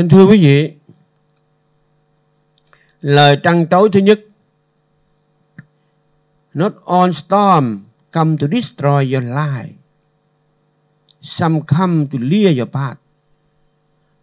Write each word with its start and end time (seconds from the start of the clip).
Nên 0.00 0.08
thưa 0.08 0.26
quý 0.26 0.38
vị, 0.38 0.72
lời 3.00 3.36
trăn 3.42 3.66
trối 3.70 3.88
thứ 3.92 4.00
nhất, 4.00 4.20
Not 6.54 6.72
all 6.86 7.12
storm 7.12 7.78
come 8.10 8.36
to 8.40 8.46
destroy 8.52 9.12
your 9.12 9.24
life. 9.24 9.72
Some 11.22 11.60
come 11.66 12.06
to 12.12 12.18
clear 12.18 12.58
your 12.58 12.70
path. 12.70 12.98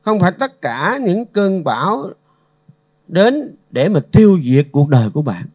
Không 0.02 0.20
phải 0.20 0.32
tất 0.39 0.61
cả 0.61 1.00
những 1.05 1.25
cơn 1.25 1.64
bão 1.64 2.09
đến 3.07 3.55
để 3.71 3.89
mà 3.89 4.00
tiêu 4.12 4.39
diệt 4.44 4.68
cuộc 4.71 4.89
đời 4.89 5.09
của 5.14 5.21
bạn. 5.21 5.46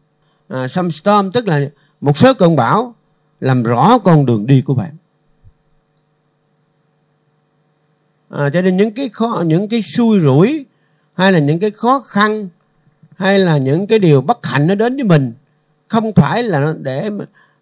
À, 0.47 0.67
some 0.67 0.89
storm 0.89 1.31
tức 1.31 1.47
là 1.47 1.69
một 2.01 2.17
số 2.17 2.33
cơn 2.33 2.55
bão 2.55 2.95
làm 3.39 3.63
rõ 3.63 3.97
con 3.97 4.25
đường 4.25 4.45
đi 4.47 4.61
của 4.61 4.73
bạn. 4.73 4.95
À, 8.33 8.49
cho 8.53 8.61
nên 8.61 8.77
những 8.77 8.91
cái 8.91 9.09
khó 9.09 9.43
những 9.45 9.69
cái 9.69 9.81
xui 9.81 10.19
rủi 10.19 10.65
hay 11.13 11.31
là 11.31 11.39
những 11.39 11.59
cái 11.59 11.71
khó 11.71 11.99
khăn 11.99 12.47
hay 13.15 13.39
là 13.39 13.57
những 13.57 13.87
cái 13.87 13.99
điều 13.99 14.21
bất 14.21 14.45
hạnh 14.45 14.67
nó 14.67 14.75
đến 14.75 14.95
với 14.95 15.03
mình 15.03 15.33
không 15.87 16.13
phải 16.13 16.43
là 16.43 16.73
để 16.81 17.09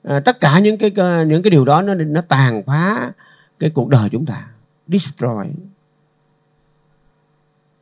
à, 0.03 0.19
tất 0.19 0.39
cả 0.39 0.59
những 0.59 0.77
cái 0.77 0.91
à, 0.95 1.23
những 1.23 1.43
cái 1.43 1.51
điều 1.51 1.65
đó 1.65 1.81
nó 1.81 1.93
nó 1.93 2.21
tàn 2.21 2.63
phá 2.63 3.11
cái 3.59 3.69
cuộc 3.69 3.89
đời 3.89 4.09
chúng 4.09 4.25
ta 4.25 4.47
destroy. 4.87 5.47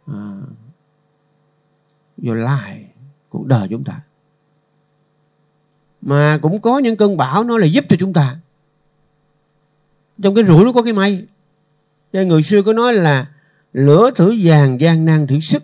À, 0.06 0.38
your 2.24 2.38
life 2.38 2.84
cuộc 3.30 3.46
đời 3.46 3.68
chúng 3.70 3.84
ta. 3.84 4.02
Mà 6.02 6.40
cũng 6.42 6.62
có 6.62 6.80
những 6.80 6.98
cơn 6.98 7.18
bão 7.18 7.44
nó 7.44 7.58
là 7.58 7.66
giúp 7.66 7.86
cho 7.90 7.96
chúng 8.00 8.14
ta. 8.14 8.36
Trong 10.24 10.36
cái 10.36 10.44
rủi 10.44 10.66
nó 10.66 10.72
có 10.72 10.82
cái 10.82 10.94
may 10.94 11.28
nên 12.14 12.28
người 12.28 12.44
xưa 12.44 12.62
có 12.62 12.74
nói 12.74 12.94
là 12.94 13.28
lửa 13.74 14.12
thử 14.16 14.36
vàng, 14.44 14.82
gian 14.82 15.06
nan 15.06 15.28
thử 15.28 15.40
sức. 15.40 15.64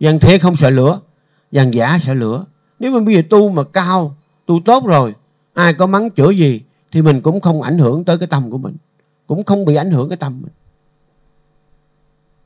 Vàng 0.00 0.18
thiệt 0.18 0.42
không 0.42 0.56
sợ 0.56 0.70
lửa 0.70 1.00
vàng 1.52 1.74
giả 1.74 1.98
sợ 2.02 2.14
lửa. 2.14 2.44
Nếu 2.78 2.90
mà 2.90 3.00
bây 3.00 3.14
giờ 3.14 3.22
tu 3.30 3.48
mà 3.48 3.62
cao, 3.72 4.14
tu 4.46 4.60
tốt 4.64 4.86
rồi, 4.86 5.14
ai 5.54 5.74
có 5.74 5.86
mắng 5.86 6.10
chửi 6.10 6.36
gì 6.38 6.62
thì 6.92 7.02
mình 7.02 7.20
cũng 7.20 7.40
không 7.40 7.62
ảnh 7.62 7.78
hưởng 7.78 8.04
tới 8.04 8.18
cái 8.18 8.26
tâm 8.26 8.50
của 8.50 8.58
mình, 8.58 8.76
cũng 9.26 9.44
không 9.44 9.64
bị 9.64 9.74
ảnh 9.74 9.90
hưởng 9.90 10.08
cái 10.08 10.16
tâm 10.16 10.42
mình. 10.42 10.52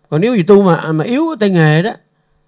Còn 0.09 0.21
nếu 0.21 0.35
gì 0.35 0.43
tu 0.43 0.63
mà 0.63 0.93
mà 0.93 1.05
yếu 1.05 1.25
tay 1.41 1.51
nghề 1.51 1.83
đó, 1.83 1.93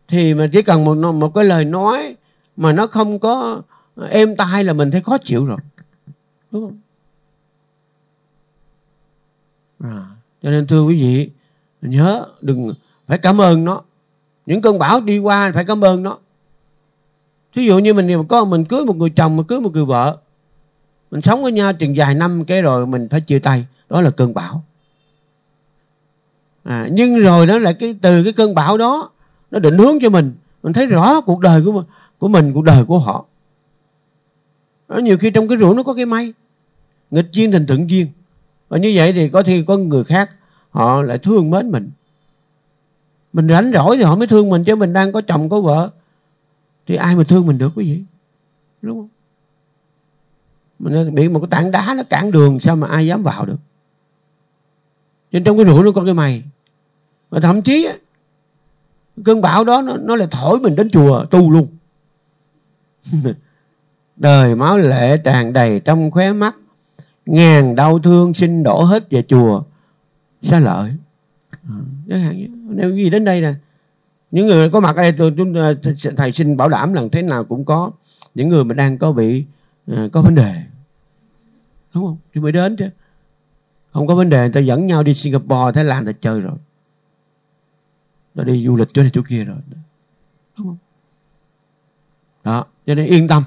thì 0.08 0.34
mà 0.34 0.48
chỉ 0.52 0.62
cần 0.62 0.84
một 0.84 1.12
một 1.12 1.34
cái 1.34 1.44
lời 1.44 1.64
nói 1.64 2.16
mà 2.56 2.72
nó 2.72 2.86
không 2.86 3.18
có 3.18 3.62
êm 4.10 4.36
tai 4.36 4.64
là 4.64 4.72
mình 4.72 4.90
thấy 4.90 5.00
khó 5.00 5.18
chịu 5.18 5.44
rồi. 5.44 5.58
Đúng 6.50 6.64
không? 6.64 6.78
À, 9.82 10.06
cho 10.42 10.50
nên 10.50 10.66
thưa 10.66 10.82
quý 10.82 11.02
vị 11.02 11.30
nhớ 11.82 12.26
đừng 12.40 12.74
phải 13.06 13.18
cảm 13.18 13.40
ơn 13.40 13.64
nó. 13.64 13.82
Những 14.46 14.60
cơn 14.60 14.78
bão 14.78 15.00
đi 15.00 15.18
qua 15.18 15.52
phải 15.54 15.64
cảm 15.64 15.84
ơn 15.84 16.02
nó. 16.02 16.18
Thí 17.54 17.66
dụ 17.66 17.78
như 17.78 17.94
mình 17.94 18.26
có 18.28 18.44
mình 18.44 18.64
cưới 18.64 18.84
một 18.84 18.96
người 18.96 19.10
chồng 19.10 19.36
mà 19.36 19.42
cưới 19.48 19.60
một 19.60 19.72
người 19.72 19.84
vợ 19.84 20.18
mình 21.10 21.20
sống 21.20 21.42
với 21.42 21.52
nhau 21.52 21.72
chừng 21.72 21.94
vài 21.96 22.14
năm 22.14 22.44
cái 22.44 22.62
rồi 22.62 22.86
mình 22.86 23.08
phải 23.08 23.20
chia 23.20 23.38
tay. 23.38 23.66
Đó 23.88 24.00
là 24.00 24.10
cơn 24.10 24.34
bão. 24.34 24.64
À, 26.62 26.88
nhưng 26.92 27.18
rồi 27.18 27.46
đó 27.46 27.58
là 27.58 27.72
cái 27.72 27.96
từ 28.02 28.24
cái 28.24 28.32
cơn 28.32 28.54
bão 28.54 28.78
đó 28.78 29.10
nó 29.50 29.58
định 29.58 29.78
hướng 29.78 29.98
cho 30.02 30.10
mình. 30.10 30.32
Mình 30.62 30.72
thấy 30.72 30.86
rõ 30.86 31.20
cuộc 31.20 31.40
đời 31.40 31.62
của 31.64 31.84
của 32.18 32.28
mình 32.28 32.52
cuộc 32.52 32.64
đời 32.64 32.84
của 32.84 32.98
họ. 32.98 33.24
Đó, 34.88 34.98
nhiều 34.98 35.18
khi 35.18 35.30
trong 35.30 35.48
cái 35.48 35.58
rủi 35.58 35.74
nó 35.74 35.82
có 35.82 35.94
cái 35.94 36.06
may 36.06 36.32
nghịch 37.10 37.32
duyên 37.32 37.52
thành 37.52 37.66
thuận 37.66 37.90
duyên 37.90 38.06
và 38.72 38.78
như 38.78 38.92
vậy 38.94 39.12
thì 39.12 39.28
có 39.28 39.42
khi 39.46 39.62
có 39.62 39.76
người 39.76 40.04
khác 40.04 40.30
họ 40.70 41.02
lại 41.02 41.18
thương 41.18 41.50
mến 41.50 41.70
mình. 41.70 41.90
Mình 43.32 43.48
rảnh 43.48 43.70
rỗi 43.74 43.96
thì 43.96 44.02
họ 44.02 44.16
mới 44.16 44.26
thương 44.26 44.50
mình 44.50 44.64
chứ 44.64 44.76
mình 44.76 44.92
đang 44.92 45.12
có 45.12 45.20
chồng 45.20 45.48
có 45.48 45.60
vợ. 45.60 45.90
Thì 46.86 46.96
ai 46.96 47.16
mà 47.16 47.24
thương 47.24 47.46
mình 47.46 47.58
được 47.58 47.72
quý 47.74 47.84
vị? 47.84 48.02
Đúng 48.82 48.98
không? 48.98 49.08
Mình 50.78 51.14
bị 51.14 51.28
một 51.28 51.40
cái 51.40 51.48
tảng 51.50 51.70
đá 51.70 51.94
nó 51.96 52.02
cản 52.02 52.30
đường 52.30 52.60
sao 52.60 52.76
mà 52.76 52.86
ai 52.86 53.06
dám 53.06 53.22
vào 53.22 53.46
được? 53.46 53.58
Nên 55.32 55.44
trong 55.44 55.56
cái 55.56 55.66
rủi 55.66 55.84
nó 55.84 55.90
có 55.94 56.04
cái 56.04 56.14
mày. 56.14 56.42
Và 57.30 57.40
thậm 57.40 57.62
chí 57.62 57.88
cơn 59.24 59.40
bão 59.40 59.64
đó 59.64 59.82
nó, 59.82 59.96
nó 59.96 60.16
lại 60.16 60.28
thổi 60.30 60.60
mình 60.60 60.76
đến 60.76 60.90
chùa 60.90 61.24
tu 61.24 61.50
luôn. 61.50 61.66
Đời 64.16 64.54
máu 64.54 64.78
lệ 64.78 65.16
tràn 65.16 65.52
đầy 65.52 65.80
trong 65.80 66.10
khóe 66.10 66.32
mắt 66.32 66.56
ngàn 67.26 67.74
đau 67.74 67.98
thương 67.98 68.34
xin 68.34 68.62
đổ 68.62 68.82
hết 68.82 69.10
về 69.10 69.22
chùa. 69.22 69.62
Xa 70.42 70.58
lợi. 70.58 70.92
Chẳng 72.08 72.20
hạn 72.20 72.46
nếu 72.76 72.96
gì 72.96 73.10
đến 73.10 73.24
đây 73.24 73.40
nè 73.40 73.54
những 74.30 74.46
người 74.46 74.70
có 74.70 74.80
mặt 74.80 74.96
ở 74.96 75.02
đây 75.02 75.12
tôi 75.12 75.34
chúng 75.36 75.54
thầy 76.16 76.32
xin 76.32 76.56
bảo 76.56 76.68
đảm 76.68 76.92
là 76.92 77.02
thế 77.12 77.22
nào 77.22 77.44
cũng 77.44 77.64
có 77.64 77.90
những 78.34 78.48
người 78.48 78.64
mà 78.64 78.74
đang 78.74 78.98
có 78.98 79.12
bị 79.12 79.44
uh, 79.92 80.12
có 80.12 80.22
vấn 80.22 80.34
đề. 80.34 80.62
Đúng 81.94 82.04
không? 82.06 82.16
Thì 82.34 82.40
mới 82.40 82.52
đến 82.52 82.76
chứ. 82.76 82.88
Không 83.92 84.06
có 84.06 84.14
vấn 84.14 84.30
đề 84.30 84.38
người 84.38 84.52
ta 84.52 84.60
dẫn 84.60 84.86
nhau 84.86 85.02
đi 85.02 85.14
Singapore 85.14 85.72
Thái 85.74 85.84
Lan 85.84 86.06
ta 86.06 86.12
chơi 86.20 86.40
rồi. 86.40 86.54
Nó 88.34 88.44
đi 88.44 88.66
du 88.66 88.76
lịch 88.76 88.88
chỗ 88.94 89.02
này 89.02 89.10
chỗ 89.14 89.22
kia 89.28 89.44
rồi. 89.44 89.56
Đúng 90.58 90.66
không? 90.66 90.76
Đó 92.44 92.64
cho 92.86 92.94
nên 92.94 93.06
yên 93.06 93.28
tâm. 93.28 93.42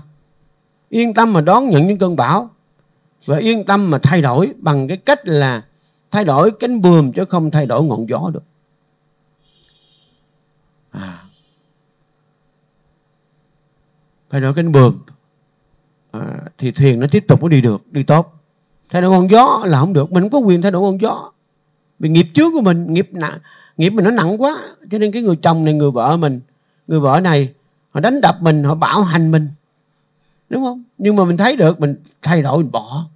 Yên 0.90 1.14
tâm 1.14 1.34
mà 1.34 1.42
đón 1.42 1.70
nhận 1.70 1.88
những 1.88 1.98
cơn 1.98 2.16
bão 2.16 2.50
và 3.26 3.38
yên 3.38 3.66
tâm 3.66 3.92
mà 3.92 3.98
thay 3.98 4.22
đổi 4.22 4.54
bằng 4.58 4.88
cái 4.88 4.98
cách 4.98 5.28
là 5.28 5.64
thay 6.12 6.26
đổi 6.26 6.52
cánh 6.60 6.82
buồm 6.82 7.12
chứ 7.12 7.26
không 7.26 7.52
thay 7.52 7.66
đổi 7.66 7.84
ngọn 7.84 8.10
gió 8.10 8.32
được. 8.34 8.44
À. 10.92 11.22
thay 14.30 14.42
đổi 14.42 14.54
cánh 14.54 14.72
buồm. 14.72 14.98
À, 16.12 16.22
thì 16.58 16.72
thuyền 16.72 17.00
nó 17.00 17.08
tiếp 17.12 17.26
tục 17.28 17.44
nó 17.44 17.48
đi 17.48 17.62
được 17.62 17.92
đi 17.92 18.04
tốt. 18.04 18.34
Thay 18.90 19.02
đổi 19.02 19.12
ngọn 19.12 19.30
gió 19.32 19.64
là 19.66 19.80
không 19.80 19.94
được. 19.94 20.12
Mình 20.12 20.24
không 20.24 20.30
có 20.30 20.48
quyền 20.48 20.62
thay 20.62 20.72
đổi 20.72 20.82
ngọn 20.82 21.02
gió. 21.02 21.32
Vì 22.00 22.10
nghiệp 22.10 22.28
trước 22.34 22.52
của 22.54 22.62
mình 22.62 22.94
nghiệp 22.94 23.10
nặng 23.12 23.40
nghiệp 23.78 23.90
mình 23.90 24.06
nó 24.06 24.12
nặng 24.12 24.42
quá. 24.42 24.58
Cho 24.92 24.98
nên 24.98 25.12
cái 25.12 25.22
người 25.22 25.36
chồng 25.36 25.66
này 25.66 25.74
người 25.74 25.92
vợ 25.92 26.18
mình 26.18 26.42
người 26.88 27.00
vợ 27.00 27.20
này 27.24 27.54
họ 27.92 28.00
đánh 28.00 28.22
đập 28.22 28.36
mình 28.42 28.64
họ 28.64 28.76
bạo 28.76 29.04
hành 29.04 29.32
mình. 29.32 29.50
Đúng 30.50 30.64
không? 30.64 30.84
Nhưng 30.98 31.16
mà 31.16 31.24
mình 31.24 31.38
thấy 31.38 31.56
được 31.56 31.80
mình 31.80 31.96
thay 32.22 32.42
đổi 32.42 32.58
mình 32.58 32.72
bỏ 32.72 33.08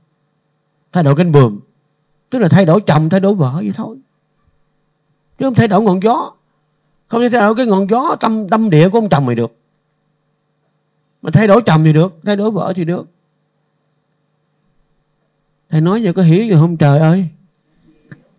thay 0.91 1.03
đổi 1.03 1.15
cánh 1.15 1.31
buồm. 1.31 1.59
Tức 2.29 2.39
là 2.39 2.47
thay 2.49 2.65
đổi 2.65 2.81
chồng, 2.81 3.09
thay 3.09 3.19
đổi 3.19 3.33
vợ 3.33 3.53
vậy 3.55 3.73
thôi. 3.75 3.97
Chứ 5.39 5.45
không 5.45 5.55
thay 5.55 5.67
đổi 5.67 5.81
ngọn 5.81 6.03
gió. 6.03 6.31
Không 7.07 7.21
thể 7.21 7.29
thay 7.29 7.41
đổi 7.41 7.55
cái 7.55 7.65
ngọn 7.65 7.89
gió 7.89 8.15
tâm 8.19 8.49
tâm 8.49 8.69
địa 8.69 8.89
của 8.89 8.97
ông 8.97 9.09
chồng 9.09 9.25
mày 9.25 9.35
được. 9.35 9.55
Mà 11.21 11.31
thay 11.33 11.47
đổi 11.47 11.61
chồng 11.65 11.83
thì 11.83 11.93
được, 11.93 12.19
thay 12.23 12.35
đổi 12.35 12.51
vợ 12.51 12.73
thì 12.75 12.85
được. 12.85 13.07
Thầy 15.69 15.81
nói 15.81 16.03
giờ 16.03 16.13
có 16.13 16.21
hiểu 16.21 16.45
gì 16.45 16.53
không? 16.53 16.77
Trời 16.77 16.99
ơi. 16.99 17.27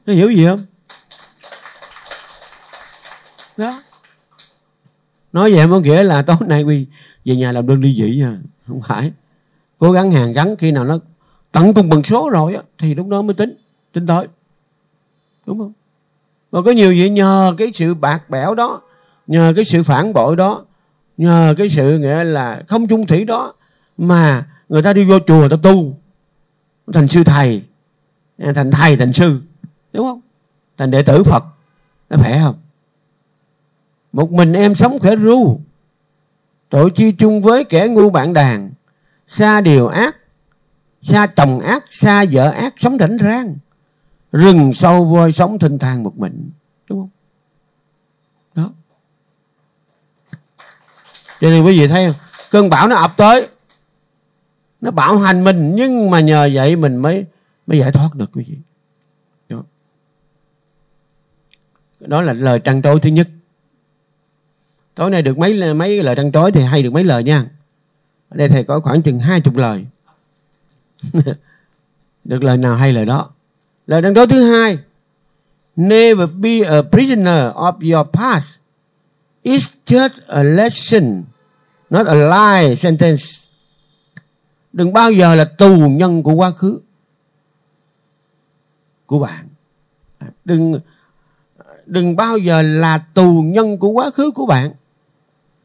Có 0.07 0.13
hiểu 0.13 0.31
gì 0.31 0.47
không? 0.47 0.67
Đó. 3.57 3.83
Nói 5.33 5.53
vậy 5.55 5.67
có 5.71 5.81
nghĩa 5.81 6.03
là 6.03 6.23
tối 6.23 6.37
nay 6.41 6.63
quy 6.63 6.87
về 7.25 7.37
nhà 7.37 7.53
làm 7.53 7.67
đơn 7.67 7.81
ly 7.81 7.95
dị 7.95 8.17
nha. 8.17 8.39
Không 8.67 8.81
phải. 8.89 9.13
Cố 9.79 9.93
gắng 9.93 10.11
hàng 10.11 10.33
gắn 10.33 10.57
khi 10.57 10.73
nào 10.73 10.85
nó 10.85 10.99
tận 11.53 11.75
cùng 11.75 11.89
bằng 11.89 12.03
số 12.03 12.31
rồi 12.31 12.55
á, 12.55 12.63
thì 12.79 12.95
lúc 12.95 13.09
đó 13.09 13.23
mới 13.23 13.35
tính 13.35 13.55
tính 13.93 14.07
tới. 14.07 14.27
Đúng 15.47 15.59
không? 15.59 15.73
Và 16.51 16.63
có 16.63 16.71
nhiều 16.71 16.95
vậy 16.99 17.11
nhờ 17.11 17.55
cái 17.59 17.73
sự 17.75 17.95
bạc 17.95 18.31
bẽo 18.31 18.55
đó, 18.55 18.81
nhờ 19.27 19.53
cái 19.57 19.65
sự 19.65 19.83
phản 19.83 20.13
bội 20.13 20.37
đó, 20.37 20.65
nhờ 21.17 21.55
cái 21.59 21.69
sự 21.69 21.99
nghĩa 21.99 22.25
là 22.25 22.63
không 22.69 22.87
chung 22.87 23.07
thủy 23.07 23.25
đó 23.25 23.55
mà 23.99 24.47
người 24.69 24.83
ta 24.83 24.93
đi 24.93 25.05
vô 25.05 25.19
chùa 25.27 25.49
ta 25.49 25.57
tu. 25.63 25.97
Thành 26.93 27.09
sư 27.09 27.25
thầy, 27.25 27.63
thành 28.55 28.71
thầy, 28.71 28.97
thành 28.97 29.13
sư. 29.13 29.41
Đúng 29.93 30.07
không? 30.07 30.21
Thành 30.79 30.91
đệ 30.91 31.03
tử 31.03 31.23
phật. 31.23 31.45
Nó 32.11 32.17
khỏe 32.17 32.41
không? 32.43 32.55
Một 34.13 34.33
mình 34.33 34.53
em 34.53 34.75
sống 34.75 34.99
khỏe 34.99 35.17
ru, 35.17 35.61
tội 36.69 36.91
chi 36.91 37.13
chung 37.13 37.43
với 37.43 37.65
kẻ 37.65 37.89
ngu 37.89 38.11
bạn 38.11 38.33
đàn, 38.33 38.71
xa 39.29 39.61
điều 39.61 39.89
ác 39.89 40.17
xa 41.03 41.27
chồng 41.27 41.61
ác 41.61 41.85
xa 41.91 42.25
vợ 42.33 42.51
ác 42.51 42.75
sống 42.77 42.97
rảnh 43.01 43.19
rang. 43.19 43.57
Rừng 44.33 44.75
sâu 44.75 45.05
voi 45.05 45.33
sống 45.33 45.59
thinh 45.59 45.79
thang 45.79 46.03
một 46.03 46.19
mình 46.19 46.51
đúng 46.89 46.99
không? 46.99 47.11
Đó. 48.55 48.71
Cho 51.41 51.51
nên 51.51 51.65
quý 51.65 51.81
vị 51.81 51.89
thấy 51.89 52.07
không? 52.07 52.17
Cơn 52.51 52.71
bão 52.71 52.89
nó 52.89 52.97
ập 52.97 53.13
tới. 53.17 53.49
Nó 54.81 54.91
bạo 54.91 55.19
hành 55.19 55.45
mình 55.45 55.75
nhưng 55.75 56.11
mà 56.11 56.21
nhờ 56.21 56.51
vậy 56.53 56.77
mình 56.77 56.97
mới 56.97 57.25
mới 57.67 57.79
giải 57.79 57.93
thoát 57.93 58.09
được 58.15 58.31
quý 58.33 58.45
vị. 58.49 58.57
Đó, 59.49 59.63
đó 62.01 62.23
là 62.23 62.33
lời 62.33 62.61
trăn 62.61 62.83
trối 62.83 63.01
thứ 63.01 63.11
nhất. 63.11 63.29
Tối 64.95 65.11
nay 65.11 65.23
được 65.23 65.39
mấy 65.39 65.75
mấy 65.75 66.03
lời 66.03 66.17
trăn 66.17 66.33
trối 66.33 66.53
thì 66.53 66.63
hay 66.63 66.83
được 66.83 66.93
mấy 66.93 67.05
lời 67.05 67.25
nha. 67.25 67.47
Ở 68.29 68.37
đây 68.37 68.49
thầy 68.49 68.65
có 68.65 68.81
khoảng 68.81 69.03
chừng 69.03 69.19
hai 69.19 69.41
chục 69.41 69.57
lời. 69.57 69.87
được 72.25 72.43
lời 72.43 72.57
nào 72.57 72.77
hay 72.77 72.93
lời 72.93 73.05
đó 73.05 73.31
lời 73.87 74.03
đăng 74.03 74.15
trối 74.15 74.27
thứ 74.27 74.45
hai 74.45 74.79
Never 75.77 76.29
be 76.29 76.61
a 76.61 76.83
prisoner 76.83 77.53
of 77.55 77.81
your 77.81 78.05
past. 78.13 78.59
It's 79.43 79.71
just 79.87 80.21
a 80.27 80.43
lesson, 80.43 81.25
not 81.91 82.07
a 82.07 82.15
lie 82.15 82.77
sentence. 82.77 83.25
Đừng 84.73 84.93
bao 84.93 85.13
giờ 85.13 85.35
là 85.35 85.45
tù 85.45 85.77
nhân 85.77 86.23
của 86.23 86.33
quá 86.33 86.51
khứ 86.51 86.81
của 89.07 89.19
bạn. 89.19 89.49
Đừng 90.45 90.81
đừng 91.87 92.17
bao 92.17 92.39
giờ 92.39 92.63
là 92.63 92.99
tù 93.15 93.43
nhân 93.43 93.79
của 93.79 93.89
quá 93.89 94.11
khứ 94.11 94.31
của 94.31 94.47
bạn. 94.47 94.71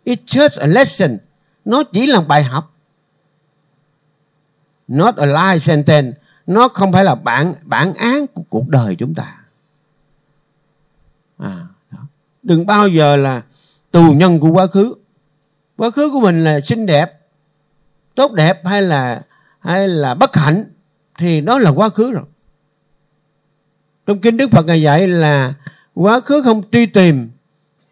It's 0.05 0.25
just 0.25 0.61
a 0.61 0.67
lesson. 0.67 1.17
Nó 1.65 1.83
chỉ 1.83 2.07
là 2.07 2.21
bài 2.21 2.43
học. 2.43 2.75
Not 4.87 5.15
a 5.15 5.25
life 5.25 5.59
sentence. 5.59 6.17
Nó 6.47 6.67
không 6.67 6.91
phải 6.91 7.03
là 7.03 7.15
bản 7.15 7.53
bản 7.63 7.93
án 7.93 8.27
của 8.27 8.43
cuộc 8.49 8.69
đời 8.69 8.95
chúng 8.95 9.13
ta. 9.13 9.37
À, 11.37 11.67
đó. 11.91 11.99
Đừng 12.43 12.65
bao 12.65 12.87
giờ 12.87 13.15
là 13.15 13.41
tù 13.91 14.11
nhân 14.13 14.39
của 14.39 14.49
quá 14.49 14.67
khứ. 14.67 14.95
Quá 15.77 15.89
khứ 15.89 16.09
của 16.11 16.19
mình 16.19 16.43
là 16.43 16.61
xinh 16.61 16.85
đẹp, 16.85 17.19
tốt 18.15 18.33
đẹp 18.33 18.65
hay 18.65 18.81
là 18.81 19.21
hay 19.59 19.87
là 19.87 20.13
bất 20.13 20.35
hạnh 20.35 20.65
thì 21.17 21.41
đó 21.41 21.59
là 21.59 21.71
quá 21.71 21.89
khứ 21.89 22.11
rồi. 22.11 22.23
Trong 24.05 24.19
kinh 24.19 24.37
Đức 24.37 24.51
Phật 24.51 24.65
ngài 24.65 24.81
dạy 24.81 25.07
là 25.07 25.53
quá 25.93 26.19
khứ 26.19 26.41
không 26.41 26.61
truy 26.71 26.85
tìm, 26.85 27.29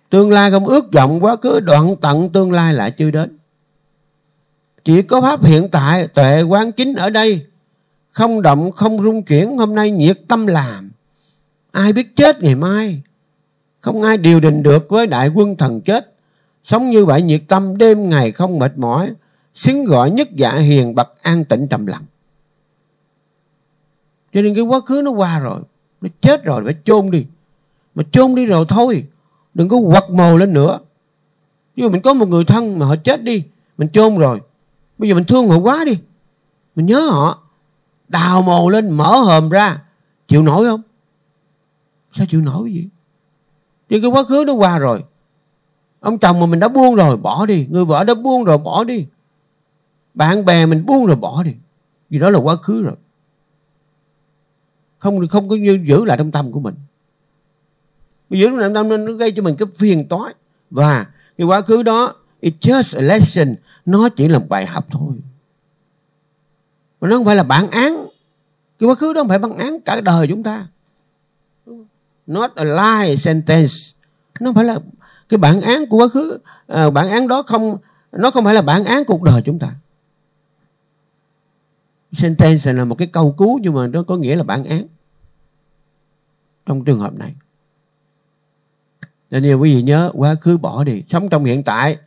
tương 0.10 0.32
lai 0.32 0.52
không 0.52 0.68
ước 0.68 0.92
vọng, 0.92 1.24
quá 1.24 1.36
khứ 1.36 1.60
đoạn 1.60 1.96
tận 2.02 2.30
tương 2.30 2.52
lai 2.52 2.74
lại 2.74 2.92
chưa 2.92 3.12
đến. 3.12 3.38
Chỉ 4.84 5.02
có 5.02 5.22
pháp 5.22 5.44
hiện 5.44 5.70
tại 5.72 6.08
tuệ 6.08 6.42
quán 6.42 6.72
chính 6.72 6.94
ở 6.94 7.10
đây, 7.10 7.46
không 8.12 8.42
động 8.42 8.72
không 8.72 9.04
rung 9.04 9.24
chuyển 9.24 9.58
hôm 9.58 9.76
nay 9.76 9.92
nhiệt 9.92 10.20
tâm 10.28 10.48
làm. 10.48 10.92
Ai 11.72 11.94
biết 11.94 12.16
chết 12.16 12.44
ngày 12.44 12.56
mai? 12.56 13.02
Không 13.80 14.02
ai 14.02 14.18
điều 14.18 14.40
đình 14.40 14.64
được 14.64 14.90
với 14.90 15.08
đại 15.08 15.30
quân 15.30 15.56
thần 15.56 15.82
chết. 15.82 16.14
Sống 16.64 16.90
như 16.90 17.06
vậy 17.06 17.22
nhiệt 17.22 17.42
tâm 17.48 17.78
đêm 17.78 18.10
ngày 18.10 18.32
không 18.32 18.60
mệt 18.60 18.78
mỏi, 18.78 19.14
xứng 19.54 19.86
gọi 19.86 20.12
nhất 20.12 20.28
dạ 20.32 20.56
hiền 20.56 20.96
bậc 20.96 21.14
an 21.22 21.46
tịnh 21.46 21.68
trầm 21.68 21.86
lặng. 21.86 22.04
Cho 24.34 24.42
nên 24.42 24.56
cái 24.56 24.64
quá 24.64 24.80
khứ 24.80 25.02
nó 25.06 25.12
qua 25.12 25.40
rồi, 25.40 25.60
nó 26.02 26.10
chết 26.22 26.44
rồi 26.44 26.64
phải 26.66 26.76
chôn 26.86 27.12
đi. 27.12 27.26
Mà 27.96 28.04
chôn 28.12 28.36
đi 28.36 28.46
rồi 28.46 28.66
thôi, 28.70 29.06
đừng 29.54 29.70
có 29.70 29.80
quật 29.92 30.10
mồ 30.10 30.38
lên 30.38 30.54
nữa. 30.54 30.80
Nhưng 31.76 31.88
mà 31.88 31.92
mình 31.92 32.02
có 32.02 32.14
một 32.14 32.30
người 32.30 32.46
thân 32.46 32.80
mà 32.80 32.86
họ 32.86 32.96
chết 32.96 33.24
đi, 33.24 33.44
mình 33.78 33.90
chôn 33.90 34.18
rồi. 34.18 34.42
Bây 35.04 35.10
giờ 35.10 35.16
mình 35.16 35.26
thương 35.26 35.50
họ 35.50 35.58
quá 35.58 35.84
đi. 35.86 35.98
Mình 36.76 36.86
nhớ 36.86 37.00
họ, 37.00 37.40
đào 38.08 38.42
mồ 38.42 38.70
lên, 38.70 38.92
mở 38.92 39.18
hòm 39.18 39.50
ra, 39.50 39.82
chịu 40.28 40.44
nổi 40.44 40.66
không? 40.66 40.82
Sao 42.12 42.26
chịu 42.30 42.42
nổi 42.42 42.74
gì 42.74 42.88
Chứ 43.90 44.00
cái 44.02 44.12
quá 44.12 44.24
khứ 44.24 44.44
nó 44.48 44.54
qua 44.54 44.80
rồi. 44.80 45.04
Ông 46.00 46.18
chồng 46.18 46.40
mà 46.40 46.46
mình 46.46 46.60
đã 46.60 46.68
buông 46.68 46.96
rồi, 46.96 47.18
bỏ 47.18 47.46
đi. 47.46 47.68
Người 47.70 47.86
vợ 47.86 48.04
đã 48.04 48.14
buông 48.14 48.44
rồi, 48.44 48.58
bỏ 48.58 48.84
đi. 48.84 49.06
Bạn 50.14 50.46
bè 50.46 50.66
mình 50.66 50.86
buông 50.86 51.06
rồi, 51.06 51.16
bỏ 51.16 51.44
đi. 51.44 51.54
Vì 52.10 52.20
đó 52.20 52.30
là 52.30 52.40
quá 52.40 52.56
khứ 52.56 52.82
rồi. 52.82 52.96
Không 55.00 55.28
không 55.28 55.50
có 55.50 55.56
như 55.56 55.80
giữ 55.84 56.06
lại 56.06 56.18
trong 56.18 56.32
tâm 56.32 56.52
của 56.52 56.60
mình. 56.60 56.76
Giữ 58.30 58.50
lại 58.50 58.60
trong 58.62 58.74
tâm 58.74 59.06
nó 59.06 59.14
gây 59.14 59.32
cho 59.32 59.42
mình 59.42 59.56
cái 59.56 59.68
phiền 59.76 60.08
toái. 60.08 60.34
Và 60.70 61.08
cái 61.38 61.48
quá 61.48 61.62
khứ 61.62 61.84
đó, 61.84 62.16
it's 62.44 62.60
just 62.60 62.98
a 62.98 63.02
lesson. 63.02 63.56
Nó 63.86 64.10
chỉ 64.10 64.28
là 64.28 64.40
một 64.40 64.46
bài 64.50 64.66
học 64.66 64.86
thôi. 64.92 65.16
Mà 67.02 67.10
nó 67.10 67.16
không 67.16 67.26
phải 67.26 67.36
là 67.36 67.44
bản 67.44 67.72
án. 67.72 68.08
Cái 68.80 68.90
quá 68.90 68.96
khứ 68.96 69.14
đó 69.14 69.22
không 69.22 69.30
phải 69.30 69.40
bản 69.40 69.58
án 69.58 69.82
cả 69.82 70.02
đời 70.02 70.28
chúng 70.28 70.44
ta. 70.44 70.68
Not 72.28 72.56
a 72.56 72.64
lie 72.64 73.16
sentence. 73.16 73.74
Nó 74.40 74.48
không 74.48 74.56
phải 74.56 74.66
là 74.66 74.80
cái 75.30 75.38
bản 75.38 75.62
án 75.62 75.86
của 75.86 75.98
quá 75.98 76.08
khứ. 76.08 76.38
À, 76.68 76.90
bản 76.90 77.10
án 77.10 77.28
đó 77.28 77.44
không 77.44 77.78
nó 78.12 78.32
không 78.32 78.44
phải 78.46 78.54
là 78.54 78.62
bản 78.62 78.86
án 78.86 79.06
cuộc 79.06 79.24
đời 79.24 79.42
chúng 79.42 79.60
ta. 79.60 79.76
Sentence 82.12 82.74
là 82.74 82.86
một 82.86 82.96
cái 82.96 83.08
câu 83.08 83.36
cứu 83.38 83.60
nhưng 83.62 83.74
mà 83.74 83.88
nó 83.88 84.04
có 84.04 84.18
nghĩa 84.18 84.36
là 84.36 84.44
bản 84.44 84.64
án. 84.64 84.86
Trong 86.66 86.86
trường 86.86 87.00
hợp 87.00 87.14
này. 87.14 87.36
Cho 89.32 89.40
nên 89.40 89.58
quý 89.58 89.76
vị 89.76 89.82
nhớ 89.82 90.12
quá 90.14 90.36
khứ 90.42 90.58
bỏ 90.58 90.84
đi. 90.84 91.04
Sống 91.10 91.30
trong 91.30 91.46
hiện 91.46 91.64
tại 91.64 91.98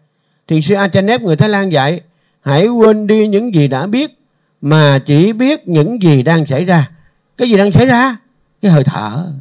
thiền 0.46 0.60
sư 0.60 0.74
Achanep 0.74 1.22
người 1.22 1.36
Thái 1.36 1.48
Lan 1.48 1.72
dạy, 1.72 2.00
hãy 2.40 2.68
quên 2.68 3.06
đi 3.06 3.28
những 3.28 3.54
gì 3.54 3.68
đã 3.68 3.86
biết, 3.86 4.18
mà 4.60 4.98
chỉ 5.06 5.32
biết 5.32 5.68
những 5.68 6.02
gì 6.02 6.22
đang 6.22 6.46
xảy 6.46 6.64
ra. 6.64 6.90
Cái 7.36 7.50
gì 7.50 7.56
đang 7.56 7.72
xảy 7.72 7.86
ra? 7.86 8.16
Cái 8.62 8.70
hơi 8.70 8.84
thở. 8.84 9.32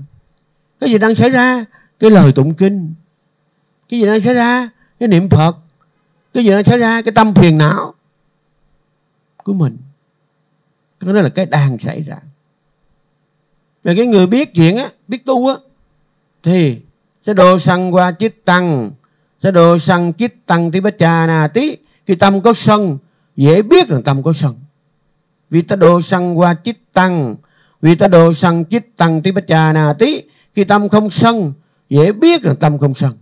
Cái 0.80 0.90
gì 0.90 0.98
đang 0.98 1.16
xảy 1.16 1.30
ra? 1.30 1.66
Cái 2.00 2.12
lời 2.12 2.32
tụng 2.32 2.54
kinh. 2.54 2.94
Cái 3.90 4.00
gì 4.00 4.06
đang 4.06 4.22
xảy 4.22 4.34
ra? 4.34 4.70
Cái 5.00 5.10
niệm 5.10 5.30
phật. 5.30 5.56
Cái 6.34 6.44
gì 6.46 6.52
đang 6.52 6.64
xảy 6.64 6.78
ra? 6.78 7.02
Cái 7.02 7.12
tâm 7.12 7.34
phiền 7.34 7.58
não 7.58 7.94
của 9.44 9.54
mình. 9.54 9.78
Cái 11.00 11.14
đó 11.14 11.22
là 11.22 11.30
cái 11.30 11.46
đang 11.46 11.80
xảy 11.80 12.04
ra. 12.04 12.18
Về 13.84 13.96
cái 13.96 14.06
người 14.06 14.28
biết 14.28 14.54
chuyện 14.54 14.78
á, 14.78 14.90
biết 15.08 15.26
tu 15.26 15.48
á, 15.48 15.56
thì 16.44 16.82
sẽ 17.26 17.34
đồ 17.34 17.60
săn 17.60 17.92
qua 17.92 18.12
chiếc 18.12 18.46
tăng 18.46 18.92
sẽ 19.46 19.52
đồ 19.52 19.78
sân 19.78 20.14
chít 20.14 20.34
tăng 20.46 20.72
tí 20.72 20.80
bách 20.80 20.98
trà 21.00 21.28
nà 21.28 21.48
tí, 21.54 21.78
khi 22.06 22.16
tâm 22.16 22.42
có 22.42 22.54
sân, 22.54 22.98
dễ 23.36 23.62
biết 23.62 23.90
là 23.90 24.02
tâm 24.06 24.24
có 24.24 24.34
sân. 24.34 24.56
Vì 25.50 25.62
ta 25.62 25.76
đồ 25.76 26.02
sân 26.02 26.40
qua 26.40 26.56
chít 26.64 26.78
tăng, 26.94 27.36
vì 27.82 27.96
ta 27.96 28.08
đồ 28.08 28.34
sân 28.34 28.66
chít 28.66 28.98
tăng 28.98 29.22
tí 29.22 29.32
bách 29.32 29.48
trà 29.48 29.74
nà 29.74 29.94
tí, 30.00 30.22
khi 30.54 30.64
tâm 30.64 30.90
không 30.90 31.10
sân, 31.10 31.54
dễ 31.90 32.12
biết 32.12 32.46
là 32.46 32.54
tâm 32.54 32.78
không 32.78 32.94
sân. 32.94 33.14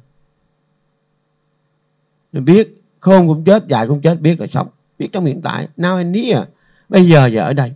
Nên 2.31 2.45
biết, 2.45 2.83
khôn 2.99 3.27
cũng 3.27 3.43
chết 3.43 3.67
dài 3.67 3.87
cũng 3.87 4.01
chết, 4.01 4.21
biết 4.21 4.39
là 4.39 4.47
sống, 4.47 4.67
biết 4.99 5.09
trong 5.11 5.25
hiện 5.25 5.41
tại. 5.41 5.67
Now 5.77 5.97
and 5.97 6.15
here 6.15 6.33
à, 6.33 6.47
bây 6.89 7.07
giờ 7.07 7.25
giờ 7.25 7.41
ở 7.41 7.53
đây, 7.53 7.73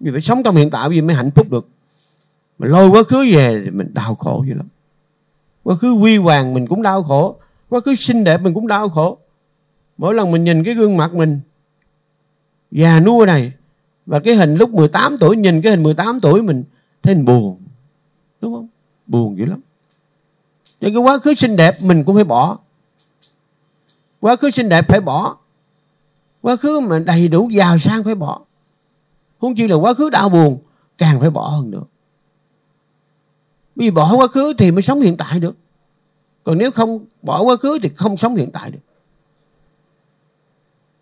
vì 0.00 0.10
phải 0.10 0.20
sống 0.20 0.42
trong 0.42 0.56
hiện 0.56 0.70
tại, 0.70 0.88
vì 0.88 1.00
mới 1.00 1.16
hạnh 1.16 1.30
phúc 1.30 1.50
được. 1.50 1.68
Mà 2.58 2.66
lôi 2.66 2.88
quá 2.88 3.02
khứ 3.02 3.26
về 3.32 3.60
thì 3.64 3.70
mình 3.70 3.94
đau 3.94 4.14
khổ 4.14 4.44
dữ 4.48 4.54
lắm. 4.54 4.66
Quá 5.62 5.76
khứ 5.76 5.90
huy 5.90 6.16
hoàng 6.16 6.54
mình 6.54 6.66
cũng 6.66 6.82
đau 6.82 7.02
khổ 7.02 7.40
quá 7.74 7.80
khứ 7.80 7.94
xinh 7.94 8.24
đẹp 8.24 8.40
mình 8.40 8.54
cũng 8.54 8.66
đau 8.66 8.88
khổ. 8.88 9.18
Mỗi 9.98 10.14
lần 10.14 10.32
mình 10.32 10.44
nhìn 10.44 10.64
cái 10.64 10.74
gương 10.74 10.96
mặt 10.96 11.14
mình, 11.14 11.40
già 12.70 13.00
nua 13.00 13.26
này, 13.26 13.52
và 14.06 14.20
cái 14.20 14.34
hình 14.34 14.54
lúc 14.54 14.70
18 14.70 15.16
tuổi, 15.20 15.36
nhìn 15.36 15.62
cái 15.62 15.70
hình 15.70 15.82
18 15.82 16.20
tuổi 16.20 16.42
mình, 16.42 16.64
thấy 17.02 17.14
mình 17.14 17.24
buồn. 17.24 17.60
Đúng 18.40 18.54
không? 18.54 18.68
Buồn 19.06 19.38
dữ 19.38 19.44
lắm. 19.44 19.60
Cho 20.80 20.88
cái 20.88 20.96
quá 20.96 21.18
khứ 21.18 21.34
xinh 21.34 21.56
đẹp 21.56 21.82
mình 21.82 22.04
cũng 22.04 22.14
phải 22.14 22.24
bỏ. 22.24 22.58
Quá 24.20 24.36
khứ 24.36 24.50
xinh 24.50 24.68
đẹp 24.68 24.88
phải 24.88 25.00
bỏ. 25.00 25.36
Quá 26.42 26.56
khứ 26.56 26.80
mà 26.80 26.98
đầy 26.98 27.28
đủ 27.28 27.48
giàu 27.48 27.78
sang 27.78 28.04
phải 28.04 28.14
bỏ. 28.14 28.40
Không 29.40 29.54
chỉ 29.54 29.68
là 29.68 29.76
quá 29.76 29.94
khứ 29.94 30.10
đau 30.10 30.28
buồn, 30.28 30.58
càng 30.98 31.20
phải 31.20 31.30
bỏ 31.30 31.48
hơn 31.48 31.70
nữa. 31.70 31.82
Vì 33.76 33.90
bỏ 33.90 34.16
quá 34.16 34.26
khứ 34.26 34.52
thì 34.58 34.70
mới 34.70 34.82
sống 34.82 35.00
hiện 35.00 35.16
tại 35.16 35.40
được 35.40 35.56
còn 36.44 36.58
nếu 36.58 36.70
không 36.70 37.04
bỏ 37.22 37.42
quá 37.42 37.56
khứ 37.56 37.78
thì 37.82 37.88
không 37.88 38.16
sống 38.16 38.36
hiện 38.36 38.50
tại 38.52 38.70
được. 38.70 38.78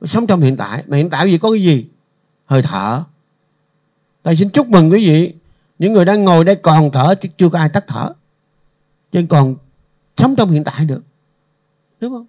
Sống 0.06 0.26
trong 0.26 0.40
hiện 0.40 0.56
tại. 0.56 0.84
Mà 0.87 0.96
hiện 0.96 1.11
tại 1.11 1.30
gì 1.30 1.38
có 1.38 1.50
cái 1.50 1.62
gì? 1.62 1.87
Hơi 2.46 2.62
thở. 2.62 3.02
Tôi 4.22 4.37
xin 4.37 4.49
chúc 4.49 4.68
mừng 4.68 4.90
quý 4.90 5.06
vị. 5.06 5.34
Những 5.78 5.92
người 5.92 6.04
đang 6.04 6.25
ngồi 6.25 6.44
đây 6.44 6.56
còn 6.56 6.90
thở 6.90 7.14
chứ 7.14 7.28
chưa 7.38 7.49
có 7.49 7.58
ai 7.58 7.68
tắt 7.68 7.84
thở. 7.87 8.12
Nên 9.12 9.26
còn 9.26 9.56
sống 10.16 10.37
trong 10.37 10.50
hiện 10.50 10.64
tại 10.64 10.84
được. 10.84 11.02
Đúng 12.00 12.12
không? 12.12 12.26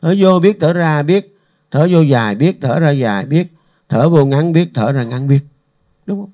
Thở 0.00 0.14
vô 0.18 0.38
biết, 0.38 0.56
thở 0.60 0.72
ra 0.72 1.02
biết. 1.02 1.36
Thở 1.70 1.88
vô 1.90 2.00
dài 2.00 2.34
biết, 2.34 2.58
thở 2.60 2.80
ra 2.80 2.90
dài 2.90 3.24
biết. 3.24 3.46
Thở 3.88 4.08
vô 4.08 4.24
ngắn 4.24 4.52
biết, 4.52 4.70
thở 4.74 4.92
ra 4.92 5.02
ngắn 5.02 5.28
biết. 5.28 5.40
Đúng 6.06 6.20
không? 6.20 6.30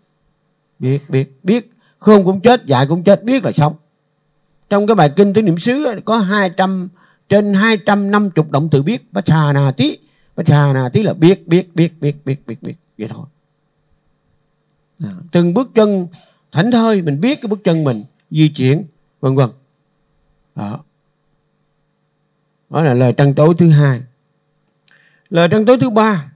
Biết 0.78 1.10
biết 1.10 1.38
biết. 1.42 1.72
Khôn 1.98 2.24
cũng 2.24 2.40
chết, 2.40 2.66
dài 2.66 2.86
cũng 2.86 3.04
chết, 3.04 3.24
biết 3.24 3.44
là 3.44 3.52
sống 3.52 3.74
trong 4.70 4.86
cái 4.86 4.94
bài 4.94 5.12
kinh 5.16 5.32
tứ 5.32 5.42
niệm 5.42 5.58
xứ 5.58 6.00
có 6.04 6.18
200 6.18 6.88
trên 7.28 7.54
250 7.54 8.44
động 8.50 8.68
từ 8.70 8.82
biết 8.82 9.12
bá 9.12 9.20
trà 9.20 9.52
nà 9.52 9.72
tí 9.76 9.98
bá 10.36 10.44
trà 10.44 10.72
nà 10.72 10.88
tí 10.88 11.02
là 11.02 11.12
biết 11.12 11.48
biết 11.48 11.74
biết 11.74 12.00
biết 12.00 12.16
biết 12.24 12.46
biết 12.46 12.62
biết. 12.62 12.74
Vậy 12.98 13.08
thôi. 13.08 13.26
À, 15.00 15.10
từng 15.32 15.54
bước 15.54 15.70
chân 15.74 16.08
thảnh 16.52 16.70
thơi 16.70 17.02
mình 17.02 17.20
biết 17.20 17.40
cái 17.42 17.48
bước 17.48 17.64
chân 17.64 17.84
mình 17.84 18.04
di 18.30 18.48
chuyển 18.48 18.84
vân 19.20 19.34
vân. 19.34 19.50
Đó. 20.54 20.84
Đó 22.70 22.82
là 22.82 22.94
lời 22.94 23.12
trăn 23.12 23.34
trối 23.34 23.54
thứ 23.58 23.70
hai. 23.70 24.02
Lời 25.30 25.48
trăn 25.48 25.66
trối 25.66 25.78
thứ 25.78 25.90
ba 25.90 26.30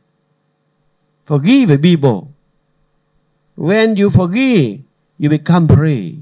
forgive 1.31 1.69
the 1.69 1.77
people 1.77 2.33
when 3.57 3.95
you 3.95 4.11
forgive 4.11 4.83
you 5.19 5.31
become 5.31 5.69
free 5.69 6.15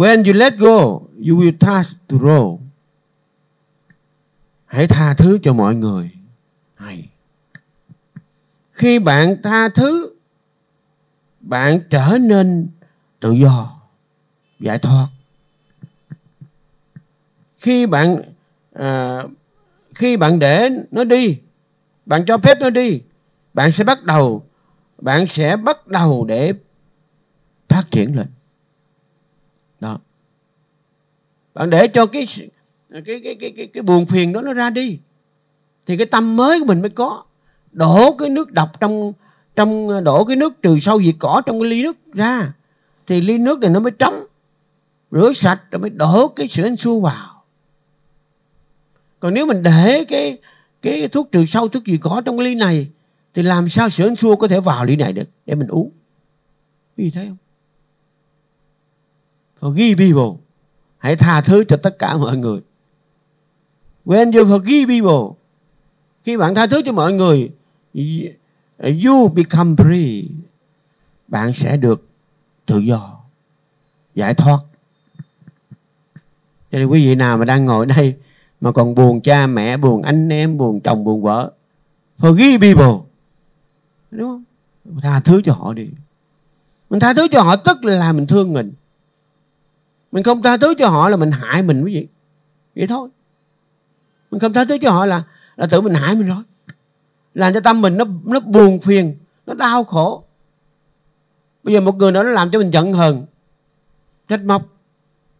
when 0.00 0.24
you 0.24 0.32
let 0.32 0.58
go 0.58 1.02
you 1.26 1.36
will 1.36 1.56
touch 1.60 1.88
to 2.08 2.16
roll 2.18 2.58
hãy 4.66 4.86
tha 4.86 5.14
thứ 5.14 5.38
cho 5.42 5.52
mọi 5.52 5.74
người. 5.74 6.10
Hay. 6.74 7.08
Khi 8.72 8.98
bạn 8.98 9.36
tha 9.42 9.68
thứ 9.68 10.14
bạn 11.40 11.80
trở 11.90 12.18
nên 12.20 12.68
tự 13.20 13.32
do 13.32 13.80
giải 14.60 14.78
thoát. 14.78 15.08
Khi 17.58 17.86
bạn 17.86 18.22
à, 18.72 19.22
khi 19.94 20.16
bạn 20.16 20.38
để 20.38 20.70
nó 20.90 21.04
đi 21.04 21.38
bạn 22.06 22.24
cho 22.26 22.38
phép 22.38 22.60
nó 22.60 22.70
đi 22.70 23.00
bạn 23.54 23.72
sẽ 23.72 23.84
bắt 23.84 24.04
đầu 24.04 24.44
bạn 24.98 25.26
sẽ 25.26 25.56
bắt 25.56 25.86
đầu 25.86 26.24
để 26.24 26.52
phát 27.68 27.84
triển 27.90 28.16
lên 28.16 28.26
đó. 29.80 29.98
Bạn 31.54 31.70
để 31.70 31.88
cho 31.88 32.06
cái 32.06 32.26
cái 32.90 33.04
cái 33.04 33.36
cái 33.40 33.52
cái, 33.56 33.66
cái 33.66 33.82
buồn 33.82 34.06
phiền 34.06 34.32
đó 34.32 34.40
nó 34.40 34.52
ra 34.52 34.70
đi. 34.70 34.98
Thì 35.86 35.96
cái 35.96 36.06
tâm 36.06 36.36
mới 36.36 36.60
của 36.60 36.66
mình 36.66 36.80
mới 36.80 36.90
có. 36.90 37.24
Đổ 37.72 38.12
cái 38.12 38.28
nước 38.28 38.52
độc 38.52 38.80
trong 38.80 39.12
trong 39.56 40.04
đổ 40.04 40.24
cái 40.24 40.36
nước 40.36 40.62
trừ 40.62 40.78
sâu 40.80 41.02
diệt 41.02 41.14
cỏ 41.18 41.42
trong 41.46 41.60
cái 41.60 41.70
ly 41.70 41.82
nước 41.82 41.96
ra. 42.14 42.52
Thì 43.06 43.20
ly 43.20 43.38
nước 43.38 43.60
này 43.60 43.70
nó 43.70 43.80
mới 43.80 43.92
trống 43.92 44.14
rửa 45.10 45.32
sạch 45.32 45.60
rồi 45.70 45.80
mới 45.80 45.90
đổ 45.90 46.28
cái 46.28 46.48
sữa 46.48 46.64
anh 46.64 46.76
xua 46.76 47.00
vào. 47.00 47.44
Còn 49.20 49.34
nếu 49.34 49.46
mình 49.46 49.62
để 49.62 50.04
cái 50.08 50.38
cái 50.82 51.08
thuốc 51.08 51.28
trừ 51.32 51.46
sâu 51.46 51.68
thuốc 51.68 51.82
diệt 51.86 52.00
cỏ 52.02 52.22
trong 52.24 52.38
cái 52.38 52.44
ly 52.44 52.54
này 52.54 52.90
thì 53.34 53.42
làm 53.42 53.68
sao 53.68 53.88
sữa 53.88 54.08
anh 54.08 54.16
xua 54.16 54.36
có 54.36 54.48
thể 54.48 54.60
vào 54.60 54.84
ly 54.84 54.96
này 54.96 55.12
được 55.12 55.28
để 55.46 55.54
mình 55.54 55.68
uống? 55.68 55.90
Vì 56.96 57.10
thấy 57.10 57.26
không? 57.26 57.36
Forgive 59.60 59.94
people 59.96 60.42
hãy 60.98 61.16
tha 61.16 61.40
thứ 61.40 61.64
cho 61.64 61.76
tất 61.76 61.98
cả 61.98 62.16
mọi 62.16 62.36
người. 62.36 62.60
When 64.04 64.32
you 64.32 64.44
forgive 64.44 64.86
people 64.86 65.36
khi 66.24 66.36
bạn 66.36 66.54
tha 66.54 66.66
thứ 66.66 66.82
cho 66.84 66.92
mọi 66.92 67.12
người, 67.12 67.50
you 69.04 69.28
become 69.28 69.74
free. 69.74 70.26
Bạn 71.28 71.54
sẽ 71.54 71.76
được 71.76 72.08
tự 72.66 72.78
do, 72.78 73.20
giải 74.14 74.34
thoát. 74.34 74.58
Cho 76.72 76.78
nên 76.78 76.86
quý 76.86 77.06
vị 77.06 77.14
nào 77.14 77.38
mà 77.38 77.44
đang 77.44 77.64
ngồi 77.64 77.86
đây 77.86 78.14
mà 78.60 78.72
còn 78.72 78.94
buồn 78.94 79.20
cha 79.20 79.46
mẹ, 79.46 79.76
buồn 79.76 80.02
anh 80.02 80.28
em, 80.28 80.58
buồn 80.58 80.80
chồng, 80.80 81.04
buồn 81.04 81.22
vợ 81.22 81.52
forgive 82.18 82.60
people 82.60 83.06
đúng 84.10 84.28
không? 84.28 84.44
Tha 85.02 85.20
thứ 85.20 85.42
cho 85.44 85.52
họ 85.52 85.72
đi. 85.72 85.88
Mình 86.90 87.00
tha 87.00 87.14
thứ 87.14 87.28
cho 87.30 87.42
họ 87.42 87.56
tức 87.56 87.84
là 87.84 88.12
mình 88.12 88.26
thương 88.26 88.52
mình 88.52 88.72
mình 90.12 90.22
không 90.22 90.42
tha 90.42 90.56
thứ 90.56 90.74
cho 90.78 90.88
họ 90.88 91.08
là 91.08 91.16
mình 91.16 91.30
hại 91.30 91.62
mình 91.62 91.82
quý 91.84 91.94
vị. 91.94 92.08
Vậy 92.76 92.86
thôi. 92.86 93.08
Mình 94.30 94.40
không 94.40 94.52
tha 94.52 94.64
thứ 94.64 94.78
cho 94.82 94.90
họ 94.90 95.06
là 95.06 95.22
là 95.56 95.66
tự 95.66 95.80
mình 95.80 95.94
hại 95.94 96.14
mình 96.14 96.28
rồi. 96.28 96.42
Làm 97.34 97.54
cho 97.54 97.60
tâm 97.60 97.80
mình 97.80 97.96
nó 97.96 98.04
nó 98.24 98.40
buồn 98.40 98.80
phiền, 98.80 99.16
nó 99.46 99.54
đau 99.54 99.84
khổ. 99.84 100.24
Bây 101.62 101.74
giờ 101.74 101.80
một 101.80 101.96
người 101.96 102.12
đó 102.12 102.22
nó 102.22 102.30
làm 102.30 102.50
cho 102.50 102.58
mình 102.58 102.72
giận 102.72 102.92
hờn, 102.92 103.26
trách 104.28 104.44
móc, 104.44 104.62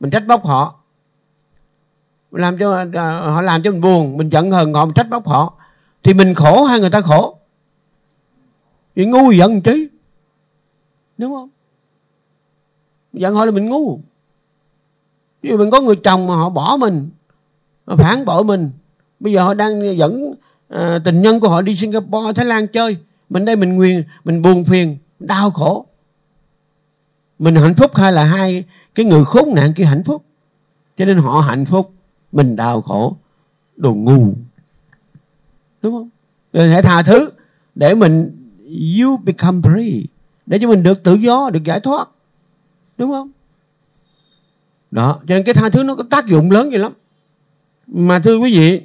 mình 0.00 0.10
trách 0.10 0.26
móc 0.26 0.44
họ. 0.44 0.80
Làm 2.30 2.58
cho 2.58 2.74
à, 2.74 3.20
họ 3.20 3.42
làm 3.42 3.62
cho 3.62 3.70
mình 3.70 3.80
buồn, 3.80 4.16
mình 4.16 4.28
giận 4.28 4.50
hờn 4.50 4.74
họ, 4.74 4.84
mình 4.84 4.94
trách 4.94 5.08
móc 5.10 5.26
họ, 5.26 5.54
thì 6.02 6.14
mình 6.14 6.34
khổ 6.34 6.64
hay 6.64 6.80
người 6.80 6.90
ta 6.90 7.00
khổ? 7.00 7.38
Vậy 8.96 9.06
ngu 9.06 9.30
giận 9.30 9.60
chứ. 9.62 9.88
Đúng 11.18 11.34
không? 11.34 11.48
Giận 13.12 13.34
họ 13.34 13.44
là 13.44 13.50
mình 13.50 13.68
ngu 13.68 14.00
ví 15.42 15.50
dụ 15.50 15.58
mình 15.58 15.70
có 15.70 15.80
người 15.80 15.96
chồng 15.96 16.26
mà 16.26 16.36
họ 16.36 16.48
bỏ 16.48 16.76
mình 16.80 17.08
họ 17.86 17.96
phản 17.96 18.24
bội 18.24 18.44
mình 18.44 18.70
bây 19.20 19.32
giờ 19.32 19.44
họ 19.44 19.54
đang 19.54 19.98
dẫn 19.98 20.34
à, 20.68 20.98
tình 21.04 21.22
nhân 21.22 21.40
của 21.40 21.48
họ 21.48 21.62
đi 21.62 21.76
Singapore 21.76 22.32
Thái 22.32 22.46
Lan 22.46 22.66
chơi 22.66 22.96
mình 23.28 23.44
đây 23.44 23.56
mình 23.56 23.76
nguyền 23.76 24.04
mình 24.24 24.42
buồn 24.42 24.64
phiền 24.64 24.96
đau 25.18 25.50
khổ. 25.50 25.86
Mình 27.38 27.54
hạnh 27.54 27.74
phúc 27.74 27.96
hay 27.96 28.12
là 28.12 28.24
hai 28.24 28.64
cái 28.94 29.06
người 29.06 29.24
khốn 29.24 29.54
nạn 29.54 29.72
kia 29.74 29.84
hạnh 29.84 30.02
phúc? 30.04 30.24
Cho 30.96 31.04
nên 31.04 31.18
họ 31.18 31.40
hạnh 31.40 31.64
phúc 31.64 31.92
mình 32.32 32.56
đau 32.56 32.82
khổ 32.82 33.16
đồ 33.76 33.94
ngu. 33.94 34.32
Đúng 35.82 35.94
không? 35.94 36.08
Rồi 36.52 36.68
hãy 36.68 36.82
tha 36.82 37.02
thứ 37.02 37.30
để 37.74 37.94
mình 37.94 38.36
you 39.00 39.16
become 39.16 39.58
free 39.58 40.04
để 40.46 40.58
cho 40.62 40.68
mình 40.68 40.82
được 40.82 41.02
tự 41.02 41.14
do 41.14 41.50
được 41.52 41.64
giải 41.64 41.80
thoát. 41.80 42.08
Đúng 42.98 43.10
không? 43.10 43.30
Đó, 44.90 45.20
cho 45.28 45.34
nên 45.34 45.44
cái 45.44 45.54
tha 45.54 45.68
thứ 45.68 45.82
nó 45.82 45.94
có 45.94 46.04
tác 46.10 46.26
dụng 46.26 46.50
lớn 46.50 46.70
vậy 46.70 46.78
lắm. 46.78 46.92
Mà 47.86 48.18
thưa 48.18 48.36
quý 48.36 48.54
vị 48.54 48.82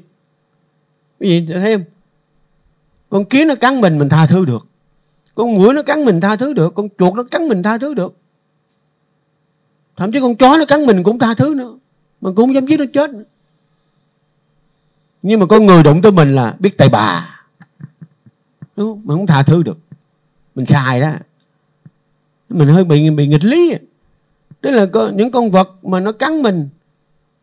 quý 1.19 1.39
vị 1.47 1.53
thấy 1.53 1.75
không? 1.75 1.85
Con 3.09 3.25
kiến 3.25 3.47
nó 3.47 3.55
cắn 3.55 3.81
mình 3.81 4.00
mình 4.00 4.09
tha 4.09 4.27
thứ 4.27 4.45
được. 4.45 4.67
Con 5.35 5.55
mũi 5.55 5.74
nó 5.74 5.83
cắn 5.83 6.05
mình 6.05 6.21
tha 6.21 6.35
thứ 6.35 6.53
được. 6.53 6.75
Con 6.75 6.89
chuột 6.97 7.13
nó 7.13 7.24
cắn 7.24 7.47
mình 7.47 7.63
tha 7.63 7.77
thứ 7.77 7.93
được. 7.93 8.17
Thậm 9.95 10.12
chí 10.12 10.19
con 10.19 10.35
chó 10.35 10.57
nó 10.57 10.65
cắn 10.65 10.85
mình 10.85 11.03
cũng 11.03 11.19
tha 11.19 11.33
thứ 11.33 11.53
nữa. 11.53 11.77
Mà 12.21 12.29
cũng 12.29 12.35
không 12.35 12.53
dám 12.55 12.65
giết 12.65 12.79
nó 12.79 12.85
chết 12.93 13.09
nữa. 13.09 13.24
Nhưng 15.21 15.39
mà 15.39 15.45
con 15.45 15.65
người 15.65 15.83
đụng 15.83 16.01
tới 16.01 16.12
mình 16.12 16.35
là 16.35 16.55
biết 16.59 16.77
tay 16.77 16.89
bà. 16.89 17.39
Đúng 18.75 18.91
không? 18.91 19.01
mình 19.03 19.17
không 19.17 19.27
tha 19.27 19.43
thứ 19.43 19.63
được. 19.63 19.77
Mình 20.55 20.65
xài 20.65 21.01
đó. 21.01 21.13
Mình 22.50 22.67
hơi 22.67 22.83
bị 22.83 23.09
bị 23.09 23.27
nghịch 23.27 23.43
lý 23.43 23.74
tức 24.65 24.72
là 24.72 24.86
có 24.86 25.12
những 25.15 25.31
con 25.31 25.51
vật 25.51 25.69
mà 25.84 26.00
nó 26.00 26.12
cắn 26.12 26.41
mình 26.41 26.69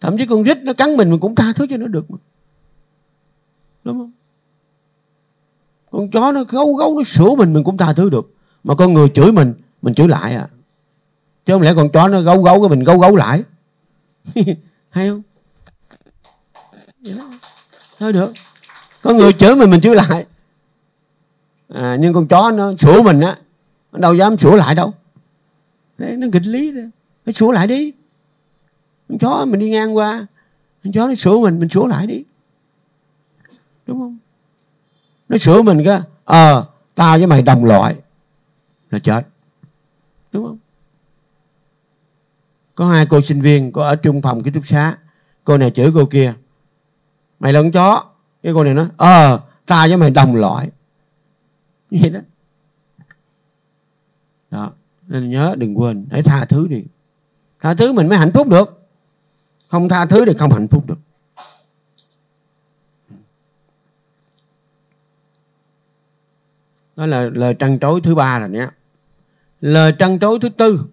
thậm 0.01 0.19
chí 0.19 0.27
con 0.27 0.43
rít 0.43 0.59
nó 0.63 0.73
cắn 0.73 0.97
mình 0.97 1.11
mình 1.11 1.21
cũng 1.21 1.35
tha 1.35 1.53
thứ 1.57 1.67
cho 1.71 1.77
nó 1.77 1.87
được 1.87 2.11
mà. 2.11 2.19
Đúng 3.85 3.99
không? 3.99 4.13
Con 5.91 6.11
chó 6.11 6.33
nó 6.33 6.45
gấu 6.45 6.75
gấu 6.75 6.99
nó 6.99 7.05
sủa 7.05 7.37
mình 7.37 7.53
mình 7.53 7.65
cũng 7.65 7.77
tha 7.77 7.93
thứ 7.93 8.11
được. 8.11 8.35
Mà 8.65 8.75
con 8.75 8.95
người 8.95 9.09
chửi 9.09 9.33
mình 9.33 9.55
mình 9.83 9.95
chửi 9.95 10.09
lại 10.09 10.35
à. 10.35 10.49
Chứ 11.47 11.53
không 11.53 11.63
lẽ 11.63 11.73
con 11.77 11.89
chó 11.89 12.09
nó 12.09 12.21
gấu 12.21 12.43
gấu 12.43 12.61
cái 12.61 12.69
mình 12.69 12.85
gấu 12.85 12.99
gấu 12.99 13.17
lại? 13.17 13.43
Hay 14.91 15.09
không? 15.09 15.23
Thôi 17.99 18.13
được. 18.13 18.33
Có 19.03 19.13
người 19.13 19.33
chửi 19.33 19.57
mình 19.57 19.71
mình 19.71 19.81
chửi 19.81 19.95
lại. 19.95 20.27
À, 21.69 21.97
nhưng 22.01 22.15
con 22.15 22.29
chó 22.29 22.51
nó 22.51 22.73
sủa 22.79 23.03
mình 23.03 23.21
á 23.21 23.39
nó 23.93 23.99
đâu 23.99 24.15
dám 24.15 24.37
sủa 24.37 24.57
lại 24.57 24.75
đâu. 24.75 24.93
Đấy, 25.99 26.17
nó 26.17 26.27
nghịch 26.27 26.47
lý 26.47 26.73
thôi 26.75 26.91
nó 27.27 27.33
sửa 27.33 27.53
lại 27.53 27.67
đi. 27.67 27.93
Con 29.09 29.19
chó 29.19 29.45
mình 29.45 29.61
đi 29.61 29.71
ngang 29.71 29.97
qua 29.97 30.27
con 30.85 30.93
chó 30.93 31.07
nó 31.07 31.15
sửa 31.15 31.39
mình 31.39 31.61
mình 31.61 31.69
sửa 31.69 31.87
lại 31.87 32.07
đi. 32.07 32.25
Đúng 33.87 33.99
không? 33.99 34.19
Nó 35.29 35.39
sửa 35.39 35.63
mình 35.63 35.85
cái 35.85 36.01
ờ 36.25 36.61
à, 36.61 36.65
tao 36.95 37.19
với 37.19 37.27
mày 37.27 37.43
đồng 37.43 37.65
loại 37.65 37.97
là 38.91 38.99
chết. 38.99 39.23
Đúng 40.33 40.47
không? 40.47 40.59
Có 42.75 42.89
hai 42.89 43.07
cô 43.07 43.21
sinh 43.21 43.41
viên 43.41 43.73
có 43.73 43.85
ở 43.89 43.97
trung 43.97 44.23
phòng 44.23 44.43
ký 44.43 44.51
túc 44.51 44.67
xá 44.67 44.99
cô 45.45 45.57
này 45.57 45.71
chửi 45.71 45.91
cô 45.95 46.07
kia. 46.07 46.35
Mày 47.41 47.53
là 47.53 47.63
con 47.63 47.73
chó. 47.73 48.05
Cái 48.43 48.53
cô 48.55 48.65
này 48.65 48.75
nói 48.75 48.89
ờ 48.97 49.37
à, 49.37 49.39
tao 49.67 49.89
với 49.89 49.97
mày 49.97 50.11
đồng 50.11 50.37
loại. 50.37 50.71
Vậy 51.91 52.11
đó. 52.11 52.21
Đó 54.51 54.73
nên 55.07 55.31
nhớ 55.31 55.55
đừng 55.59 55.79
quên 55.79 56.07
hãy 56.11 56.23
tha 56.23 56.45
thứ 56.45 56.69
đi 56.69 56.85
tha 57.63 57.75
thứ 57.75 57.93
mình 57.93 58.09
mới 58.09 58.19
hạnh 58.19 58.33
phúc 58.35 58.49
được. 58.49 58.81
Không 59.69 59.89
tha 59.89 60.07
thứ 60.07 60.25
thì 60.25 60.35
không 60.39 60.53
hạnh 60.53 60.69
phúc 60.69 60.87
được. 60.87 60.99
Đó 66.97 67.07
là 67.07 67.31
lời 67.35 67.55
trăn 67.55 67.79
trối 67.79 68.01
thứ 68.01 68.15
ba 68.15 68.39
rồi 68.39 68.49
nhé. 68.49 68.69
Lời 69.61 69.93
trăn 69.99 70.19
trối 70.19 70.39
thứ 70.43 70.49
tư. 70.49 70.85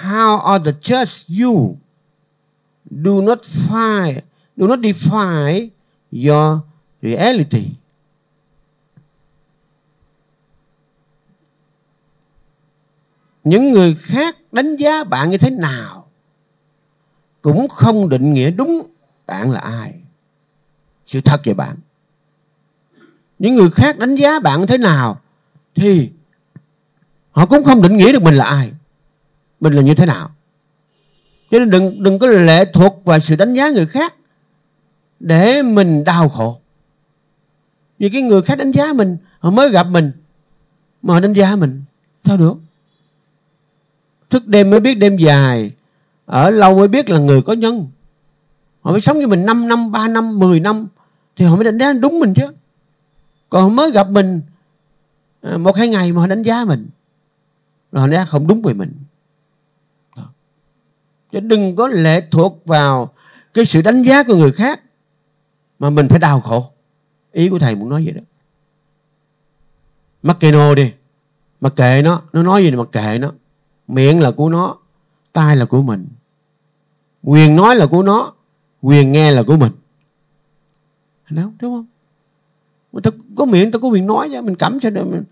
How 0.00 0.38
are 0.38 0.72
the 0.72 0.78
just 0.82 1.44
you 1.44 1.76
do 2.90 3.20
not 3.22 3.38
find 3.42 4.20
do 4.56 4.66
not 4.66 4.78
define 4.80 5.68
your 6.10 6.58
reality? 7.02 7.77
Những 13.48 13.70
người 13.70 13.94
khác 13.94 14.36
đánh 14.52 14.76
giá 14.76 15.04
bạn 15.04 15.30
như 15.30 15.38
thế 15.38 15.50
nào 15.50 16.08
cũng 17.42 17.68
không 17.68 18.08
định 18.08 18.34
nghĩa 18.34 18.50
đúng 18.50 18.86
bạn 19.26 19.50
là 19.50 19.60
ai. 19.60 19.94
Sự 21.04 21.20
thật 21.20 21.40
về 21.44 21.54
bạn. 21.54 21.76
Những 23.38 23.54
người 23.54 23.70
khác 23.70 23.98
đánh 23.98 24.14
giá 24.14 24.40
bạn 24.40 24.66
thế 24.66 24.78
nào 24.78 25.20
thì 25.74 26.10
họ 27.30 27.46
cũng 27.46 27.64
không 27.64 27.82
định 27.82 27.96
nghĩa 27.96 28.12
được 28.12 28.22
mình 28.22 28.34
là 28.34 28.44
ai. 28.44 28.72
Mình 29.60 29.72
là 29.72 29.82
như 29.82 29.94
thế 29.94 30.06
nào. 30.06 30.30
Cho 31.50 31.58
nên 31.58 31.70
đừng 31.70 32.02
đừng 32.02 32.18
có 32.18 32.26
lệ 32.26 32.64
thuộc 32.64 33.02
vào 33.04 33.20
sự 33.20 33.36
đánh 33.36 33.54
giá 33.54 33.70
người 33.70 33.86
khác 33.86 34.14
để 35.20 35.62
mình 35.62 36.04
đau 36.04 36.28
khổ. 36.28 36.60
Vì 37.98 38.10
cái 38.10 38.22
người 38.22 38.42
khác 38.42 38.58
đánh 38.58 38.70
giá 38.70 38.92
mình, 38.92 39.16
họ 39.38 39.50
mới 39.50 39.70
gặp 39.70 39.86
mình, 39.90 40.12
mà 41.02 41.14
họ 41.14 41.20
đánh 41.20 41.32
giá 41.32 41.56
mình. 41.56 41.82
Sao 42.24 42.36
được? 42.36 42.54
Thức 44.30 44.46
đêm 44.46 44.70
mới 44.70 44.80
biết 44.80 44.94
đêm 44.94 45.16
dài, 45.16 45.72
ở 46.26 46.50
lâu 46.50 46.78
mới 46.78 46.88
biết 46.88 47.10
là 47.10 47.18
người 47.18 47.42
có 47.42 47.52
nhân. 47.52 47.86
Họ 48.80 48.90
mới 48.90 49.00
sống 49.00 49.16
với 49.16 49.26
mình 49.26 49.46
5 49.46 49.68
năm 49.68 49.92
3 49.92 50.08
năm 50.08 50.38
10 50.38 50.60
năm, 50.60 50.86
thì 51.36 51.44
họ 51.44 51.56
mới 51.56 51.64
đánh 51.64 51.78
giá 51.78 51.92
đúng 51.92 52.20
mình 52.20 52.34
chứ. 52.34 52.46
Còn 53.48 53.76
mới 53.76 53.90
gặp 53.90 54.10
mình 54.10 54.40
à, 55.40 55.56
một 55.56 55.76
hai 55.76 55.88
ngày 55.88 56.12
mà 56.12 56.20
họ 56.20 56.26
đánh 56.26 56.42
giá 56.42 56.64
mình, 56.64 56.88
rồi 57.92 58.00
họ 58.00 58.06
đánh 58.06 58.16
giá 58.16 58.24
không 58.24 58.46
đúng 58.46 58.62
về 58.62 58.74
mình. 58.74 58.92
Đó. 60.16 60.22
chứ 61.32 61.40
đừng 61.40 61.76
có 61.76 61.88
lệ 61.88 62.20
thuộc 62.30 62.62
vào 62.64 63.08
cái 63.54 63.64
sự 63.64 63.82
đánh 63.82 64.02
giá 64.02 64.22
của 64.22 64.36
người 64.36 64.52
khác, 64.52 64.80
mà 65.78 65.90
mình 65.90 66.08
phải 66.08 66.18
đau 66.18 66.40
khổ. 66.40 66.70
Ý 67.32 67.48
của 67.48 67.58
thầy 67.58 67.74
muốn 67.74 67.88
nói 67.88 68.04
vậy 68.04 68.12
đó. 68.12 68.20
Mắc 70.22 70.36
kệ 70.40 70.52
nô 70.52 70.74
đi, 70.74 70.92
mặc 71.60 71.72
kệ 71.76 72.02
nó 72.02 72.22
nó 72.32 72.42
nói 72.42 72.64
gì 72.64 72.70
thì 72.70 72.76
mặc 72.76 72.88
kệ 72.92 73.18
nó 73.18 73.32
miệng 73.88 74.20
là 74.20 74.30
của 74.30 74.48
nó 74.48 74.76
tai 75.32 75.56
là 75.56 75.64
của 75.64 75.82
mình. 75.82 76.06
Quyền 77.22 77.56
nói 77.56 77.76
là 77.76 77.86
của 77.86 78.02
nó 78.02 78.32
quyền 78.82 79.12
nghe 79.12 79.30
là 79.30 79.42
của 79.42 79.56
mình. 79.56 79.72
Đúng 81.30 81.52
không? 81.60 81.86
Mình 82.92 83.02
ta 83.02 83.10
có 83.36 83.44
miệng 83.44 83.70
ta 83.70 83.78
có 83.78 83.88
quyền 83.88 84.06
nói 84.06 84.28
chứ 84.32 84.40
mình 84.40 84.54
cấm 84.54 84.80
sao 84.80 84.90
được 84.90 85.04
mình 85.10 85.22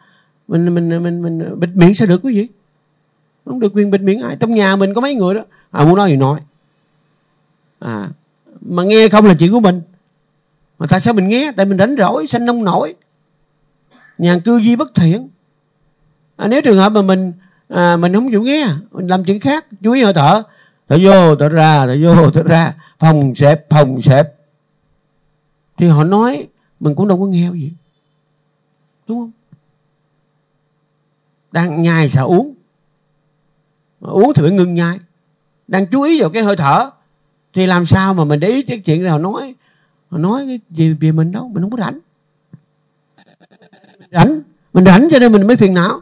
mình 0.49 0.75
mình 0.75 1.03
mình, 1.03 1.23
mình, 1.23 1.61
bịt 1.61 1.71
miệng 1.75 1.95
sao 1.95 2.09
được 2.09 2.21
cái 2.23 2.35
gì 2.35 2.49
không 3.45 3.61
được 3.61 3.73
quyền 3.75 3.91
bịt 3.91 4.01
miệng 4.01 4.21
ai. 4.21 4.37
Trong 4.41 4.55
nhà 4.55 4.77
mình 4.77 4.95
có 4.95 5.01
mấy 5.01 5.15
người 5.15 5.35
đó 5.35 5.41
à 5.71 5.85
muốn 5.85 5.97
nói 5.97 6.11
gì 6.11 6.17
nói. 6.17 6.41
À 7.79 8.11
mà 8.61 8.83
nghe 8.83 9.09
không 9.09 9.25
là 9.25 9.35
chuyện 9.39 9.53
của 9.53 9.61
mình. 9.61 9.81
Mà 10.79 10.87
tại 10.87 11.01
sao 11.01 11.15
mình 11.15 11.29
nghe? 11.29 11.53
Tại 11.57 11.67
mình 11.67 11.77
đánh 11.77 11.97
rỗi 11.99 12.27
sanh 12.27 12.47
nông 12.47 12.65
nổi. 12.65 12.95
Nhà 14.19 14.39
cư 14.45 14.61
di 14.61 14.77
bất 14.77 14.95
thiện. 14.95 15.29
À, 16.37 16.47
nếu 16.49 16.61
trường 16.63 16.79
hợp 16.79 16.89
mà 16.89 17.03
mình 17.03 17.33
à, 17.68 17.96
mình 17.96 18.14
không 18.14 18.30
chịu 18.30 18.42
nghe 18.42 18.68
mình 18.90 19.06
làm 19.06 19.25
chuyện 19.25 19.40
khác 19.40 19.66
chú 19.82 19.92
ý 19.92 20.02
hơi 20.02 20.12
thở. 20.12 20.42
Thở 20.88 20.99
vô 21.02 21.37
thở 21.37 21.49
ra 21.49 21.87
thở 21.87 21.96
vô 22.02 22.30
thở 22.30 22.42
ra. 22.42 22.75
Phòng 22.99 23.35
xẹp 23.35 23.70
phòng 23.70 24.02
xẹp 24.02 24.32
thì 25.76 25.88
họ 25.88 26.04
nói 26.04 26.46
mình 26.80 26.94
cũng 26.94 27.08
đâu 27.08 27.18
có 27.18 27.26
nghe 27.26 27.50
gì. 27.52 27.73
Đúng 29.08 29.18
không? 29.20 29.30
Đang 31.52 31.82
nhai 31.82 32.08
sao 32.08 32.28
uống. 32.28 32.54
Uống 34.00 34.32
thì 34.35 34.42
phải 34.42 34.50
ngừng 34.50 34.75
nhai. 34.75 34.99
Đang 35.68 35.87
chú 35.87 36.02
ý 36.02 36.20
vào 36.20 36.30
cái 36.30 36.42
hơi 36.42 36.56
thở. 36.56 36.90
Thì 37.52 37.66
làm 37.66 37.87
sao 37.87 38.14
mà 38.14 38.25
mình 38.25 38.40
để 38.40 38.49
ý 38.49 38.62
cái 38.62 38.78
chuyện 38.78 39.04
nào 39.04 39.18
nói 39.18 39.54
họ 40.11 40.18
nói 40.18 40.46
cái 40.46 40.61
gì 40.70 40.92
về 40.92 41.12
mình 41.12 41.32
đâu. 41.32 41.49
Mình 41.49 41.62
không 41.62 41.70
có 41.70 41.78
rảnh. 41.78 41.99
Rảnh. 44.11 44.40
Mình 44.73 44.85
rảnh 44.85 45.08
cho 45.11 45.18
nên 45.18 45.32
mình 45.32 45.46
mới 45.46 45.56
phiền 45.56 45.75
não 45.75 46.00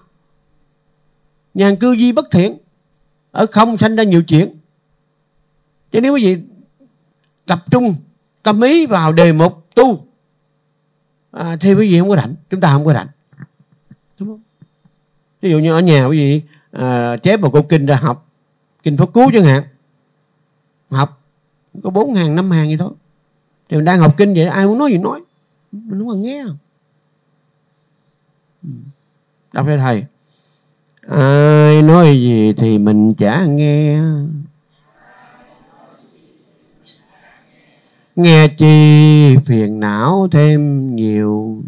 nhàn 1.54 1.76
cư 1.76 1.92
duy 1.92 2.12
bất 2.12 2.30
thiện 2.30 2.56
ở 3.30 3.46
không 3.46 3.76
sanh 3.76 3.96
ra 3.96 4.02
nhiều 4.02 4.22
chuyện. 4.22 4.48
Chứ 5.90 6.00
nếu 6.00 6.14
quý 6.14 6.24
vị 6.24 6.42
tập 7.46 7.64
trung 7.70 7.94
tâm 8.42 8.60
ý 8.60 8.86
vào 8.86 9.12
đề 9.12 9.32
mục 9.32 9.74
tu 9.74 10.06
à, 11.30 11.56
thì 11.60 11.74
quý 11.74 11.92
vị 11.92 11.98
không 11.98 12.08
có 12.08 12.16
rảnh 12.16 12.34
chúng 12.50 12.60
ta 12.60 12.72
không 12.72 12.84
có 12.84 12.92
rảnh. 12.92 13.08
Đúng 14.18 14.28
không? 14.28 14.42
Ví 15.40 15.50
dụ 15.50 15.58
như 15.58 15.72
ở 15.72 15.80
nhà 15.80 16.06
quý 16.06 16.18
vị 16.18 16.42
à, 16.70 17.16
chép 17.16 17.40
một 17.40 17.50
câu 17.52 17.62
kinh 17.62 17.86
ra 17.86 17.96
học 17.96 18.30
kinh 18.82 18.96
pháp 18.96 19.14
cứu 19.14 19.30
chẳng 19.32 19.44
hạn 19.44 19.62
học 20.90 21.22
có 21.82 21.90
bốn 21.90 22.14
hàng 22.14 22.36
năm 22.36 22.50
hàng 22.50 22.68
gì 22.68 22.76
thôi 22.76 22.92
thì 23.68 23.76
mình 23.76 23.84
đang 23.84 24.00
học 24.00 24.14
kinh 24.16 24.34
vậy 24.34 24.44
ai 24.44 24.66
muốn 24.66 24.78
nói 24.78 24.90
gì 24.90 24.98
nói 24.98 25.20
mình 25.72 25.98
không 25.98 26.08
cần 26.08 26.20
nghe. 26.20 26.44
Ừ. 28.62 28.68
Đọc 29.52 29.66
cho 29.66 29.76
thầy 29.76 30.04
ai 31.08 31.82
nói 31.82 32.20
gì 32.20 32.52
thì 32.52 32.78
mình 32.78 33.14
chả 33.14 33.44
nghe. 33.44 34.00
Nghe 38.16 38.48
chi 38.48 39.36
phiền 39.46 39.80
não 39.80 40.28
thêm 40.32 40.94
nhiều. 40.96 41.62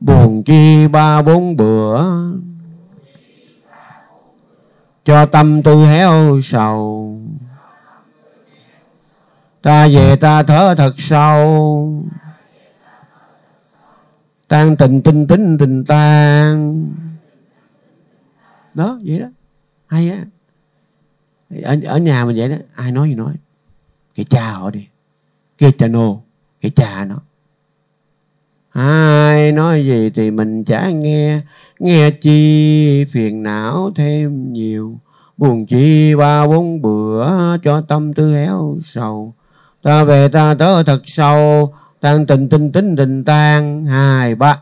Buồn 0.00 0.42
chi 0.42 0.88
ba 0.88 1.22
bốn 1.22 1.56
bữa. 1.56 2.04
Cho 5.04 5.26
tâm 5.26 5.62
tư 5.62 5.84
héo 5.84 6.40
sầu. 6.42 7.16
Ta 9.62 9.88
về 9.88 10.16
ta 10.16 10.42
thở 10.42 10.74
thật 10.78 10.94
sâu 10.96 11.92
tan 14.48 14.76
tình 14.76 15.02
tinh 15.02 15.26
tính 15.26 15.58
tình 15.58 15.84
tan. 15.84 16.86
Đó 18.74 18.98
vậy 19.04 19.18
đó. 19.18 19.26
Hay 19.86 20.10
á. 20.10 20.24
Ở, 21.62 21.76
ở 21.84 21.98
nhà 21.98 22.24
mình 22.24 22.36
vậy 22.36 22.48
đó 22.48 22.56
ai 22.74 22.92
nói 22.92 23.08
gì 23.08 23.14
nói. 23.14 23.34
Cái 24.14 24.26
cha 24.30 24.50
họ 24.50 24.70
đi. 24.70 24.86
Cái 25.58 25.72
cha 25.78 25.86
nô 25.86 26.22
cái 26.60 26.70
cha 26.76 27.04
nó. 27.04 27.16
Ai 28.70 29.52
nói 29.52 29.86
gì 29.86 30.10
thì 30.10 30.30
mình 30.30 30.64
chả 30.64 30.90
nghe. 30.90 31.40
Nghe 31.78 32.10
chi 32.10 33.04
phiền 33.04 33.42
não 33.42 33.92
thêm 33.94 34.52
nhiều. 34.52 34.98
Buồn 35.36 35.66
chi 35.66 36.14
ba 36.14 36.46
bốn 36.46 36.82
bữa 36.82 37.26
cho 37.62 37.80
tâm 37.80 38.14
tư 38.14 38.34
héo 38.34 38.78
sầu. 38.82 39.34
Ta 39.82 40.04
về 40.04 40.28
ta 40.28 40.54
tớ 40.54 40.82
thật 40.82 41.02
sâu 41.04 41.74
tan 42.00 42.26
tình 42.26 42.48
tinh 42.48 42.72
tính 42.72 42.96
tình 42.96 43.24
tan 43.24 43.86
hai 43.86 44.34
ba. 44.34 44.58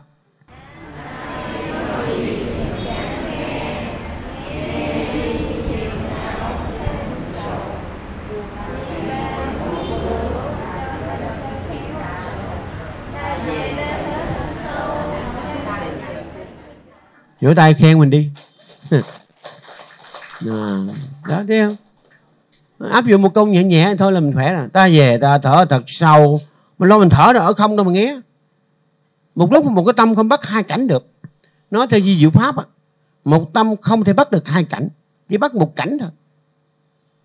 Vỗ 17.41 17.53
tay 17.55 17.73
khen 17.73 17.99
mình 17.99 18.09
đi. 18.09 18.29
À, 20.39 20.79
đó 21.27 21.43
thấy 21.47 21.59
không? 21.59 21.75
Áp 22.91 23.05
dụng 23.05 23.21
một 23.21 23.33
công 23.33 23.51
nhẹ 23.51 23.63
nhẹ 23.63 23.95
thôi 23.97 24.11
là 24.11 24.19
mình 24.19 24.33
khỏe 24.33 24.53
rồi. 24.53 24.67
Ta 24.73 24.87
về 24.87 25.17
ta 25.17 25.37
thở 25.37 25.65
thật 25.69 25.83
sâu 25.87 26.41
mình 26.77 26.89
lo 26.89 26.99
mình 26.99 27.09
thở 27.09 27.33
rồi 27.33 27.43
ở 27.43 27.53
không 27.53 27.75
đâu 27.75 27.85
mà 27.85 27.91
nghe. 27.91 28.21
Một 29.35 29.51
lúc 29.51 29.65
một 29.65 29.83
cái 29.85 29.93
tâm 29.93 30.15
không 30.15 30.29
bắt 30.29 30.45
hai 30.45 30.63
cảnh 30.63 30.87
được. 30.87 31.07
Nói 31.71 31.87
theo 31.87 31.99
di 31.99 32.19
diệu 32.19 32.29
pháp 32.29 32.57
á 32.57 32.63
một 33.25 33.53
tâm 33.53 33.75
không 33.81 34.03
thể 34.03 34.13
bắt 34.13 34.31
được 34.31 34.47
hai 34.47 34.63
cảnh 34.63 34.89
chỉ 35.29 35.37
bắt 35.37 35.55
một 35.55 35.75
cảnh 35.75 35.97
thôi. 35.99 36.09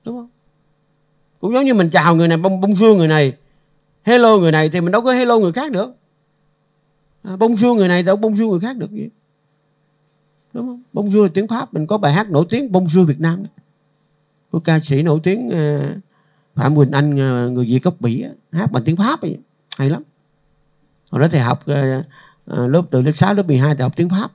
Đúng 0.04 0.16
không? 0.16 0.28
Cũng 1.40 1.54
giống 1.54 1.64
như 1.64 1.74
mình 1.74 1.90
chào 1.90 2.14
người 2.16 2.28
này 2.28 2.38
bông 2.38 2.60
bông 2.60 2.76
xương 2.76 2.98
người 2.98 3.08
này 3.08 3.36
hello 4.02 4.36
người 4.36 4.52
này 4.52 4.68
thì 4.68 4.80
mình 4.80 4.92
đâu 4.92 5.02
có 5.02 5.12
hello 5.12 5.38
người 5.38 5.52
khác 5.52 5.72
được. 5.72 5.94
À, 7.22 7.36
bông 7.36 7.56
xương 7.56 7.76
người 7.76 7.88
này 7.88 8.02
đâu 8.02 8.16
bông 8.16 8.36
xương 8.36 8.48
người 8.48 8.60
khác 8.60 8.76
được 8.76 8.90
gì. 8.90 9.08
Đúng 10.52 10.66
không? 10.66 10.82
Bông 10.92 11.12
xương 11.12 11.28
tiếng 11.34 11.48
pháp 11.48 11.74
mình 11.74 11.86
có 11.86 11.98
bài 11.98 12.12
hát 12.12 12.30
nổi 12.30 12.44
tiếng 12.50 12.72
bông 12.72 12.88
xương 12.88 13.06
việt 13.06 13.20
nam 13.20 13.42
đó. 13.42 13.50
của 14.50 14.60
ca 14.60 14.80
sĩ 14.80 15.02
nổi 15.02 15.20
tiếng 15.22 15.48
uh, 15.48 16.09
phạm 16.60 16.76
quỳnh 16.76 16.90
anh 16.90 17.18
ờ, 17.18 17.50
người 17.50 17.64
việt 17.64 17.82
gốc 17.82 18.02
Mỹ 18.02 18.24
hát 18.52 18.72
bằng 18.72 18.84
tiếng 18.84 18.96
pháp 18.96 19.20
ấy. 19.20 19.38
hay 19.76 19.90
lắm. 19.90 20.02
Hồi 21.10 21.20
đó 21.20 21.28
thầy 21.28 21.40
học 21.40 21.62
ờ, 21.66 22.02
ờ, 22.46 22.66
lớp 22.66 22.82
từ 22.90 23.02
lớp 23.02 23.12
6 23.12 23.34
lớp 23.34 23.46
12 23.46 23.74
thầy 23.74 23.82
học 23.82 23.92
tiếng 23.96 24.08
pháp. 24.08 24.30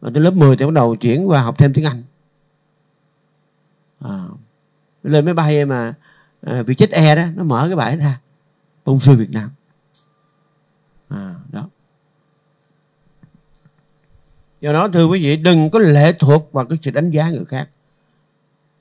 Và 0.00 0.10
tới 0.14 0.22
lớp 0.22 0.30
10 0.30 0.56
thì 0.56 0.64
bắt 0.64 0.74
đầu 0.74 0.96
chuyển 0.96 1.28
qua 1.28 1.42
học 1.42 1.58
thêm 1.58 1.72
tiếng 1.74 1.84
anh. 1.84 2.02
À, 4.00 4.24
lên 5.02 5.24
máy 5.24 5.34
bay 5.34 5.64
mà 5.64 5.94
à, 6.40 6.62
Vietjet 6.62 6.88
Air 6.92 7.18
đó 7.18 7.24
nó 7.34 7.44
mở 7.44 7.64
cái 7.66 7.76
bài 7.76 7.96
ra 7.96 8.20
bông 8.84 9.00
sư 9.00 9.16
Việt 9.16 9.30
Nam. 9.30 9.50
À, 11.08 11.34
đó. 11.52 11.68
Do 14.60 14.72
đó 14.72 14.88
thưa 14.88 15.06
quý 15.06 15.22
vị 15.22 15.36
đừng 15.36 15.70
có 15.70 15.78
lệ 15.78 16.12
thuộc 16.12 16.52
vào 16.52 16.64
cái 16.64 16.78
sự 16.82 16.90
đánh 16.90 17.10
giá 17.10 17.30
người 17.30 17.44
khác. 17.44 17.68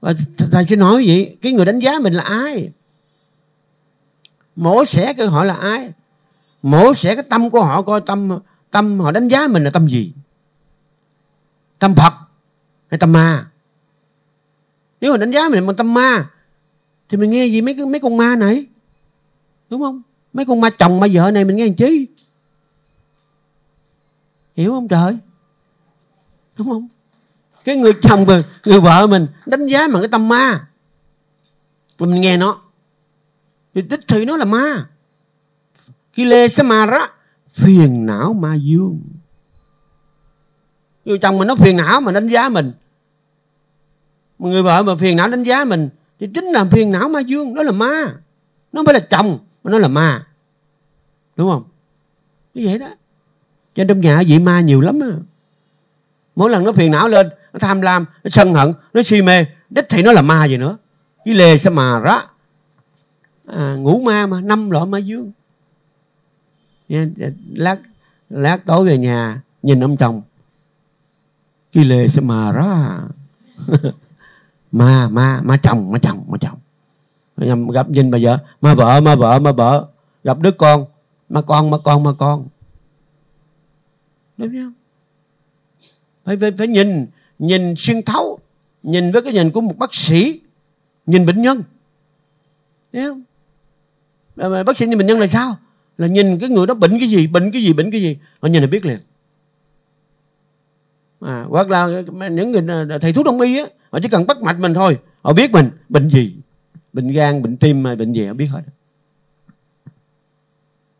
Ờ, 0.01 0.13
và 0.37 0.47
thầy 0.51 0.65
xin 0.65 0.79
hỏi 0.79 1.03
vậy 1.07 1.37
cái 1.41 1.53
người 1.53 1.65
đánh 1.65 1.79
giá 1.79 1.99
mình 1.99 2.13
là 2.13 2.23
ai? 2.23 2.71
Mổ 4.55 4.85
xẻ 4.85 5.13
cái 5.13 5.27
họ 5.27 5.43
là 5.43 5.53
ai? 5.53 5.91
Mổ 6.61 6.93
xẻ 6.93 7.15
cái 7.15 7.23
tâm 7.29 7.49
của 7.49 7.63
họ, 7.63 7.81
coi 7.81 8.01
tâm 8.01 8.39
tâm 8.71 8.99
họ 8.99 9.11
đánh 9.11 9.27
giá 9.27 9.47
mình 9.47 9.63
là 9.63 9.69
tâm 9.69 9.87
gì? 9.87 10.13
Tâm 11.79 11.95
phật 11.95 12.13
hay 12.89 12.97
tâm 12.97 13.11
ma? 13.11 13.51
Nếu 15.01 15.11
mà 15.11 15.17
đánh 15.17 15.31
giá 15.31 15.49
mình 15.49 15.67
bằng 15.67 15.75
tâm 15.75 15.93
ma, 15.93 16.29
thì 17.09 17.17
mình 17.17 17.29
nghe 17.31 17.45
gì 17.45 17.61
mấy 17.61 17.73
mấy 17.73 17.99
con 17.99 18.17
ma 18.17 18.35
này? 18.35 18.65
Đúng 19.69 19.81
không? 19.81 20.01
Mấy 20.33 20.45
con 20.45 20.61
ma 20.61 20.69
chồng, 20.69 20.99
ma 20.99 21.07
vợ 21.13 21.31
này 21.31 21.45
mình 21.45 21.55
nghe 21.55 21.65
làm 21.65 21.75
chi? 21.75 22.07
Hiểu 24.55 24.71
không 24.71 24.87
trời? 24.87 25.17
Đúng 26.57 26.69
không? 26.69 26.87
Cái 27.63 27.75
người 27.75 27.93
chồng 28.01 28.25
và 28.25 28.43
người 28.65 28.79
vợ 28.79 29.07
mình 29.07 29.27
đánh 29.45 29.67
giá 29.67 29.87
bằng 29.87 30.01
cái 30.01 30.09
tâm 30.09 30.29
ma. 30.29 30.67
Mình 31.99 32.21
nghe 32.21 32.37
nó. 32.37 32.61
Thì 33.73 33.81
đích 33.81 34.07
thị 34.07 34.25
nó 34.25 34.37
là 34.37 34.45
ma. 34.45 34.85
Khi 36.13 36.25
lê 36.25 36.47
samara 36.47 37.07
phiền 37.51 38.05
não 38.05 38.33
ma 38.33 38.55
dương. 38.55 39.01
Người 41.05 41.17
chồng 41.17 41.37
mình 41.37 41.47
nó 41.47 41.55
phiền 41.55 41.77
não 41.77 42.01
mà 42.01 42.11
đánh 42.11 42.27
giá 42.27 42.49
mình. 42.49 42.71
Mà 44.39 44.49
người 44.49 44.63
vợ 44.63 44.83
mà 44.83 44.95
phiền 44.95 45.17
não 45.17 45.27
đánh 45.27 45.43
giá 45.43 45.65
mình, 45.65 45.89
thì 46.19 46.29
chính 46.35 46.45
là 46.45 46.65
phiền 46.65 46.91
não 46.91 47.09
ma 47.09 47.19
dương, 47.19 47.55
đó 47.55 47.63
là 47.63 47.71
ma. 47.71 48.13
Nó 48.71 48.79
không 48.79 48.85
phải 48.85 48.93
là 48.93 48.99
chồng, 48.99 49.39
mà 49.63 49.71
nó 49.71 49.77
là 49.77 49.87
ma. 49.87 50.27
Đúng 51.35 51.51
không? 51.51 51.63
Như 52.53 52.67
vậy 52.67 52.79
đó. 52.79 52.87
Cho 53.75 53.83
nên 53.83 53.87
trong 53.87 54.01
nhà 54.01 54.23
vị 54.27 54.39
ma 54.39 54.61
nhiều 54.61 54.81
lắm 54.81 54.99
á. 54.99 55.11
Mỗi 56.35 56.49
lần 56.49 56.63
nó 56.63 56.71
phiền 56.71 56.91
não 56.91 57.07
lên 57.07 57.29
nó 57.53 57.59
tham 57.59 57.81
lam 57.81 58.05
nó 58.23 58.29
sân 58.29 58.53
hận 58.53 58.73
nó 58.93 59.03
si 59.03 59.21
mê. 59.21 59.45
Đích 59.69 59.85
thì 59.89 60.01
nó 60.01 60.11
là 60.11 60.21
ma 60.21 60.45
gì 60.45 60.57
nữa? 60.57 60.77
Với 61.25 61.33
lề 61.33 61.57
sa 61.57 61.69
mà 61.69 61.99
rá 61.99 62.25
à, 63.45 63.75
ngủ 63.75 64.01
ma 64.01 64.27
mà 64.27 64.41
năm 64.41 64.69
loại 64.69 64.85
ma 64.85 64.97
dương. 64.97 65.31
Dạ, 66.89 67.05
lát 67.53 67.79
lát 68.29 68.65
tối 68.65 68.85
về 68.85 68.97
nhà 68.97 69.41
nhìn 69.63 69.83
ông 69.83 69.97
chồng. 69.97 70.21
Kỳ 71.71 71.83
lệ 71.83 72.07
sa 72.07 72.21
mà 72.21 72.51
rá 72.51 72.99
ma 74.71 75.09
ma 75.09 75.41
ma 75.43 75.57
chồng 75.57 75.91
ma 75.91 75.99
chồng 75.99 76.23
ma 76.27 76.37
chồng. 76.41 76.57
Gặp 77.71 77.89
nhìn 77.89 78.11
bà 78.11 78.17
vợ 78.21 78.37
ma 78.61 78.73
vợ 78.73 79.01
ma 79.01 79.15
vợ 79.15 79.39
ma 79.39 79.51
vợ 79.51 79.87
gặp 80.23 80.39
đứa 80.39 80.51
con 80.51 80.85
ma 81.29 81.41
con 81.41 81.69
ma 81.69 81.77
con 81.83 82.03
ma 82.03 82.11
con. 82.17 82.47
Đúng 84.37 84.49
không? 84.49 84.73
Phải, 86.25 86.37
phải, 86.37 86.51
phải 86.57 86.67
nhìn 86.67 87.05
nhìn 87.41 87.75
xuyên 87.77 88.01
thấu 88.01 88.39
nhìn 88.83 89.11
với 89.11 89.21
cái 89.21 89.33
nhìn 89.33 89.51
của 89.51 89.61
một 89.61 89.77
bác 89.77 89.95
sĩ 89.95 90.39
nhìn 91.05 91.25
bệnh 91.25 91.41
nhân. 91.41 91.63
Thấy 92.93 93.03
không? 93.07 93.23
Bác 94.65 94.77
sĩ 94.77 94.85
nhìn 94.85 94.97
bệnh 94.97 95.07
nhân 95.07 95.19
là 95.19 95.27
sao? 95.27 95.55
Là 95.97 96.07
nhìn 96.07 96.39
cái 96.39 96.49
người 96.49 96.67
đó 96.67 96.73
bệnh 96.73 96.99
cái 96.99 97.09
gì 97.09 97.27
bệnh 97.27 97.51
cái 97.51 97.63
gì 97.63 97.73
bệnh 97.73 97.91
cái 97.91 98.01
gì? 98.01 98.17
Họ 98.39 98.47
nhìn 98.47 98.61
là 98.61 98.67
biết 98.67 98.85
liền. 98.85 98.99
À, 101.19 101.45
hoặc 101.49 101.69
là 101.69 101.87
những 102.31 102.51
người 102.51 102.63
à, 102.89 102.97
thầy 103.01 103.13
thuốc 103.13 103.25
đông 103.25 103.41
y 103.41 103.57
á 103.57 103.65
họ 103.91 103.99
chỉ 104.03 104.09
cần 104.09 104.27
bắt 104.27 104.41
mạch 104.41 104.59
mình 104.59 104.73
thôi 104.73 104.97
họ 105.21 105.33
biết 105.33 105.51
mình 105.51 105.69
bệnh 105.89 106.09
gì? 106.09 106.35
Bệnh 106.93 107.07
gan 107.07 107.41
bệnh 107.41 107.57
tim 107.57 107.85
hay 107.85 107.95
bệnh 107.95 108.13
gì 108.13 108.25
họ 108.25 108.33
biết 108.33 108.47
hết. 108.47 108.61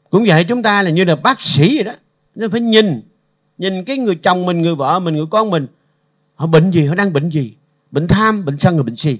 Cũng 0.09 0.25
vậy 0.27 0.43
chúng 0.43 0.63
ta 0.63 0.81
là 0.81 0.89
như 0.89 1.03
là 1.03 1.15
bác 1.15 1.41
sĩ 1.41 1.75
vậy 1.75 1.83
đó. 1.83 1.93
Nên 2.35 2.51
phải 2.51 2.61
nhìn 2.61 3.01
nhìn 3.57 3.83
cái 3.83 3.97
người 3.97 4.15
chồng 4.15 4.45
mình 4.45 4.61
người 4.61 4.75
vợ 4.75 4.99
mình 4.99 5.15
người 5.15 5.25
con 5.31 5.49
mình 5.49 5.67
họ 6.41 6.47
bệnh 6.47 6.71
gì, 6.71 6.85
họ 6.85 6.95
đang 6.95 7.13
bệnh 7.13 7.29
gì? 7.29 7.53
Bệnh 7.91 8.07
tham, 8.07 8.45
bệnh 8.45 8.57
sân 8.57 8.75
rồi 8.75 8.83
bệnh 8.83 8.95
si. 8.95 9.19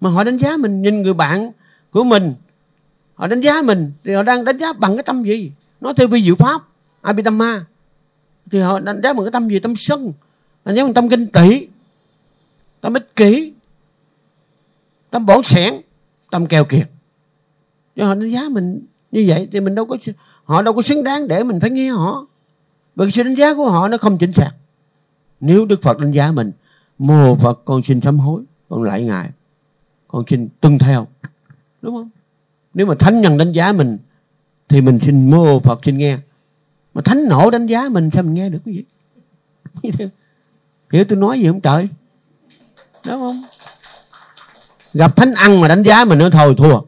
Mà 0.00 0.10
họ 0.10 0.24
đánh 0.24 0.38
giá 0.38 0.56
mình, 0.56 0.82
nhìn 0.82 1.02
người 1.02 1.14
bạn 1.14 1.50
của 1.90 2.04
mình, 2.04 2.34
họ 3.14 3.26
đánh 3.26 3.40
giá 3.40 3.62
mình 3.62 3.92
thì 4.04 4.12
họ 4.12 4.22
đang 4.22 4.44
đánh 4.44 4.58
giá 4.58 4.72
bằng 4.72 4.96
cái 4.96 5.02
tâm 5.02 5.22
gì? 5.22 5.52
Nói 5.80 5.94
theo 5.96 6.08
vi 6.08 6.22
diệu 6.22 6.34
pháp, 6.34 6.62
abhidhamma. 7.00 7.64
Thì 8.50 8.58
họ 8.60 8.80
đánh 8.80 9.00
giá 9.02 9.12
bằng 9.12 9.24
cái 9.24 9.32
tâm 9.32 9.48
gì? 9.48 9.58
Tâm 9.58 9.76
sân. 9.76 10.12
Đánh 10.64 10.76
giá 10.76 10.84
bằng 10.84 10.94
tâm 10.94 11.08
kinh 11.08 11.26
tỷ 11.26 11.66
tâm 12.80 12.94
ích 12.94 13.16
kỷ, 13.16 13.52
tâm 15.10 15.26
bổn 15.26 15.42
sẻn, 15.42 15.74
tâm 16.30 16.46
keo 16.46 16.64
kiệt. 16.64 16.88
Cho 17.96 18.06
họ 18.06 18.14
đánh 18.14 18.30
giá 18.30 18.42
mình 18.50 18.86
như 19.12 19.24
vậy 19.28 19.48
thì 19.52 19.60
mình 19.60 19.74
đâu 19.74 19.86
có, 19.86 19.96
họ 20.44 20.62
đâu 20.62 20.74
có 20.74 20.82
xứng 20.82 21.04
đáng 21.04 21.28
để 21.28 21.42
mình 21.42 21.60
phải 21.60 21.70
nghe 21.70 21.90
họ. 21.90 22.26
Bởi 22.94 23.10
sự 23.10 23.22
đánh 23.22 23.34
giá 23.34 23.54
của 23.54 23.70
họ 23.70 23.88
nó 23.88 23.96
không 23.96 24.18
chính 24.18 24.32
xác 24.32 24.50
nếu 25.40 25.66
đức 25.66 25.82
phật 25.82 25.98
đánh 25.98 26.12
giá 26.12 26.30
mình, 26.30 26.52
mô 26.98 27.36
phật, 27.36 27.62
con 27.64 27.82
xin 27.82 28.00
sám 28.00 28.18
hối, 28.18 28.42
con 28.68 28.82
lại 28.82 29.02
ngài, 29.02 29.30
con 30.08 30.24
xin 30.30 30.48
tuân 30.60 30.78
theo. 30.78 31.06
Đúng 31.82 31.94
không? 31.94 32.10
Nếu 32.74 32.86
mà 32.86 32.94
thánh 32.94 33.20
nhân 33.20 33.38
đánh 33.38 33.52
giá 33.52 33.72
mình, 33.72 33.98
thì 34.68 34.80
mình 34.80 34.98
xin 35.00 35.30
mô 35.30 35.60
phật 35.60 35.80
xin 35.84 35.98
nghe. 35.98 36.18
Mà 36.94 37.02
thánh 37.02 37.28
nổ 37.28 37.50
đánh 37.50 37.66
giá 37.66 37.88
mình, 37.88 38.10
sao 38.10 38.22
mình 38.22 38.34
nghe 38.34 38.48
được 38.48 38.58
cái 38.64 38.74
gì? 38.74 38.84
Hiểu 40.92 41.04
tôi 41.04 41.18
nói 41.18 41.40
gì 41.40 41.46
không 41.46 41.60
trời? 41.60 41.88
Đúng 43.06 43.20
không? 43.20 43.44
Gặp 44.94 45.16
thánh 45.16 45.34
ăn 45.34 45.60
mà 45.60 45.68
đánh 45.68 45.82
giá 45.82 46.04
mình 46.04 46.18
nữa, 46.18 46.30
thôi 46.30 46.54
thua. 46.58 46.80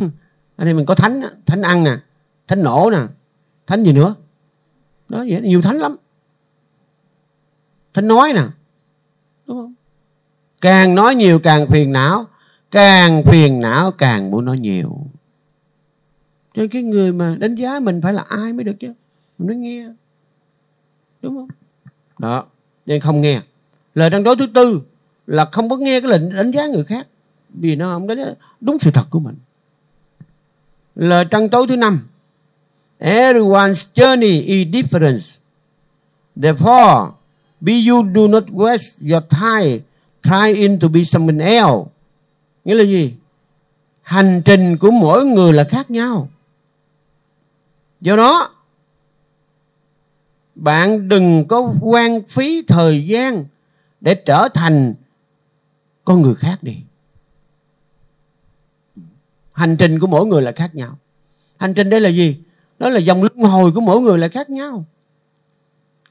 Anh 0.56 0.68
em 0.68 0.76
mình 0.76 0.86
có 0.86 0.94
thánh 0.94 1.22
thánh 1.46 1.62
ăn 1.62 1.84
nè, 1.84 1.96
thánh 2.48 2.62
nổ 2.62 2.90
nè, 2.92 2.98
thánh 3.66 3.84
gì 3.84 3.92
nữa? 3.92 4.14
Đó, 5.08 5.18
vậy, 5.18 5.40
nhiều 5.42 5.62
thánh 5.62 5.78
lắm 5.78 5.96
thánh 7.94 8.08
nói 8.08 8.32
nè. 8.32 8.42
Đúng 9.46 9.56
không? 9.56 9.74
Càng 10.60 10.94
nói 10.94 11.14
nhiều 11.14 11.38
càng 11.38 11.66
phiền 11.66 11.92
não 11.92 12.26
càng 12.70 13.22
phiền 13.24 13.60
não 13.60 13.92
càng 13.92 14.30
muốn 14.30 14.44
nói 14.44 14.58
nhiều. 14.58 15.06
Cho 16.54 16.62
cái 16.70 16.82
người 16.82 17.12
mà 17.12 17.36
đánh 17.40 17.54
giá 17.54 17.80
mình 17.80 18.00
phải 18.02 18.12
là 18.12 18.24
ai 18.28 18.52
mới 18.52 18.64
được 18.64 18.76
chứ? 18.80 18.92
Mình 19.38 19.46
nói 19.46 19.56
nghe. 19.56 19.86
Đúng 21.22 21.36
không? 21.36 21.48
Đó 22.18 22.44
nên 22.86 23.00
không 23.00 23.20
nghe. 23.20 23.40
Lời 23.94 24.10
đăng 24.10 24.22
đối 24.22 24.36
thứ 24.36 24.46
tư 24.54 24.80
là 25.26 25.44
không 25.44 25.68
có 25.68 25.76
nghe 25.76 26.00
cái 26.00 26.10
lệnh 26.10 26.36
đánh 26.36 26.50
giá 26.50 26.66
người 26.66 26.84
khác 26.84 27.06
vì 27.48 27.76
nó 27.76 27.92
không 27.94 28.06
đánh 28.06 28.34
đúng 28.60 28.78
sự 28.78 28.90
thật 28.90 29.04
của 29.10 29.20
mình. 29.20 29.36
Lời 30.94 31.24
trăng 31.24 31.48
tối 31.48 31.66
thứ 31.68 31.76
năm 31.76 32.00
everyone's 33.00 33.88
journey 33.94 34.44
is 34.46 34.68
different 34.68 35.20
therefore 36.36 37.10
be 37.60 37.72
you 37.88 38.04
do 38.14 38.28
not 38.28 38.44
waste 38.44 39.12
your 39.12 39.24
time 39.30 39.80
trying 40.22 40.78
to 40.78 40.88
be 40.88 41.04
someone 41.04 41.44
else. 41.44 41.90
Nghĩa 42.64 42.74
là 42.74 42.84
gì? 42.84 43.14
Hành 44.02 44.42
trình 44.44 44.76
của 44.76 44.90
mỗi 44.90 45.26
người 45.26 45.52
là 45.52 45.64
khác 45.64 45.90
nhau. 45.90 46.28
Do 48.00 48.16
đó, 48.16 48.50
bạn 50.54 51.08
đừng 51.08 51.44
có 51.48 51.74
quan 51.80 52.22
phí 52.22 52.62
thời 52.68 53.06
gian 53.06 53.44
để 54.00 54.14
trở 54.14 54.48
thành 54.54 54.94
con 56.04 56.22
người 56.22 56.34
khác 56.34 56.62
đi. 56.62 56.76
Hành 59.52 59.76
trình 59.76 59.98
của 59.98 60.06
mỗi 60.06 60.26
người 60.26 60.42
là 60.42 60.52
khác 60.52 60.74
nhau. 60.74 60.98
Hành 61.56 61.74
trình 61.74 61.90
đây 61.90 62.00
là 62.00 62.08
gì? 62.08 62.36
Đó 62.78 62.88
là 62.88 62.98
dòng 62.98 63.22
luân 63.22 63.50
hồi 63.50 63.72
của 63.72 63.80
mỗi 63.80 64.00
người 64.00 64.18
là 64.18 64.28
khác 64.28 64.50
nhau. 64.50 64.84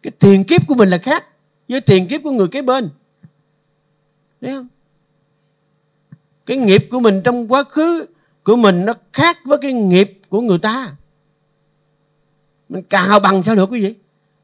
Cái 0.04 0.12
tiền 0.20 0.44
kiếp 0.44 0.68
của 0.68 0.76
mình 0.76 0.90
là 0.90 0.98
khác 0.98 1.26
với 1.70 1.82
tiền 1.82 2.08
kiếp 2.08 2.22
của 2.24 2.32
người 2.32 2.48
kế 2.48 2.62
bên. 2.62 2.90
Đấy 4.42 4.54
không? 4.54 4.68
Cái 6.46 6.58
nghiệp 6.58 6.88
của 6.92 7.00
mình 7.00 7.22
trong 7.24 7.52
quá 7.52 7.64
khứ 7.64 8.06
của 8.44 8.56
mình 8.56 8.86
nó 8.86 8.94
khác 9.14 9.38
với 9.46 9.58
cái 9.62 9.74
nghiệp 9.74 10.22
của 10.30 10.42
người 10.42 10.60
ta. 10.60 10.96
Mình 12.70 12.84
cào 12.84 13.20
bằng 13.20 13.44
sao 13.44 13.56
được 13.56 13.70
quý 13.72 13.82
vị? 13.82 13.96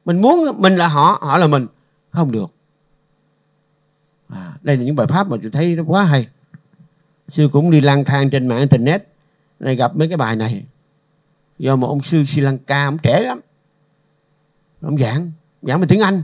Mình 0.05 0.21
muốn 0.21 0.61
mình 0.61 0.75
là 0.75 0.87
họ 0.87 1.19
họ 1.21 1.37
là 1.37 1.47
mình. 1.47 1.67
Không 2.11 2.31
được. 2.31 2.47
À, 4.29 4.53
đây 4.61 4.77
là 4.77 4.83
những 4.83 4.95
bài 4.95 5.07
pháp 5.07 5.27
mà 5.27 5.37
tôi 5.41 5.51
thấy 5.51 5.75
nó 5.75 5.83
quá 5.87 6.03
hay. 6.03 6.27
Sư 7.27 7.49
cũng 7.51 7.71
đi 7.71 7.81
lang 7.81 8.05
thang 8.05 8.29
trên 8.29 8.47
mạng 8.47 8.59
internet 8.59 9.07
này 9.59 9.75
gặp 9.75 9.95
mấy 9.95 10.07
cái 10.07 10.17
bài 10.17 10.35
này. 10.35 10.65
Do 11.59 11.75
một 11.75 11.87
ông 11.87 12.01
sư 12.01 12.23
Sri 12.23 12.41
Lanka 12.41 12.85
ông 12.85 12.97
trẻ 12.97 13.19
lắm. 13.19 13.39
Ông 14.81 14.97
giảng 14.97 15.31
giảng 15.61 15.79
bằng 15.79 15.89
tiếng 15.89 16.01
Anh 16.01 16.23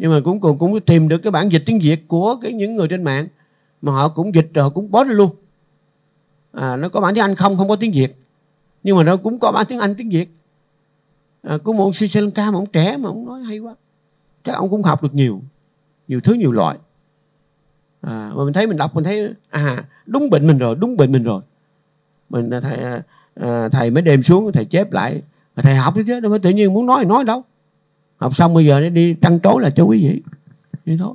nhưng 0.00 0.12
mà 0.12 0.20
cũng 0.24 0.40
cũng 0.40 0.58
cũng 0.58 0.80
tìm 0.80 1.08
được 1.08 1.18
cái 1.18 1.30
bản 1.30 1.48
dịch 1.48 1.62
tiếng 1.66 1.78
Việt 1.82 2.08
của 2.08 2.36
cái 2.42 2.52
những 2.52 2.76
người 2.76 2.88
trên 2.88 3.04
mạng. 3.04 3.28
Mà 3.82 3.92
họ 3.92 4.08
cũng 4.08 4.34
dịch 4.34 4.50
rồi 4.54 4.62
họ 4.62 4.70
cũng 4.70 4.92
post 4.92 5.08
luôn. 5.08 5.30
À, 6.52 6.76
nó 6.76 6.88
có 6.88 7.00
bản 7.00 7.14
tiếng 7.14 7.24
Anh 7.24 7.34
không 7.34 7.56
không 7.56 7.68
có 7.68 7.76
tiếng 7.76 7.92
Việt. 7.92 8.16
Nhưng 8.82 8.96
mà 8.96 9.02
nó 9.02 9.16
cũng 9.16 9.38
có 9.38 9.52
bản 9.52 9.66
tiếng 9.68 9.78
Anh 9.78 9.94
tiếng 9.94 10.10
Việt. 10.10 10.28
À, 11.42 11.58
của 11.64 11.72
một 11.72 11.94
Sri 11.94 12.20
Lanka 12.20 12.50
mà 12.50 12.58
ông 12.58 12.66
trẻ 12.66 12.96
mà 12.96 13.08
ông 13.08 13.26
nói 13.26 13.42
hay 13.42 13.58
quá. 13.58 13.74
Chắc 14.44 14.52
ông 14.52 14.70
cũng 14.70 14.82
học 14.82 15.02
được 15.02 15.14
nhiều 15.14 15.42
nhiều 16.08 16.20
thứ 16.20 16.32
nhiều 16.32 16.52
loại. 16.52 16.78
À, 18.00 18.32
mà 18.34 18.44
mình 18.44 18.52
thấy 18.52 18.66
mình 18.66 18.76
đọc 18.76 18.94
mình 18.94 19.04
thấy 19.04 19.34
à 19.50 19.84
đúng 20.06 20.30
bệnh 20.30 20.46
mình 20.46 20.58
rồi 20.58 20.74
đúng 20.74 20.96
bệnh 20.96 21.12
mình 21.12 21.22
rồi. 21.22 21.42
Mình 22.30 22.50
thầy 22.62 22.76
à, 22.76 23.02
à, 23.34 23.68
thầy 23.68 23.90
mới 23.90 24.02
đem 24.02 24.22
xuống 24.22 24.52
thầy 24.52 24.64
chép 24.64 24.92
lại. 24.92 25.22
Thầy 25.56 25.74
học 25.74 25.94
chứ 26.06 26.20
đâu 26.20 26.32
phải 26.32 26.38
tự 26.38 26.50
nhiên 26.50 26.74
muốn 26.74 26.86
nói 26.86 26.98
thì 27.02 27.08
nói 27.08 27.24
đâu 27.24 27.42
học 28.20 28.36
xong 28.36 28.54
bây 28.54 28.66
giờ 28.66 28.88
đi 28.88 29.14
trăng 29.14 29.40
trối 29.42 29.62
là 29.62 29.70
cho 29.70 29.84
quý 29.84 29.98
vị 30.02 30.22
vậy 30.86 30.96
thôi. 30.98 31.14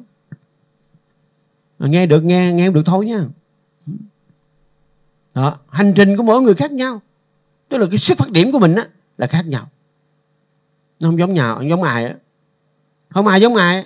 À, 1.80 1.88
nghe 1.88 2.06
được 2.06 2.24
nghe 2.24 2.54
nghe 2.54 2.72
được 2.72 2.82
thôi 2.86 3.06
nha. 3.06 3.26
Đó, 5.34 5.58
hành 5.70 5.94
trình 5.96 6.18
của 6.18 6.24
mỗi 6.24 6.42
người 6.42 6.54
khác 6.54 6.72
nhau. 6.72 7.02
Tức 7.70 7.78
là 7.78 7.88
cái 7.92 7.98
xuất 7.98 8.18
phát 8.18 8.32
điểm 8.32 8.52
của 8.52 8.60
mình 8.60 8.76
á 8.76 8.88
là 9.18 9.28
khác 9.28 9.46
nhau. 9.48 9.68
Nó 11.00 11.08
không 11.08 11.20
giống 11.20 11.34
nhau 11.34 11.56
không 11.56 11.70
giống 11.70 11.84
ai 11.84 12.06
á. 12.06 12.16
Không 13.10 13.28
ai 13.28 13.42
giống 13.42 13.56
ai. 13.56 13.86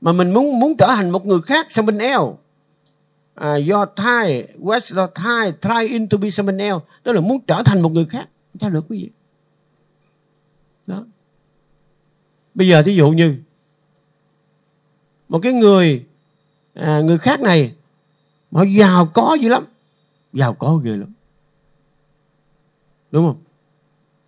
Mà 0.00 0.12
mình 0.12 0.32
muốn 0.32 0.60
muốn 0.60 0.76
trở 0.76 0.86
thành 0.86 1.10
một 1.10 1.26
người 1.26 1.40
khác 1.42 1.66
someone 1.70 2.04
else. 2.04 2.36
À, 3.34 3.52
your 3.52 3.88
Thai 3.96 4.48
West 4.58 4.96
your 4.96 5.10
Thai 5.14 5.52
try 5.52 6.06
to 6.10 6.18
be 6.18 6.30
someone 6.30 6.64
else. 6.64 6.84
Tức 7.02 7.12
là 7.12 7.20
muốn 7.20 7.40
trở 7.46 7.62
thành 7.64 7.80
một 7.80 7.92
người 7.92 8.04
khác. 8.04 8.28
Sao 8.60 8.70
được 8.70 8.84
quý 8.88 9.02
vị? 9.02 9.10
Đó 10.86 11.04
bây 12.54 12.68
giờ 12.68 12.82
thí 12.82 12.94
dụ 12.94 13.10
như 13.10 13.36
một 15.28 15.40
cái 15.42 15.52
người 15.52 16.06
à, 16.74 17.00
người 17.00 17.18
khác 17.18 17.40
này 17.40 17.74
họ 18.52 18.62
giàu 18.62 19.06
có 19.06 19.36
dữ 19.40 19.48
lắm. 19.48 19.64
Giàu 20.32 20.54
có 20.54 20.76
ghê 20.76 20.90
lắm. 20.90 21.12
Đúng 23.10 23.26
không? 23.26 23.42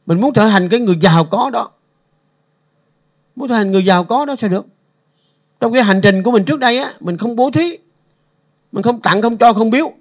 Mình 0.06 0.20
muốn 0.20 0.32
trở 0.32 0.48
thành 0.48 0.68
cái 0.68 0.80
người 0.80 0.96
giàu 1.00 1.24
có 1.24 1.50
đó. 1.50 1.70
Muốn 3.36 3.48
trở 3.48 3.54
thành 3.54 3.72
người 3.72 3.84
giàu 3.84 4.04
có 4.04 4.24
đó 4.24 4.36
sao 4.36 4.50
được? 4.50 4.66
Trong 5.60 5.72
cái 5.72 5.82
hành 5.82 6.00
trình 6.02 6.22
của 6.22 6.30
mình 6.30 6.44
trước 6.44 6.60
đây 6.60 6.78
á 6.78 6.94
mình 7.00 7.16
không 7.16 7.36
bố 7.36 7.50
thí. 7.50 7.78
Mình 8.72 8.82
không 8.82 9.00
tặng 9.00 9.22
không 9.22 9.36
cho 9.36 9.52
không 9.52 9.70
biếu. 9.70 9.92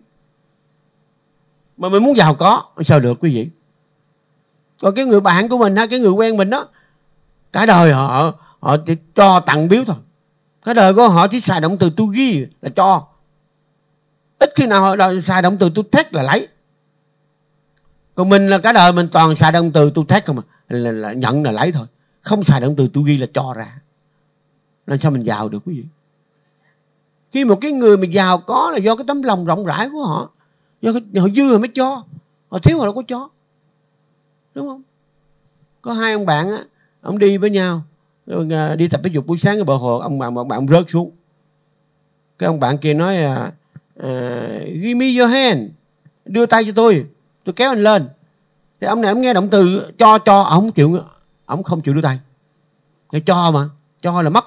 Mà 1.77 1.89
mình 1.89 2.03
muốn 2.03 2.17
giàu 2.17 2.35
có 2.35 2.63
sao 2.85 2.99
được 2.99 3.17
quý 3.19 3.35
vị? 3.35 3.49
Còn 4.81 4.95
cái 4.95 5.05
người 5.05 5.19
bạn 5.19 5.49
của 5.49 5.57
mình 5.57 5.75
ha 5.75 5.88
cái 5.88 5.99
người 5.99 6.11
quen 6.11 6.38
mình 6.38 6.49
đó 6.49 6.67
cả 7.55 7.65
đời 7.65 7.93
họ 7.93 8.33
họ 8.59 8.77
chỉ 8.77 8.95
cho 9.15 9.39
tặng 9.39 9.67
biếu 9.67 9.83
thôi. 9.85 9.95
Cả 10.63 10.73
đời 10.73 10.93
của 10.93 11.09
họ 11.09 11.27
chỉ 11.27 11.39
xài 11.41 11.61
động 11.61 11.77
từ 11.77 11.89
tu 11.89 12.05
ghi 12.05 12.47
là 12.61 12.69
cho. 12.75 13.07
Ít 14.39 14.49
khi 14.55 14.65
nào 14.65 14.81
họ 14.81 14.95
xài 15.23 15.41
động 15.41 15.57
từ 15.57 15.69
tu 15.75 15.83
thét 15.83 16.13
là 16.13 16.23
lấy. 16.23 16.47
Còn 18.15 18.29
mình 18.29 18.49
là 18.49 18.57
cả 18.57 18.73
đời 18.73 18.91
mình 18.91 19.07
toàn 19.11 19.35
xài 19.35 19.51
động 19.51 19.71
từ 19.71 19.91
tu 19.95 20.03
thét 20.03 20.25
không 20.25 20.35
mà 20.35 20.41
là, 20.67 20.91
là 20.91 21.13
nhận 21.13 21.43
là 21.43 21.51
lấy 21.51 21.71
thôi. 21.71 21.87
Không 22.21 22.43
xài 22.43 22.61
động 22.61 22.75
từ 22.75 22.87
tu 22.93 23.01
ghi 23.01 23.17
là 23.17 23.27
cho 23.33 23.53
ra. 23.55 23.79
Nên 24.87 24.99
sao 24.99 25.11
mình 25.11 25.23
giàu 25.23 25.49
được 25.49 25.59
quý 25.65 25.73
vị? 25.75 25.85
Khi 27.31 27.45
một 27.45 27.57
cái 27.61 27.71
người 27.71 27.97
mà 27.97 28.05
giàu 28.05 28.37
có 28.37 28.71
là 28.71 28.77
do 28.77 28.95
cái 28.95 29.05
tấm 29.07 29.23
lòng 29.23 29.45
rộng 29.45 29.65
rãi 29.65 29.89
của 29.89 30.05
họ 30.05 30.29
do 30.81 30.91
cái, 30.93 31.21
họ 31.21 31.27
dư 31.35 31.49
rồi 31.49 31.59
mới 31.59 31.69
cho. 31.75 32.03
Họ 32.49 32.59
thiếu 32.59 32.79
họ 32.79 32.85
đâu 32.85 32.93
có 32.93 33.03
cho. 33.07 33.29
Đúng 34.55 34.67
không? 34.67 34.81
Có 35.81 35.93
hai 35.93 36.13
ông 36.13 36.25
bạn 36.25 36.51
á 36.51 36.63
ông 37.05 37.19
đi 37.19 37.37
với 37.37 37.49
nhau. 37.49 37.83
Rồi 38.25 38.47
à, 38.51 38.75
đi 38.75 38.87
tập 38.87 39.01
thể 39.03 39.09
dục 39.13 39.25
buổi 39.27 39.37
sáng 39.37 39.57
ở 39.57 39.63
bờ 39.63 39.75
hồ 39.75 39.99
ông 39.99 40.19
bạn 40.19 40.33
một 40.33 40.43
bạn 40.43 40.67
rớt 40.67 40.85
xuống. 40.87 41.11
Cái 42.39 42.47
ông 42.47 42.59
bạn 42.59 42.77
kia 42.77 42.93
nói 42.93 43.17
à, 43.17 43.51
uh, 43.99 44.03
give 44.65 44.93
me 44.93 45.05
your 45.19 45.31
hand 45.31 45.61
đưa 46.25 46.45
tay 46.45 46.65
cho 46.65 46.71
tôi 46.75 47.05
tôi 47.43 47.53
kéo 47.53 47.71
anh 47.71 47.83
lên. 47.83 48.07
Thì 48.81 48.87
ông 48.87 49.01
này 49.01 49.11
ông 49.11 49.21
nghe 49.21 49.33
động 49.33 49.49
từ 49.49 49.91
cho 49.97 50.19
cho 50.19 50.41
ông 50.41 50.71
chịu 50.71 50.99
ông 51.45 51.63
không 51.63 51.81
chịu 51.81 51.93
đưa 51.93 52.01
tay. 52.01 52.19
Để 53.11 53.19
cho 53.19 53.51
mà 53.51 53.69
cho 54.01 54.21
là 54.21 54.29
mất. 54.29 54.45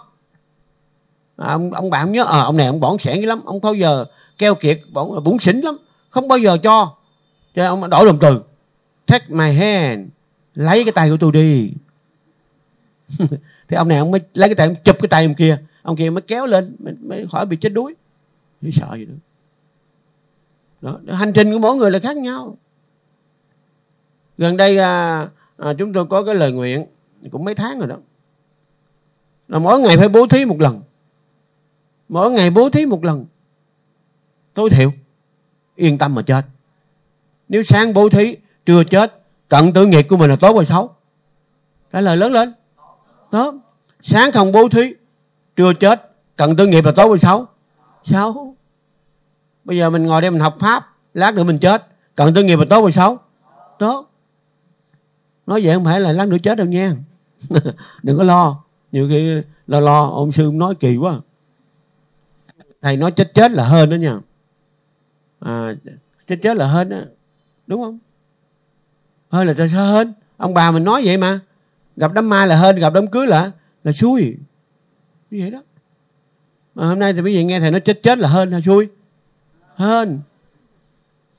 À, 1.36 1.52
ông 1.52 1.72
ông 1.72 1.90
bạn 1.90 2.12
nhớ 2.12 2.24
à, 2.24 2.40
ông 2.40 2.56
này 2.56 2.66
ông 2.66 2.80
bỏng 2.80 2.98
sẻn 2.98 3.22
lắm 3.22 3.40
ông 3.44 3.60
bao 3.60 3.74
giờ 3.74 4.04
keo 4.38 4.54
kiệt 4.54 4.80
bỏng 4.92 5.24
bụng 5.24 5.38
xỉn 5.38 5.56
lắm 5.56 5.76
không 6.10 6.28
bao 6.28 6.38
giờ 6.38 6.58
cho. 6.62 6.94
Cho 7.54 7.66
ông 7.66 7.90
đổi 7.90 8.06
động 8.06 8.18
từ 8.20 8.42
take 9.06 9.26
my 9.28 9.52
hand 9.52 10.08
lấy 10.54 10.84
cái 10.84 10.92
tay 10.92 11.10
của 11.10 11.16
tôi 11.20 11.32
đi. 11.32 11.72
thì 13.68 13.76
ông 13.76 13.88
này 13.88 13.98
ông 13.98 14.10
mới 14.10 14.20
lấy 14.34 14.48
cái 14.48 14.54
tay 14.54 14.66
ông 14.66 14.76
chụp 14.84 14.96
cái 15.00 15.08
tay 15.08 15.24
ông 15.24 15.34
kia. 15.34 15.58
Ông 15.82 15.96
kia 15.96 16.10
mới 16.10 16.22
kéo 16.22 16.46
lên 16.46 16.76
mới, 16.78 16.94
mới 17.00 17.26
khỏi 17.32 17.46
bị 17.46 17.56
chết 17.56 17.68
đuối. 17.68 17.94
Mới 18.60 18.72
sợ 18.72 18.94
gì 18.96 19.04
nữa. 19.04 19.14
Đó, 20.80 20.98
hành 21.12 21.32
trình 21.32 21.52
của 21.52 21.58
mỗi 21.58 21.76
người 21.76 21.90
là 21.90 21.98
khác 21.98 22.16
nhau. 22.16 22.56
Gần 24.38 24.56
đây 24.56 24.78
à, 24.78 25.28
à, 25.56 25.74
chúng 25.78 25.92
tôi 25.92 26.06
có 26.06 26.24
cái 26.24 26.34
lời 26.34 26.52
nguyện 26.52 26.86
cũng 27.30 27.44
mấy 27.44 27.54
tháng 27.54 27.78
rồi 27.78 27.88
đó. 27.88 27.96
Là 29.48 29.58
mỗi 29.58 29.80
ngày 29.80 29.96
phải 29.96 30.08
bố 30.08 30.26
thí 30.26 30.44
một 30.44 30.60
lần. 30.60 30.80
Mỗi 32.08 32.30
ngày 32.30 32.50
bố 32.50 32.70
thí 32.70 32.86
một 32.86 33.04
lần. 33.04 33.24
Tối 34.54 34.70
thiểu 34.70 34.92
yên 35.76 35.98
tâm 35.98 36.14
mà 36.14 36.22
chết. 36.22 36.44
Nếu 37.48 37.62
sáng 37.62 37.94
bố 37.94 38.08
thí 38.08 38.36
trưa 38.66 38.84
chết 38.84 39.22
cận 39.48 39.72
tử 39.72 39.86
nghiệp 39.86 40.06
của 40.08 40.16
mình 40.16 40.30
là 40.30 40.36
tốt 40.36 40.54
rồi 40.54 40.64
xấu. 40.64 40.90
Trả 41.92 42.00
lời 42.00 42.16
lớn 42.16 42.32
lên 42.32 42.52
đó. 43.32 43.54
Sáng 44.02 44.32
không 44.32 44.52
bố 44.52 44.68
thí 44.68 44.94
trưa 45.56 45.72
chết 45.72 46.10
cận 46.36 46.56
tử 46.56 46.66
nghiệp 46.66 46.84
là 46.84 46.92
tốt 46.96 47.08
hay 47.08 47.18
xấu 47.18 47.46
xấu 48.04 48.54
bây 49.64 49.76
giờ 49.76 49.90
mình 49.90 50.06
ngồi 50.06 50.20
đây 50.20 50.30
mình 50.30 50.40
học 50.40 50.56
pháp 50.60 50.86
lát 51.14 51.34
nữa 51.34 51.44
mình 51.44 51.58
chết 51.58 51.86
cận 52.14 52.34
tử 52.34 52.42
nghiệp 52.42 52.58
là 52.58 52.64
tốt 52.70 52.82
hay 52.82 52.92
xấu 52.92 53.18
tốt 53.78 54.08
nói 55.48 55.60
vậy 55.64 55.74
không 55.74 55.84
phải 55.84 56.00
là 56.00 56.12
lát 56.12 56.28
nữa 56.28 56.36
chết 56.42 56.58
đâu 56.58 56.66
nha. 56.66 56.96
Đừng 58.02 58.18
có 58.18 58.24
lo. 58.24 58.62
Nhiều 58.92 59.08
khi 59.08 59.42
lo 59.66 59.80
lo 59.80 60.08
ông 60.08 60.32
sư 60.32 60.50
nói 60.54 60.74
kỳ 60.74 60.96
quá. 60.96 61.20
Thầy 62.82 62.96
nói 62.96 63.12
chết 63.12 63.34
chết 63.34 63.50
là 63.50 63.64
hơn 63.64 63.90
đó 63.90 63.94
nha. 63.94 64.18
À, 65.40 65.74
chết 66.26 66.36
chết 66.42 66.56
là 66.56 66.66
hơn 66.66 66.88
đó 66.88 66.96
đúng 67.66 67.82
không? 67.82 67.98
Hơn 69.30 69.46
là 69.46 69.54
sao 69.72 69.86
hơn 69.86 70.12
ông 70.36 70.54
bà 70.54 70.70
mình 70.70 70.84
nói 70.84 71.02
vậy 71.04 71.16
mà 71.16 71.40
gặp 71.98 72.12
đám 72.12 72.28
ma 72.28 72.46
là 72.46 72.56
hơn 72.56 72.76
gặp 72.76 72.92
đám 72.94 73.06
cưới 73.06 73.26
là 73.26 73.50
là 73.84 73.92
xui. 73.92 74.36
Như 75.30 75.38
vậy 75.40 75.50
đó. 75.50 75.62
Mà 76.74 76.86
hôm 76.86 76.98
nay 76.98 77.12
thì 77.12 77.20
quý 77.20 77.36
vị 77.36 77.44
nghe 77.44 77.60
thầy 77.60 77.70
nói 77.70 77.80
chết 77.80 78.02
chết 78.02 78.18
là 78.18 78.28
hơn 78.28 78.50
là 78.50 78.60
xui. 78.60 78.88
Hơn 79.74 80.20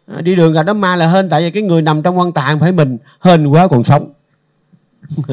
à, 0.05 0.21
đi 0.21 0.35
đường 0.35 0.53
gặp 0.53 0.63
đám 0.63 0.81
ma 0.81 0.95
là 0.95 1.07
hơn 1.07 1.29
tại 1.29 1.41
vì 1.41 1.51
cái 1.51 1.63
người 1.63 1.81
nằm 1.81 2.01
trong 2.01 2.19
quan 2.19 2.31
tạng 2.31 2.59
phải 2.59 2.71
mình 2.71 2.97
hên 3.21 3.47
quá 3.47 3.67
còn 3.67 3.83
sống. 3.83 4.13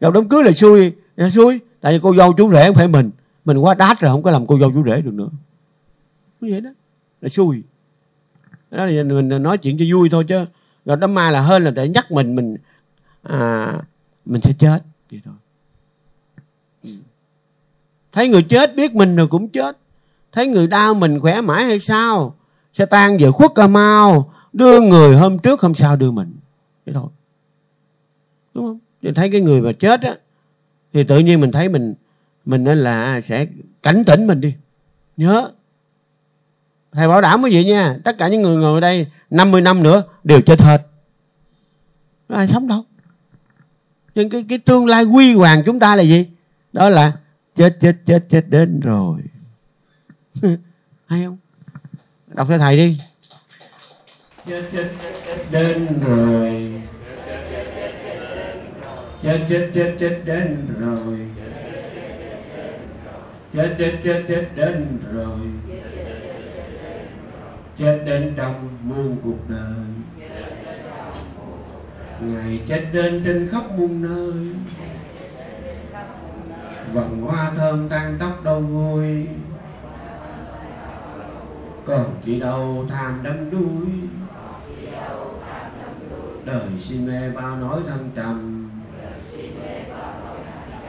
Gặp 0.00 0.14
đám 0.14 0.28
cưới 0.28 0.42
là 0.44 0.52
xui. 0.52 0.92
Là 1.16 1.30
xui. 1.30 1.60
Tại 1.80 1.92
vì 1.92 1.98
cô 2.02 2.14
dâu 2.14 2.32
chú 2.32 2.52
rể 2.52 2.66
không 2.66 2.74
phải 2.74 2.88
mình. 2.88 3.10
Mình 3.44 3.58
quá 3.58 3.74
đát 3.74 4.00
rồi 4.00 4.12
không 4.12 4.22
có 4.22 4.30
làm 4.30 4.46
cô 4.46 4.58
dâu 4.58 4.70
chú 4.72 4.84
rể 4.84 5.00
được 5.00 5.14
nữa. 5.14 5.28
Như 6.40 6.52
vậy 6.52 6.60
đó. 6.60 6.70
Là 7.20 7.28
xui. 7.28 7.62
Đó 8.70 8.86
là 8.86 9.02
mình 9.02 9.42
nói 9.42 9.58
chuyện 9.58 9.78
cho 9.78 9.84
vui 9.90 10.08
thôi 10.08 10.24
chứ. 10.28 10.44
Gặp 10.84 10.96
đám 10.96 11.14
ma 11.14 11.30
là 11.30 11.40
hơn 11.40 11.64
là 11.64 11.70
để 11.70 11.88
nhắc 11.88 12.12
mình 12.12 12.34
mình 12.34 12.56
à, 13.22 13.72
mình 14.26 14.40
sẽ 14.40 14.52
chết. 14.58 14.82
Vậy 15.10 15.20
thôi. 15.24 15.34
Thấy 18.12 18.28
người 18.28 18.42
chết 18.42 18.76
biết 18.76 18.94
mình 18.94 19.16
rồi 19.16 19.28
cũng 19.28 19.48
chết. 19.48 19.78
Thấy 20.32 20.46
người 20.46 20.66
đau 20.66 20.94
mình 20.94 21.20
khỏe 21.20 21.40
mãi 21.40 21.64
hay 21.64 21.78
sao? 21.78 22.36
Sẽ 22.72 22.86
tan 22.86 23.18
về 23.18 23.30
khuất 23.30 23.50
ca 23.54 23.66
mau. 23.66 24.32
Đưa 24.52 24.80
người 24.80 25.16
hôm 25.16 25.38
trước, 25.38 25.60
hôm 25.60 25.74
sau 25.74 25.96
đưa 25.96 26.10
mình. 26.10 26.36
Vậy 26.86 26.94
thôi. 26.94 27.08
Đúng 28.54 28.66
không? 28.66 28.78
Thì 29.02 29.12
thấy 29.14 29.30
cái 29.30 29.40
người 29.40 29.60
mà 29.62 29.72
chết 29.72 30.02
á, 30.02 30.16
thì 30.92 31.04
tự 31.04 31.18
nhiên 31.18 31.40
mình 31.40 31.52
thấy 31.52 31.68
mình 31.68 31.94
mình 32.44 32.64
nên 32.64 32.78
là 32.78 33.20
sẽ 33.20 33.46
cảnh 33.82 34.04
tỉnh 34.06 34.26
mình 34.26 34.40
đi. 34.40 34.54
Nhớ. 35.16 35.50
Thầy 36.92 37.08
bảo 37.08 37.20
đảm 37.20 37.42
quý 37.42 37.50
vị 37.50 37.64
nha, 37.64 37.98
tất 38.04 38.18
cả 38.18 38.28
những 38.28 38.42
người 38.42 38.56
ngồi 38.56 38.80
đây 38.80 39.06
50 39.30 39.60
năm 39.60 39.82
nữa 39.82 40.02
đều 40.24 40.40
chết 40.40 40.60
hết. 40.60 40.82
Ai 42.28 42.48
sống 42.48 42.68
đâu? 42.68 42.84
Nhưng 44.16 44.30
cái 44.30 44.44
cái 44.48 44.58
tương 44.58 44.86
lai 44.86 45.04
quy 45.04 45.34
hoàng 45.34 45.62
chúng 45.66 45.78
ta 45.80 45.96
là 45.96 46.02
gì? 46.02 46.26
Đó 46.72 46.88
là 46.88 47.12
chết 47.54 47.76
chết 47.80 47.96
chết 48.04 48.24
chết 48.28 48.44
đến 48.48 48.80
rồi. 48.80 49.20
Hay 51.06 51.24
không? 51.24 51.36
Đọc 52.26 52.46
cho 52.50 52.58
thầy 52.58 52.76
đi. 52.76 53.00
Chết 54.46 54.62
chết 54.72 54.88
chết 55.26 55.38
đến 55.50 55.86
rồi. 56.06 56.82
Chết 59.22 59.46
chết 59.48 59.70
chết 59.74 59.96
chết 60.00 60.20
đến 60.24 60.66
rồi. 60.80 61.18
Chết 63.52 63.74
chết 63.78 63.98
chết 64.04 64.24
chết 64.28 64.48
đến 64.56 64.98
rồi. 65.12 65.40
Chết 67.78 68.02
đến 68.06 68.32
trong 68.36 68.68
muôn 68.82 69.16
cuộc 69.24 69.50
đời 69.50 69.95
ngày 72.20 72.60
chết 72.68 72.86
đến 72.92 73.22
trên 73.24 73.48
khắp 73.52 73.62
muôn 73.78 74.02
nơi. 74.02 74.56
Vầng 76.92 77.20
hoa 77.20 77.52
thơm 77.56 77.88
tan 77.88 78.16
tóc 78.18 78.44
đâu 78.44 78.60
vui 78.60 79.26
còn 81.86 82.04
chỉ 82.24 82.40
đâu 82.40 82.86
tham 82.88 83.20
đắm 83.22 83.50
đuối. 83.50 83.86
Đời 86.44 86.68
si 86.78 86.98
mê 86.98 87.30
bao 87.30 87.56
nỗi 87.56 87.80
thân 87.86 88.10
trầm. 88.14 88.70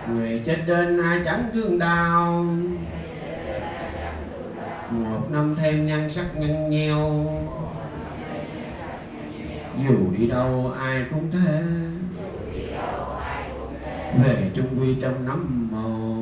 Người 0.10 0.44
chết 0.46 0.58
đến 0.68 1.02
ai 1.02 1.22
chẳng 1.26 1.44
thương 1.54 1.80
đau. 1.80 2.46
Một 4.90 5.32
năm 5.32 5.56
thêm 5.60 5.86
nhan 5.86 6.10
sắc 6.10 6.26
nhăn 6.36 6.70
nheo 6.70 7.26
dù 9.86 10.12
đi 10.18 10.28
đâu 10.28 10.74
ai 10.80 11.06
cũng 11.10 11.32
thế. 11.32 11.64
Về 14.24 14.52
trung 14.54 14.80
quy 14.80 14.96
trong 15.02 15.26
nắm 15.26 15.70
mồ 15.72 16.18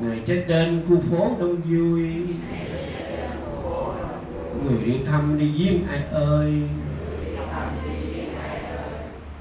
ngày 0.00 0.20
chết 0.26 0.44
đến 0.48 0.82
khu 0.88 1.00
phố 1.00 1.36
đông 1.40 1.56
vui. 1.56 2.12
Người 4.64 4.84
đi 4.84 4.98
thăm 5.04 5.38
đi 5.38 5.50
viếng 5.50 5.86
ai 5.88 6.00
ơi. 6.12 6.52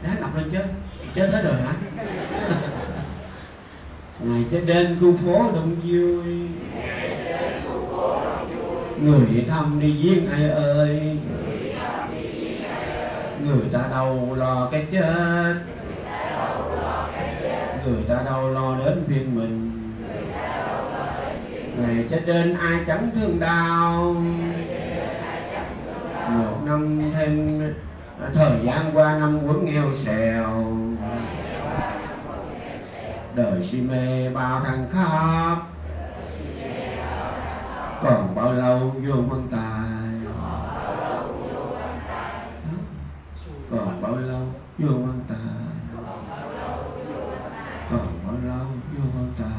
Đã 0.03 0.15
đọc 0.21 0.35
lên 0.35 0.49
chứ? 0.51 0.59
Chết 1.15 1.27
hết 1.27 1.41
rồi 1.43 1.53
hả? 1.53 1.73
Ngày 4.19 4.45
chết 4.51 4.61
đến 4.67 4.97
khu 5.01 5.17
phố 5.17 5.51
đông 5.53 5.75
vui. 5.83 6.47
Người 9.01 9.25
đi 9.33 9.41
thăm 9.41 9.79
đi 9.79 9.93
viếng 10.01 10.27
ai 10.27 10.49
ơi 10.49 11.17
người 13.45 13.69
ta 13.73 13.79
đâu 13.91 14.35
lo 14.35 14.69
cái 14.71 14.85
chết. 14.91 15.55
Người 17.85 18.03
ta 18.09 18.15
đâu 18.25 18.49
lo 18.49 18.77
đến 18.85 19.03
phiên 19.07 19.35
mình. 19.35 19.71
Ngày 21.77 22.05
chết 22.09 22.21
đến 22.25 22.57
ai 22.59 22.79
chẳng 22.87 23.09
thương 23.15 23.39
đau. 23.39 24.15
Một 26.29 26.57
năm 26.65 27.01
thêm 27.13 27.61
à, 28.21 28.27
thời 28.33 28.59
gian 28.65 28.85
qua 28.93 29.17
năm 29.19 29.39
quấn 29.47 29.65
nghèo 29.65 29.93
xèo. 29.93 30.49
Đời 33.35 33.61
si 33.61 33.81
mê 33.81 34.29
bao 34.29 34.61
thằng 34.65 34.85
khóc. 34.89 35.57
Còn 38.01 38.35
bao 38.35 38.53
lâu 38.53 38.79
vô 38.79 39.15
quan 39.29 39.47
tài 39.51 39.74
còn 43.71 44.01
bao 44.01 44.15
lâu 44.15 44.47
vô 44.77 44.87
quan 44.87 45.19
tài? 45.27 45.37
Còn 47.89 48.07
bao 48.25 48.35
lâu 48.45 48.65
vô 48.97 49.03
quan 49.15 49.33
tài? 49.39 49.49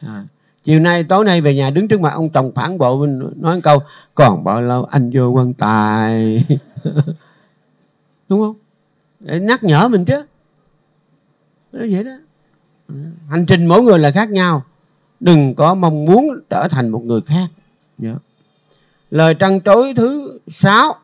À. 0.00 0.24
chiều 0.64 0.80
nay, 0.80 1.04
tối 1.04 1.24
nay 1.24 1.40
về 1.40 1.54
nhà 1.54 1.70
đứng 1.70 1.88
trước 1.88 2.00
mặt 2.00 2.12
ông 2.14 2.30
chồng 2.30 2.52
phản 2.54 2.78
bộ 2.78 2.98
mình 3.00 3.20
nói 3.36 3.60
câu, 3.60 3.78
còn 4.14 4.44
bao 4.44 4.62
lâu 4.62 4.84
anh 4.84 5.10
vô 5.14 5.28
quan 5.28 5.54
tài? 5.54 6.44
Đúng 8.28 8.40
không? 8.40 8.54
Để 9.20 9.40
nhắc 9.40 9.64
nhở 9.64 9.88
mình 9.88 10.04
chứ. 10.04 10.24
Nó 11.72 11.80
vậy 11.90 12.04
đó. 12.04 12.18
Hành 13.28 13.46
trình 13.46 13.66
mỗi 13.66 13.82
người 13.82 13.98
là 13.98 14.10
khác 14.10 14.30
nhau. 14.30 14.62
Đừng 15.20 15.54
có 15.54 15.74
mong 15.74 16.04
muốn 16.04 16.40
trở 16.50 16.68
thành 16.70 16.88
một 16.88 17.04
người 17.04 17.20
khác. 17.20 17.48
Nhớ 17.98 18.14
lời 19.10 19.34
trăn 19.34 19.60
trối 19.60 19.94
thứ 19.96 20.38
sáu 20.48 20.94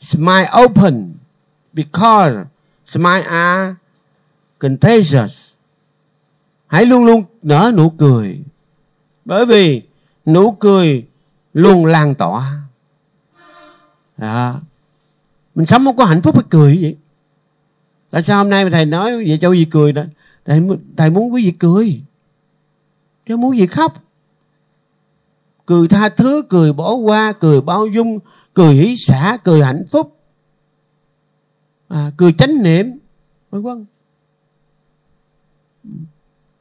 smile 0.00 0.48
open 0.64 1.14
because 1.72 2.46
smile 2.86 3.22
are 3.22 3.74
contagious. 4.58 5.48
Hãy 6.66 6.86
luôn 6.86 7.04
luôn 7.04 7.24
nở 7.42 7.72
nụ 7.74 7.90
cười. 7.90 8.40
Bởi 9.24 9.46
vì 9.46 9.82
nụ 10.26 10.52
cười 10.52 11.06
luôn 11.54 11.86
lan 11.86 12.14
tỏa. 12.14 12.60
Đó. 14.16 14.60
mình 15.54 15.66
sống 15.66 15.84
không 15.84 15.96
có 15.96 16.04
hạnh 16.04 16.22
phúc 16.22 16.34
phải 16.34 16.44
cười 16.50 16.78
vậy. 16.80 16.96
Tại 18.10 18.22
sao 18.22 18.38
hôm 18.38 18.50
nay 18.50 18.70
thầy 18.70 18.86
nói 18.86 19.12
vậy 19.12 19.38
cho 19.42 19.52
gì 19.52 19.64
cười 19.64 19.92
đó? 19.92 20.02
Thầy, 20.44 20.62
thầy 20.96 21.10
muốn 21.10 21.32
quý 21.32 21.44
vị 21.44 21.50
cười. 21.58 22.02
Chứ 23.26 23.36
muốn 23.36 23.58
gì 23.58 23.66
khóc. 23.66 23.92
Cười 25.66 25.88
tha 25.88 26.08
thứ 26.08 26.42
cười 26.48 26.72
bỏ 26.72 26.92
qua 26.92 27.32
cười 27.32 27.60
bao 27.60 27.86
dung 27.86 28.18
cười 28.58 28.74
hỷ 28.74 28.96
xã 28.96 29.38
cười 29.44 29.62
hạnh 29.62 29.84
phúc. 29.90 30.16
À, 31.88 32.12
cười 32.16 32.32
chánh 32.32 32.62
niệm 32.62 32.98
vân 33.50 33.62
vân. 33.62 33.86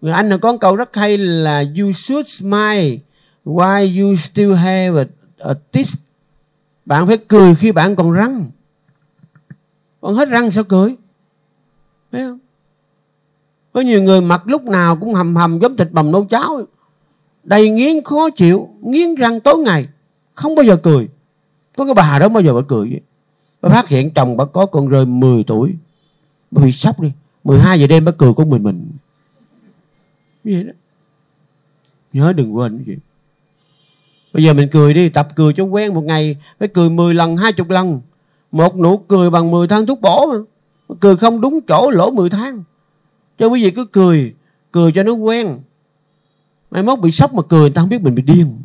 Người 0.02 0.12
anh 0.12 0.30
là 0.30 0.38
có 0.38 0.58
câu 0.58 0.76
rất 0.76 0.96
hay 0.96 1.18
là 1.18 1.64
you 1.80 1.92
should 1.92 2.28
smile 2.28 2.98
while 3.46 4.02
you 4.02 4.16
still 4.16 4.54
have 4.54 5.02
a, 5.02 5.06
a 5.38 5.54
teeth. 5.72 5.90
Bạn 6.86 7.08
phải 7.08 7.18
cười 7.18 7.56
khi 7.56 7.72
bạn 7.72 7.96
còn 7.96 8.12
răng. 8.12 8.46
Còn 10.02 10.16
hết 10.16 10.30
răng 10.30 10.52
sao 10.52 10.64
cười? 10.64 10.96
Thấy 12.12 12.22
không? 12.22 12.40
Có 13.74 13.82
nhiều 13.82 14.04
người 14.04 14.22
mặt 14.22 14.42
lúc 14.46 14.64
nào 14.64 14.98
cũng 15.00 15.14
hầm 15.14 15.36
hầm 15.36 15.60
giống 15.60 15.78
thịt 15.78 15.88
bầm 15.92 16.12
nấu 16.12 16.26
cháo. 16.26 16.62
Đầy 17.44 17.70
nghiến 17.70 18.04
khó 18.04 18.30
chịu 18.30 18.70
nghiến 18.82 19.16
răng 19.16 19.40
tối 19.40 19.58
ngày 19.58 19.88
không 20.34 20.56
bao 20.56 20.64
giờ 20.64 20.78
cười 20.84 21.08
có 21.78 21.86
cái 21.86 21.94
bà 21.94 22.20
đó 22.20 22.30
bao 22.30 22.44
giờ 22.44 22.54
bà 22.54 22.62
cười 22.68 22.90
vậy. 22.90 23.02
Bà 23.62 23.70
phát 23.70 23.88
hiện 23.88 24.12
chồng 24.14 24.38
bà 24.38 24.46
có 24.46 24.66
con 24.66 24.88
rơi 24.88 25.06
10 25.06 25.44
tuổi. 25.44 25.76
Bà 26.52 26.64
bị 26.64 26.72
sốc 26.72 27.00
đi. 27.00 27.12
12 27.44 27.80
giờ 27.80 27.88
đêm 27.88 28.06
bà 28.06 28.12
cười 28.12 28.34
con 28.34 28.50
mình 28.50 28.64
mình. 28.64 28.92
Như 30.44 30.54
vậy 30.54 30.64
đó. 30.64 30.72
Nhớ 32.14 32.34
đừng 32.34 32.56
quên 32.56 32.78
cái 32.78 32.86
gì. 32.86 33.02
Bây 34.34 34.44
giờ 34.44 34.54
mình 34.54 34.70
cười 34.72 34.94
đi, 34.94 35.10
tập 35.10 35.28
cười 35.36 35.54
cho 35.54 35.64
quen 35.64 35.94
một 35.94 36.04
ngày, 36.04 36.38
phải 36.60 36.68
cười 36.68 36.90
10 36.90 37.14
lần 37.14 37.38
20 37.38 37.66
lần. 37.70 38.02
Một 38.52 38.76
nụ 38.78 38.98
cười 38.98 39.30
bằng 39.30 39.52
10 39.52 39.68
tháng 39.68 39.86
thuốc 39.86 40.02
bổ 40.02 40.26
mà. 40.28 40.36
Cười 41.00 41.18
không 41.18 41.42
đúng 41.42 41.60
chỗ, 41.68 41.90
lỗ 41.90 42.12
10 42.12 42.30
tháng 42.30 42.64
cho 43.38 43.48
quý 43.48 43.64
vị 43.64 43.72
cứ 43.72 43.86
cười 43.86 44.36
cười 44.72 44.92
cho 44.92 45.04
nó 45.04 45.12
quen. 45.12 45.60
Mai 46.72 46.84
mốt 46.84 47.00
bị 47.00 47.12
sốc 47.12 47.34
mà 47.34 47.42
cười, 47.50 47.60
người 47.60 47.70
ta 47.70 47.82
không 47.82 47.90
biết 47.90 48.02
mình 48.02 48.16
bị 48.16 48.24
điên. 48.24 48.60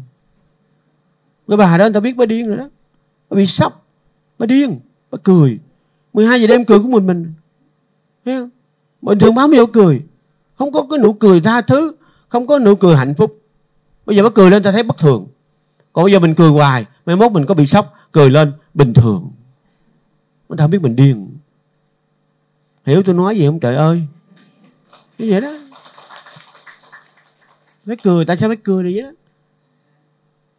Cái 1.48 1.56
bà 1.56 1.78
đó, 1.78 1.84
người 1.84 1.92
ta 1.92 2.00
biết 2.00 2.16
bà 2.16 2.26
điên 2.26 2.48
rồi 2.48 2.56
đó 2.56 2.68
bà 3.32 3.36
bị 3.36 3.46
sốc 3.46 3.86
bà 4.38 4.46
điên 4.46 4.80
bà 5.10 5.18
cười. 5.22 5.58
12 6.12 6.40
giờ 6.40 6.46
đêm 6.46 6.64
cười 6.64 6.78
của 6.78 6.88
mình 6.88 7.06
mình, 7.06 7.32
thấy 8.24 8.36
không? 8.38 8.50
Bình 9.02 9.18
thường 9.18 9.34
báo 9.34 9.48
bao 9.48 9.66
cười. 9.66 10.02
Không 10.54 10.72
có 10.72 10.86
cái 10.90 10.98
nụ 10.98 11.12
cười 11.12 11.40
tha 11.40 11.60
thứ, 11.60 11.92
không 12.28 12.46
có 12.46 12.58
nụ 12.58 12.74
cười 12.74 12.96
hạnh 12.96 13.14
phúc. 13.14 13.42
Bây 14.06 14.16
giờ 14.16 14.22
bà 14.22 14.28
cười 14.34 14.50
lên 14.50 14.62
ta 14.62 14.72
thấy 14.72 14.82
bất 14.82 14.98
thường. 14.98 15.26
Còn 15.92 16.04
bây 16.04 16.12
giờ 16.12 16.18
mình 16.18 16.34
cười 16.34 16.50
hoài, 16.50 16.86
mai 17.06 17.16
mốt 17.16 17.32
mình 17.32 17.46
có 17.46 17.54
bị 17.54 17.66
sốc, 17.66 17.94
cười 18.12 18.30
lên, 18.30 18.52
bình 18.74 18.94
thường. 18.94 19.30
Mình 20.48 20.58
ta 20.58 20.64
không 20.64 20.70
biết 20.70 20.82
mình 20.82 20.96
điên. 20.96 21.36
Hiểu 22.86 23.02
tôi 23.02 23.14
nói 23.14 23.36
gì 23.36 23.46
không? 23.46 23.60
Trời 23.60 23.76
ơi. 23.76 24.02
Như 25.18 25.30
vậy 25.30 25.40
đó. 25.40 25.52
Phải 27.86 27.96
cười, 28.02 28.24
tại 28.24 28.36
sao 28.36 28.48
phải 28.48 28.56
cười 28.56 28.84
được 28.84 28.90
vậy 28.94 29.02
đó? 29.02 29.10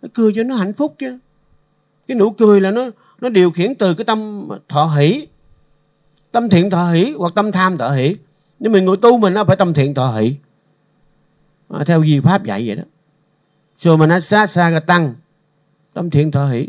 Phải 0.01 0.09
cười 0.13 0.33
cho 0.35 0.43
nó 0.43 0.55
hạnh 0.55 0.73
phúc 0.73 0.95
chứ 0.99 1.19
cái 2.07 2.17
nụ 2.17 2.29
cười 2.31 2.61
là 2.61 2.71
nó 2.71 2.89
nó 3.21 3.29
điều 3.29 3.51
khiển 3.51 3.75
từ 3.75 3.93
cái 3.93 4.05
tâm 4.05 4.49
thọ 4.69 4.85
hỷ. 4.85 5.27
Tâm 6.31 6.49
thiện 6.49 6.69
thọ 6.69 6.91
hỷ 6.91 7.13
hoặc 7.17 7.33
tâm 7.35 7.51
tham 7.51 7.77
thọ 7.77 7.89
hỷ. 7.89 8.15
Nhưng 8.59 8.71
mình 8.71 8.85
người 8.85 8.97
tu 8.97 9.17
mình 9.17 9.33
nó 9.33 9.43
phải 9.43 9.55
tâm 9.55 9.73
thiện 9.73 9.93
thọ 9.93 10.11
hỷ. 10.11 10.35
À, 11.69 11.83
theo 11.83 12.03
gì 12.03 12.19
pháp 12.19 12.43
dạy 12.43 12.67
vậy 12.67 12.75
đó. 12.75 12.83
So 13.77 13.95
mà 13.97 14.07
nó 14.07 14.19
xa 14.19 14.47
xa 14.47 14.71
cái 14.71 14.81
tăng 14.81 15.13
tâm 15.93 16.09
thiện 16.09 16.31
thọ 16.31 16.47
hỷ. 16.47 16.67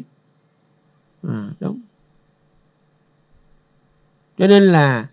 À, 1.28 1.50
đúng. 1.60 1.80
Cho 4.38 4.46
nên 4.46 4.62
là 4.62 5.06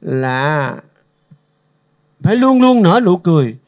là 0.00 0.76
phải 2.20 2.36
luôn 2.36 2.60
luôn 2.62 2.82
nở 2.82 3.00
nụ 3.04 3.16
cười. 3.16 3.58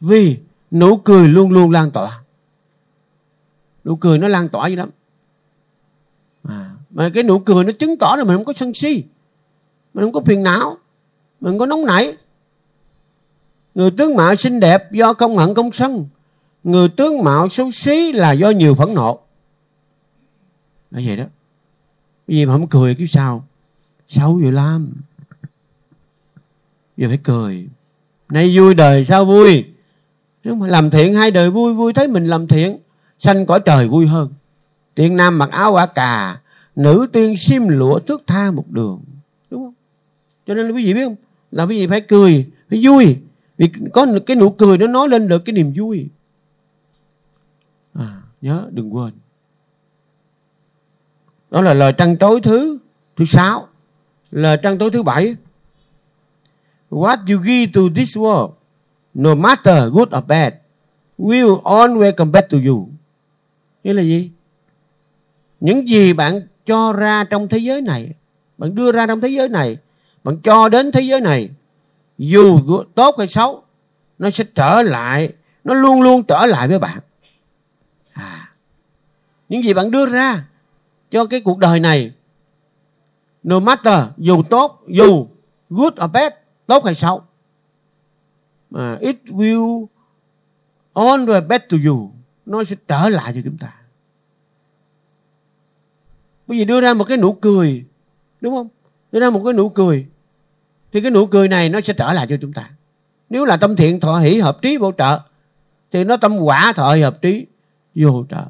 Vì 0.00 0.38
nụ 0.70 0.96
cười 0.96 1.28
luôn 1.28 1.52
luôn 1.52 1.70
lan 1.70 1.90
tỏa. 1.90 2.20
Nụ 3.84 3.96
cười 3.96 4.18
nó 4.18 4.28
lan 4.28 4.48
tỏa 4.48 4.68
gì 4.68 4.76
lắm 4.76 4.90
mà 6.92 7.10
cái 7.14 7.22
nụ 7.22 7.38
cười 7.38 7.64
nó 7.64 7.72
chứng 7.72 7.96
tỏ 7.96 8.14
là 8.18 8.24
mình 8.24 8.36
không 8.36 8.44
có 8.44 8.52
sân 8.52 8.74
si. 8.74 9.04
Mình 9.94 10.04
không 10.04 10.12
có 10.12 10.20
phiền 10.20 10.42
não. 10.42 10.76
Mình 11.40 11.52
không 11.52 11.58
có 11.58 11.66
nóng 11.66 11.86
nảy. 11.86 12.16
Người 13.74 13.90
tướng 13.90 14.16
mạo 14.16 14.34
xinh 14.34 14.60
đẹp 14.60 14.92
do 14.92 15.12
công 15.12 15.36
hận 15.36 15.54
công 15.54 15.72
sân. 15.72 16.06
Người 16.64 16.88
tướng 16.88 17.24
mạo 17.24 17.48
xấu 17.48 17.70
xí 17.70 18.12
là 18.12 18.32
do 18.32 18.50
nhiều 18.50 18.74
phẫn 18.74 18.94
nộ. 18.94 19.20
Là 20.90 21.00
vậy 21.06 21.16
đó. 21.16 21.24
Cái 22.26 22.36
gì 22.36 22.46
mà 22.46 22.52
không 22.52 22.68
cười 22.68 22.94
kiểu 22.94 23.06
sao? 23.06 23.44
Xấu 24.08 24.38
vậy 24.42 24.52
lắm. 24.52 24.92
Giờ 26.96 27.08
phải 27.08 27.18
cười. 27.22 27.68
Nay 28.28 28.58
vui 28.58 28.74
đời 28.74 29.04
sao 29.04 29.24
vui? 29.24 29.64
Nếu 30.44 30.54
mà 30.54 30.66
làm 30.66 30.90
thiện 30.90 31.14
hai 31.14 31.30
đời 31.30 31.50
vui 31.50 31.74
vui 31.74 31.92
thấy 31.92 32.08
mình 32.08 32.26
làm 32.26 32.46
thiện, 32.46 32.78
sanh 33.18 33.46
cõi 33.46 33.60
trời 33.64 33.88
vui 33.88 34.06
hơn. 34.06 34.28
Tiện 34.94 35.16
nam 35.16 35.38
mặc 35.38 35.50
áo 35.50 35.72
quả 35.72 35.86
cà 35.86 36.40
nữ 36.76 37.06
tiên 37.12 37.36
xiêm 37.36 37.68
lụa 37.68 37.98
thước 37.98 38.22
tha 38.26 38.50
một 38.50 38.70
đường. 38.70 39.00
Đúng 39.50 39.64
không? 39.64 39.74
Cho 40.46 40.54
nên 40.54 40.72
quý 40.72 40.84
vị 40.84 40.94
biết 40.94 41.04
không? 41.04 41.16
Là 41.50 41.64
quý 41.64 41.76
vị 41.80 41.86
phải 41.86 42.00
cười 42.00 42.50
phải 42.70 42.80
vui. 42.82 43.18
Vì 43.58 43.70
có 43.92 44.06
cái 44.26 44.36
nụ 44.36 44.50
cười 44.50 44.78
nó 44.78 44.86
nói 44.86 45.08
lên 45.08 45.28
được 45.28 45.38
cái 45.44 45.52
niềm 45.52 45.72
vui. 45.76 46.08
À, 47.94 48.22
nhớ 48.40 48.68
đừng 48.70 48.94
quên. 48.94 49.12
Đó 51.50 51.60
là 51.60 51.74
lời 51.74 51.92
trăn 51.92 52.16
tối 52.16 52.40
thứ 52.40 52.78
thứ 53.16 53.24
sáu. 53.24 53.68
Lời 54.30 54.56
trăn 54.62 54.78
tối 54.78 54.90
thứ 54.90 55.02
bảy. 55.02 55.36
What 56.90 57.16
you 57.16 57.44
give 57.44 57.72
to 57.74 57.80
this 57.94 58.16
world 58.16 58.52
no 59.14 59.34
matter 59.34 59.90
good 59.92 60.08
or 60.14 60.22
bad, 60.26 60.54
will 61.18 61.60
always 61.64 62.12
come 62.12 62.32
back 62.32 62.50
to 62.50 62.58
you. 62.66 62.88
Nghĩa 63.84 63.94
là 63.94 64.02
gì? 64.02 64.30
Những 65.60 65.88
gì 65.88 66.12
bạn 66.12 66.40
cho 66.66 66.92
ra 66.92 67.24
trong 67.24 67.48
thế 67.48 67.58
giới 67.58 67.80
này, 67.80 68.10
bạn 68.58 68.74
đưa 68.74 68.92
ra 68.92 69.06
trong 69.06 69.20
thế 69.20 69.28
giới 69.28 69.48
này, 69.48 69.76
bạn 70.24 70.36
cho 70.42 70.68
đến 70.68 70.92
thế 70.92 71.00
giới 71.00 71.20
này, 71.20 71.50
dù 72.18 72.60
tốt 72.94 73.14
hay 73.18 73.26
xấu, 73.26 73.62
nó 74.18 74.30
sẽ 74.30 74.44
trở 74.54 74.82
lại, 74.82 75.32
nó 75.64 75.74
luôn 75.74 76.02
luôn 76.02 76.22
trở 76.22 76.46
lại 76.46 76.68
với 76.68 76.78
bạn. 76.78 76.98
À, 78.12 78.52
những 79.48 79.64
gì 79.64 79.74
bạn 79.74 79.90
đưa 79.90 80.06
ra 80.06 80.44
cho 81.10 81.24
cái 81.24 81.40
cuộc 81.40 81.58
đời 81.58 81.80
này, 81.80 82.12
no 83.42 83.60
matter, 83.60 84.04
dù 84.16 84.42
tốt, 84.42 84.82
dù 84.88 85.26
good 85.70 85.92
or 86.04 86.10
bad, 86.12 86.32
tốt 86.66 86.84
hay 86.84 86.94
xấu, 86.94 87.22
uh, 88.74 89.00
it 89.00 89.16
will 89.26 89.86
always 90.94 91.48
back 91.48 91.68
to 91.68 91.76
you 91.86 92.12
nó 92.46 92.64
sẽ 92.64 92.76
trở 92.88 93.08
lại 93.08 93.32
cho 93.34 93.40
chúng 93.44 93.58
ta 93.58 93.72
bởi 96.46 96.58
vì 96.58 96.64
đưa 96.64 96.80
ra 96.80 96.94
một 96.94 97.04
cái 97.04 97.16
nụ 97.16 97.32
cười, 97.32 97.84
đúng 98.40 98.54
không? 98.54 98.68
Đưa 99.12 99.20
ra 99.20 99.30
một 99.30 99.42
cái 99.44 99.52
nụ 99.52 99.68
cười. 99.68 100.06
Thì 100.92 101.00
cái 101.00 101.10
nụ 101.10 101.26
cười 101.26 101.48
này 101.48 101.68
nó 101.68 101.80
sẽ 101.80 101.92
trở 101.92 102.12
lại 102.12 102.26
cho 102.28 102.36
chúng 102.40 102.52
ta. 102.52 102.70
Nếu 103.30 103.44
là 103.44 103.56
tâm 103.56 103.76
thiện 103.76 104.00
thọ 104.00 104.18
hỷ 104.18 104.38
hợp 104.38 104.62
trí 104.62 104.76
vô 104.76 104.92
trợ, 104.98 105.20
thì 105.90 106.04
nó 106.04 106.16
tâm 106.16 106.38
quả 106.38 106.72
thọ 106.72 106.96
hợp 107.02 107.22
trí 107.22 107.46
vô 107.94 108.24
trợ. 108.30 108.44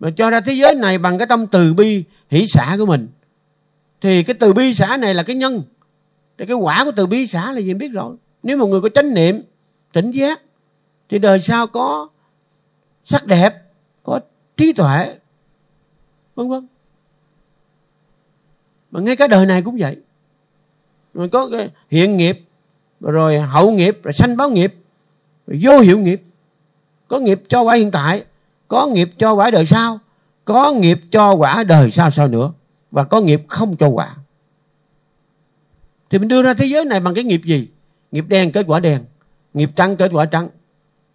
Mà 0.00 0.10
cho 0.10 0.30
ra 0.30 0.40
thế 0.40 0.52
giới 0.52 0.74
này 0.74 0.98
bằng 0.98 1.18
cái 1.18 1.26
tâm 1.26 1.46
từ 1.46 1.74
bi, 1.74 2.04
hỷ 2.30 2.46
xả 2.46 2.76
của 2.78 2.86
mình, 2.86 3.08
thì 4.00 4.22
cái 4.22 4.34
từ 4.34 4.52
bi 4.52 4.74
xả 4.74 4.96
này 4.96 5.14
là 5.14 5.22
cái 5.22 5.36
nhân. 5.36 5.62
Thì 6.38 6.46
cái 6.46 6.56
quả 6.56 6.84
của 6.84 6.92
từ 6.96 7.06
bi 7.06 7.26
xã 7.26 7.52
là 7.52 7.58
gì 7.58 7.74
biết 7.74 7.88
rồi. 7.88 8.16
Nếu 8.42 8.56
một 8.56 8.66
người 8.66 8.80
có 8.80 8.88
chánh 8.88 9.14
niệm, 9.14 9.42
tỉnh 9.92 10.10
giác, 10.10 10.42
thì 11.08 11.18
đời 11.18 11.40
sau 11.40 11.66
có 11.66 12.08
sắc 13.04 13.26
đẹp 13.26 13.63
trí 14.56 14.72
tuệ, 14.72 15.18
vân 16.34 16.48
vân. 16.48 16.66
Mà 18.90 19.00
ngay 19.00 19.16
cả 19.16 19.26
đời 19.26 19.46
này 19.46 19.62
cũng 19.62 19.76
vậy. 19.78 19.96
Rồi 21.14 21.28
có 21.28 21.48
cái 21.48 21.70
hiện 21.90 22.16
nghiệp, 22.16 22.40
rồi 23.00 23.40
hậu 23.40 23.70
nghiệp, 23.70 23.98
rồi 24.02 24.12
sanh 24.12 24.36
báo 24.36 24.50
nghiệp, 24.50 24.74
rồi 25.46 25.60
vô 25.62 25.78
hiệu 25.78 25.98
nghiệp. 25.98 26.22
Có 27.08 27.18
nghiệp 27.18 27.42
cho 27.48 27.62
quả 27.62 27.74
hiện 27.74 27.90
tại, 27.90 28.24
có 28.68 28.86
nghiệp 28.86 29.10
cho 29.18 29.32
quả 29.32 29.50
đời 29.50 29.66
sau, 29.66 29.98
có 30.44 30.72
nghiệp 30.72 31.00
cho 31.10 31.32
quả 31.32 31.64
đời 31.64 31.90
sau 31.90 32.10
sau 32.10 32.28
nữa, 32.28 32.52
và 32.90 33.04
có 33.04 33.20
nghiệp 33.20 33.42
không 33.48 33.76
cho 33.76 33.88
quả. 33.88 34.16
Thì 36.10 36.18
mình 36.18 36.28
đưa 36.28 36.42
ra 36.42 36.54
thế 36.54 36.66
giới 36.66 36.84
này 36.84 37.00
bằng 37.00 37.14
cái 37.14 37.24
nghiệp 37.24 37.40
gì? 37.44 37.68
Nghiệp 38.12 38.24
đen 38.28 38.52
kết 38.52 38.64
quả 38.68 38.80
đen, 38.80 39.04
nghiệp 39.54 39.70
trắng 39.76 39.96
kết 39.96 40.10
quả 40.14 40.24
trắng, 40.24 40.48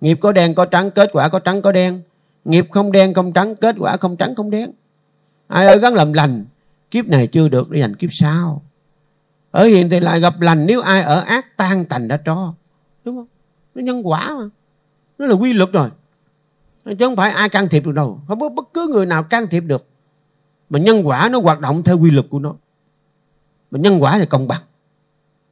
nghiệp 0.01 0.17
có 0.21 0.31
đen 0.31 0.55
có 0.55 0.65
trắng 0.65 0.91
kết 0.91 1.09
quả 1.13 1.29
có 1.29 1.39
trắng 1.39 1.61
có 1.61 1.71
đen 1.71 2.01
nghiệp 2.45 2.65
không 2.71 2.91
đen, 2.91 3.13
không 3.13 3.33
trắng, 3.33 3.55
kết 3.55 3.75
quả 3.79 3.97
không 3.97 4.17
trắng, 4.17 4.35
không 4.35 4.49
đen. 4.49 4.71
Ai 5.47 5.65
ơi, 5.65 5.79
gắng 5.79 5.93
làm 5.93 6.13
lành. 6.13 6.45
Kiếp 6.91 7.07
này 7.07 7.27
chưa 7.27 7.47
được 7.47 7.69
để 7.69 7.79
dành 7.79 7.95
kiếp 7.95 8.09
sau. 8.13 8.61
Ở 9.51 9.65
hiện 9.65 9.89
thì 9.89 9.99
lại 9.99 10.19
gặp 10.19 10.41
lành 10.41 10.65
nếu 10.65 10.81
ai 10.81 11.01
ở 11.01 11.19
ác 11.19 11.57
tan 11.57 11.85
tành 11.85 12.07
đã 12.07 12.17
cho 12.25 12.53
đúng 13.03 13.15
không? 13.15 13.27
Nó 13.75 13.81
nhân 13.81 14.07
quả 14.07 14.35
mà. 14.39 14.49
Nó 15.17 15.25
là 15.25 15.33
quy 15.33 15.53
luật 15.53 15.71
rồi. 15.71 15.89
Chứ 16.85 16.95
không 16.99 17.15
phải 17.15 17.31
ai 17.31 17.49
can 17.49 17.67
thiệp 17.67 17.85
được 17.85 17.91
đâu. 17.91 18.21
Không 18.27 18.39
có 18.39 18.49
bất 18.49 18.73
cứ 18.73 18.87
người 18.87 19.05
nào 19.05 19.23
can 19.23 19.47
thiệp 19.47 19.63
được. 19.67 19.85
Mà 20.69 20.79
nhân 20.79 21.07
quả 21.07 21.29
nó 21.31 21.39
hoạt 21.41 21.59
động 21.59 21.83
theo 21.83 21.99
quy 21.99 22.11
luật 22.11 22.25
của 22.29 22.39
nó. 22.39 22.55
Mà 23.71 23.79
nhân 23.79 24.03
quả 24.03 24.17
thì 24.19 24.25
công 24.25 24.47
bằng. 24.47 24.61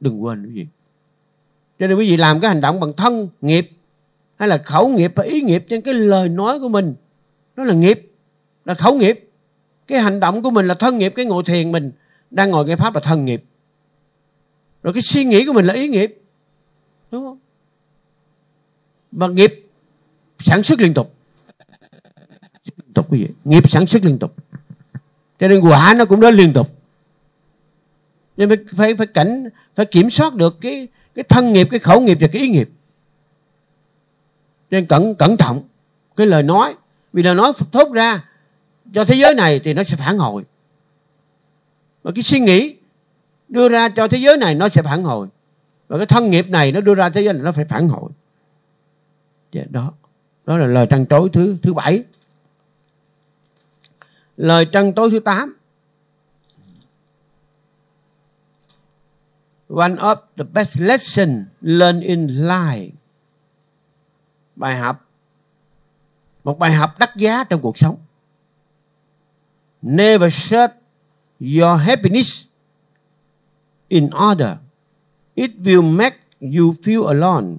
Đừng 0.00 0.24
quên 0.24 0.44
cái 0.44 0.54
gì. 0.54 0.66
Cho 1.78 1.86
nên 1.86 1.98
quý 1.98 2.10
vị 2.10 2.16
làm 2.16 2.40
cái 2.40 2.48
hành 2.48 2.60
động 2.60 2.80
bằng 2.80 2.92
thân, 2.92 3.28
nghiệp 3.40 3.70
hay 4.38 4.48
là 4.48 4.58
khẩu 4.58 4.88
nghiệp 4.88 5.12
và 5.16 5.24
ý 5.24 5.40
nghiệp 5.40 5.64
trên 5.68 5.80
cái 5.80 5.94
lời 5.94 6.28
nói 6.28 6.60
của 6.60 6.68
mình? 6.68 6.94
Nó 7.56 7.64
là 7.64 7.74
nghiệp, 7.74 8.12
là 8.64 8.74
khẩu 8.74 8.98
nghiệp. 8.98 9.30
Cái 9.86 10.00
hành 10.00 10.20
động 10.20 10.42
của 10.42 10.50
mình 10.50 10.68
là 10.68 10.74
thân 10.74 10.98
nghiệp, 10.98 11.12
cái 11.16 11.24
ngồi 11.24 11.42
thiền 11.46 11.72
mình 11.72 11.92
đang 12.30 12.50
ngồi 12.50 12.64
nghe 12.64 12.76
pháp 12.76 12.94
là 12.94 13.00
thân 13.00 13.24
nghiệp. 13.24 13.44
Rồi 14.82 14.92
cái 14.94 15.02
suy 15.02 15.24
nghĩ 15.24 15.46
của 15.46 15.52
mình 15.52 15.64
là 15.64 15.74
ý 15.74 15.88
nghiệp. 15.88 16.20
Đúng 17.10 17.24
không? 17.24 17.38
Và 19.12 19.28
nghiệp 19.28 19.66
sản 20.38 20.62
xuất 20.62 20.80
liên 20.80 20.94
tục. 20.94 21.14
Liên 22.64 22.92
tục 22.94 23.06
cái 23.10 23.20
gì? 23.20 23.26
Nghiệp 23.44 23.70
sản 23.70 23.86
xuất 23.86 24.04
liên 24.04 24.18
tục. 24.18 24.34
Cho 25.38 25.48
nên 25.48 25.60
quả 25.60 25.94
nó 25.96 26.04
cũng 26.04 26.20
đến 26.20 26.34
liên 26.34 26.52
tục. 26.52 26.70
Nên 28.36 28.48
phải 28.48 28.58
phải 28.76 28.94
phải 28.94 29.06
cảnh, 29.06 29.48
phải 29.74 29.86
kiểm 29.86 30.10
soát 30.10 30.34
được 30.34 30.58
cái 30.60 30.88
cái 31.14 31.22
thân 31.28 31.52
nghiệp, 31.52 31.68
cái 31.70 31.80
khẩu 31.80 32.00
nghiệp 32.00 32.18
và 32.20 32.28
cái 32.32 32.42
ý 32.42 32.48
nghiệp 32.48 32.70
nên 34.70 34.86
cẩn 34.86 35.14
cẩn 35.14 35.36
trọng 35.36 35.62
cái 36.16 36.26
lời 36.26 36.42
nói, 36.42 36.74
vì 37.12 37.22
lời 37.22 37.34
nói 37.34 37.52
thốt 37.72 37.92
ra 37.92 38.24
cho 38.94 39.04
thế 39.04 39.14
giới 39.14 39.34
này 39.34 39.58
thì 39.58 39.74
nó 39.74 39.84
sẽ 39.84 39.96
phản 39.96 40.18
hồi. 40.18 40.44
Và 42.02 42.12
cái 42.14 42.22
suy 42.22 42.40
nghĩ 42.40 42.76
đưa 43.48 43.68
ra 43.68 43.88
cho 43.88 44.08
thế 44.08 44.18
giới 44.18 44.36
này 44.36 44.54
nó 44.54 44.68
sẽ 44.68 44.82
phản 44.82 45.02
hồi. 45.02 45.28
Và 45.88 45.96
cái 45.96 46.06
thân 46.06 46.30
nghiệp 46.30 46.46
này 46.48 46.72
nó 46.72 46.80
đưa 46.80 46.94
ra 46.94 47.10
thế 47.10 47.22
giới 47.22 47.34
này 47.34 47.42
nó 47.42 47.52
phải 47.52 47.64
phản 47.64 47.88
hồi. 47.88 48.10
Dạ, 49.52 49.62
đó. 49.70 49.92
Đó 50.46 50.56
là 50.56 50.66
lời 50.66 50.86
trăn 50.90 51.06
trối 51.06 51.28
thứ 51.32 51.56
thứ 51.62 51.74
bảy. 51.74 52.04
Lời 54.36 54.64
trăn 54.72 54.92
trối 54.94 55.10
thứ 55.10 55.20
tám. 55.20 55.54
One 59.68 59.94
of 59.94 60.16
the 60.36 60.44
best 60.52 60.80
lesson 60.80 61.44
learned 61.60 62.02
in 62.02 62.26
life 62.26 62.90
bài 64.58 64.76
học. 64.76 65.08
Một 66.44 66.58
bài 66.58 66.72
học 66.72 66.98
đắt 66.98 67.16
giá 67.16 67.44
trong 67.44 67.60
cuộc 67.60 67.78
sống. 67.78 67.96
Never 69.82 70.34
search 70.34 70.72
your 71.40 71.80
happiness 71.80 72.44
in 73.88 74.10
order. 74.30 74.50
It 75.34 75.50
will 75.64 75.82
make 75.82 76.16
you 76.40 76.74
feel 76.82 77.06
alone. 77.06 77.56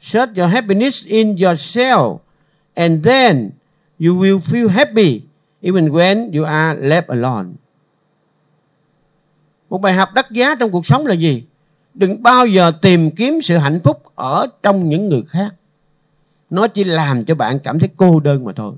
Search 0.00 0.36
your 0.36 0.52
happiness 0.52 1.04
in 1.04 1.36
yourself 1.36 2.18
and 2.74 3.06
then 3.06 3.50
you 3.98 4.14
will 4.14 4.40
feel 4.40 4.68
happy 4.68 5.22
even 5.60 5.88
when 5.88 6.32
you 6.32 6.44
are 6.44 6.80
left 6.80 7.06
alone. 7.06 7.48
Một 9.70 9.78
bài 9.78 9.92
học 9.92 10.08
đắt 10.14 10.30
giá 10.30 10.54
trong 10.54 10.70
cuộc 10.70 10.86
sống 10.86 11.06
là 11.06 11.14
gì? 11.14 11.44
Đừng 11.94 12.22
bao 12.22 12.46
giờ 12.46 12.72
tìm 12.82 13.10
kiếm 13.10 13.42
sự 13.42 13.56
hạnh 13.56 13.80
phúc 13.84 14.02
ở 14.14 14.46
trong 14.62 14.88
những 14.88 15.06
người 15.06 15.22
khác 15.28 15.54
nó 16.50 16.68
chỉ 16.68 16.84
làm 16.84 17.24
cho 17.24 17.34
bạn 17.34 17.58
cảm 17.58 17.78
thấy 17.78 17.88
cô 17.96 18.20
đơn 18.20 18.44
mà 18.44 18.52
thôi. 18.52 18.74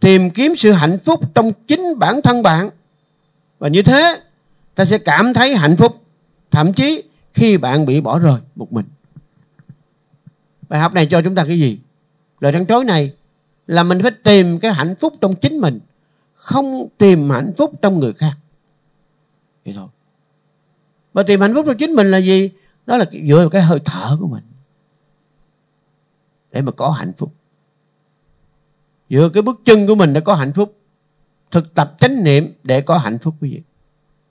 Tìm 0.00 0.30
kiếm 0.30 0.56
sự 0.56 0.72
hạnh 0.72 0.98
phúc 0.98 1.20
trong 1.34 1.52
chính 1.66 1.98
bản 1.98 2.22
thân 2.22 2.42
bạn. 2.42 2.70
Và 3.58 3.68
như 3.68 3.82
thế, 3.82 4.20
ta 4.74 4.84
sẽ 4.84 4.98
cảm 4.98 5.34
thấy 5.34 5.56
hạnh 5.56 5.76
phúc. 5.76 6.02
Thậm 6.50 6.72
chí, 6.72 7.02
khi 7.32 7.56
bạn 7.56 7.86
bị 7.86 8.00
bỏ 8.00 8.18
rơi 8.18 8.40
một 8.54 8.72
mình. 8.72 8.86
Bài 10.68 10.80
học 10.80 10.92
này 10.92 11.06
cho 11.06 11.22
chúng 11.22 11.34
ta 11.34 11.44
cái 11.44 11.58
gì? 11.58 11.78
Lời 12.40 12.52
trăn 12.52 12.66
trối 12.66 12.84
này 12.84 13.12
là 13.66 13.82
mình 13.82 14.02
phải 14.02 14.10
tìm 14.10 14.58
cái 14.58 14.72
hạnh 14.72 14.94
phúc 14.96 15.14
trong 15.20 15.34
chính 15.34 15.58
mình, 15.58 15.80
không 16.34 16.88
tìm 16.98 17.30
hạnh 17.30 17.52
phúc 17.56 17.72
trong 17.82 17.98
người 17.98 18.12
khác. 18.12 18.32
Vậy 19.64 19.74
thôi. 19.76 19.88
Và 21.12 21.22
tìm 21.22 21.40
hạnh 21.40 21.54
phúc 21.54 21.64
trong 21.66 21.76
chính 21.76 21.92
mình 21.92 22.10
là 22.10 22.18
gì? 22.18 22.50
Đó 22.86 22.96
là 22.96 23.04
dựa 23.28 23.38
vào 23.38 23.50
cái 23.50 23.62
hơi 23.62 23.78
thở 23.84 24.16
của 24.20 24.26
mình 24.26 24.42
để 26.54 26.62
mà 26.62 26.72
có 26.72 26.90
hạnh 26.90 27.12
phúc. 27.18 27.34
Dựa 29.10 29.28
cái 29.34 29.42
bước 29.42 29.60
chân 29.64 29.86
của 29.86 29.94
mình 29.94 30.12
để 30.12 30.20
có 30.20 30.34
hạnh 30.34 30.52
phúc, 30.52 30.76
thực 31.50 31.74
tập 31.74 31.94
chánh 32.00 32.24
niệm 32.24 32.52
để 32.62 32.80
có 32.80 32.98
hạnh 32.98 33.18
phúc 33.18 33.34
quý 33.40 33.50
vị. 33.50 33.62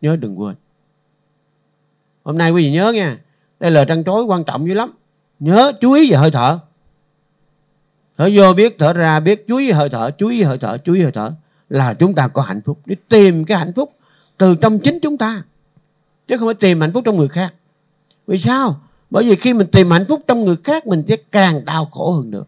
Nhớ 0.01 0.15
đừng 0.15 0.39
quên. 0.39 0.55
Hôm 2.23 2.37
nay 2.37 2.51
quý 2.51 2.63
vị 2.63 2.71
nhớ 2.71 2.91
nha, 2.91 3.19
đây 3.59 3.71
là 3.71 3.85
trăn 3.85 4.03
trối 4.03 4.23
quan 4.23 4.43
trọng 4.43 4.67
dữ 4.67 4.73
lắm. 4.73 4.93
Nhớ 5.39 5.71
chú 5.81 5.93
ý 5.93 6.11
về 6.11 6.17
hơi 6.17 6.31
thở. 6.31 6.59
Thở 8.17 8.29
vô 8.33 8.53
biết, 8.53 8.75
thở 8.79 8.93
ra 8.93 9.19
biết, 9.19 9.47
chú 9.47 9.57
ý 9.57 9.71
hơi 9.71 9.89
thở, 9.89 10.11
chú 10.11 10.29
ý 10.29 10.43
hơi 10.43 10.57
thở, 10.57 10.77
chú 10.77 10.93
ý 10.93 11.01
hơi 11.01 11.11
thở 11.11 11.31
là 11.69 11.93
chúng 11.93 12.15
ta 12.15 12.27
có 12.27 12.41
hạnh 12.41 12.61
phúc. 12.65 12.79
Để 12.85 12.95
tìm 13.09 13.45
cái 13.45 13.57
hạnh 13.57 13.73
phúc 13.73 13.91
từ 14.37 14.55
trong 14.55 14.79
chính 14.79 14.99
chúng 15.01 15.17
ta, 15.17 15.43
chứ 16.27 16.37
không 16.37 16.47
phải 16.47 16.55
tìm 16.55 16.81
hạnh 16.81 16.93
phúc 16.93 17.03
trong 17.05 17.17
người 17.17 17.27
khác. 17.27 17.53
Vì 18.27 18.37
sao? 18.37 18.75
Bởi 19.13 19.23
vì 19.23 19.35
khi 19.35 19.53
mình 19.53 19.67
tìm 19.67 19.91
hạnh 19.91 20.05
phúc 20.09 20.21
trong 20.27 20.45
người 20.45 20.55
khác 20.63 20.87
mình 20.87 21.03
sẽ 21.07 21.17
càng 21.31 21.65
đau 21.65 21.85
khổ 21.85 22.11
hơn 22.11 22.31
nữa. 22.31 22.43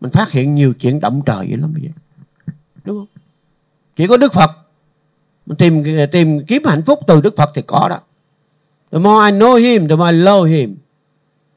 Mình 0.00 0.10
phát 0.10 0.30
hiện 0.30 0.54
nhiều 0.54 0.74
chuyện 0.80 1.00
động 1.00 1.22
trời 1.26 1.46
vậy 1.48 1.56
lắm 1.56 1.72
vậy 1.72 1.90
đúng 2.84 2.98
không? 2.98 3.22
Chỉ 3.96 4.06
có 4.06 4.16
đức 4.16 4.32
phật. 4.32 4.50
Mình 5.46 5.56
tìm 5.56 5.84
tìm 6.12 6.44
kiếm 6.46 6.62
hạnh 6.64 6.82
phúc 6.86 6.98
từ 7.06 7.20
đức 7.20 7.36
phật 7.36 7.50
thì 7.54 7.62
có 7.62 7.88
đó. 7.88 8.00
The 8.92 8.98
more 8.98 9.30
I 9.30 9.38
know 9.38 9.56
him 9.56 9.88
the 9.88 9.96
more 9.96 10.12
I 10.12 10.18
love 10.22 10.50
him. 10.50 10.76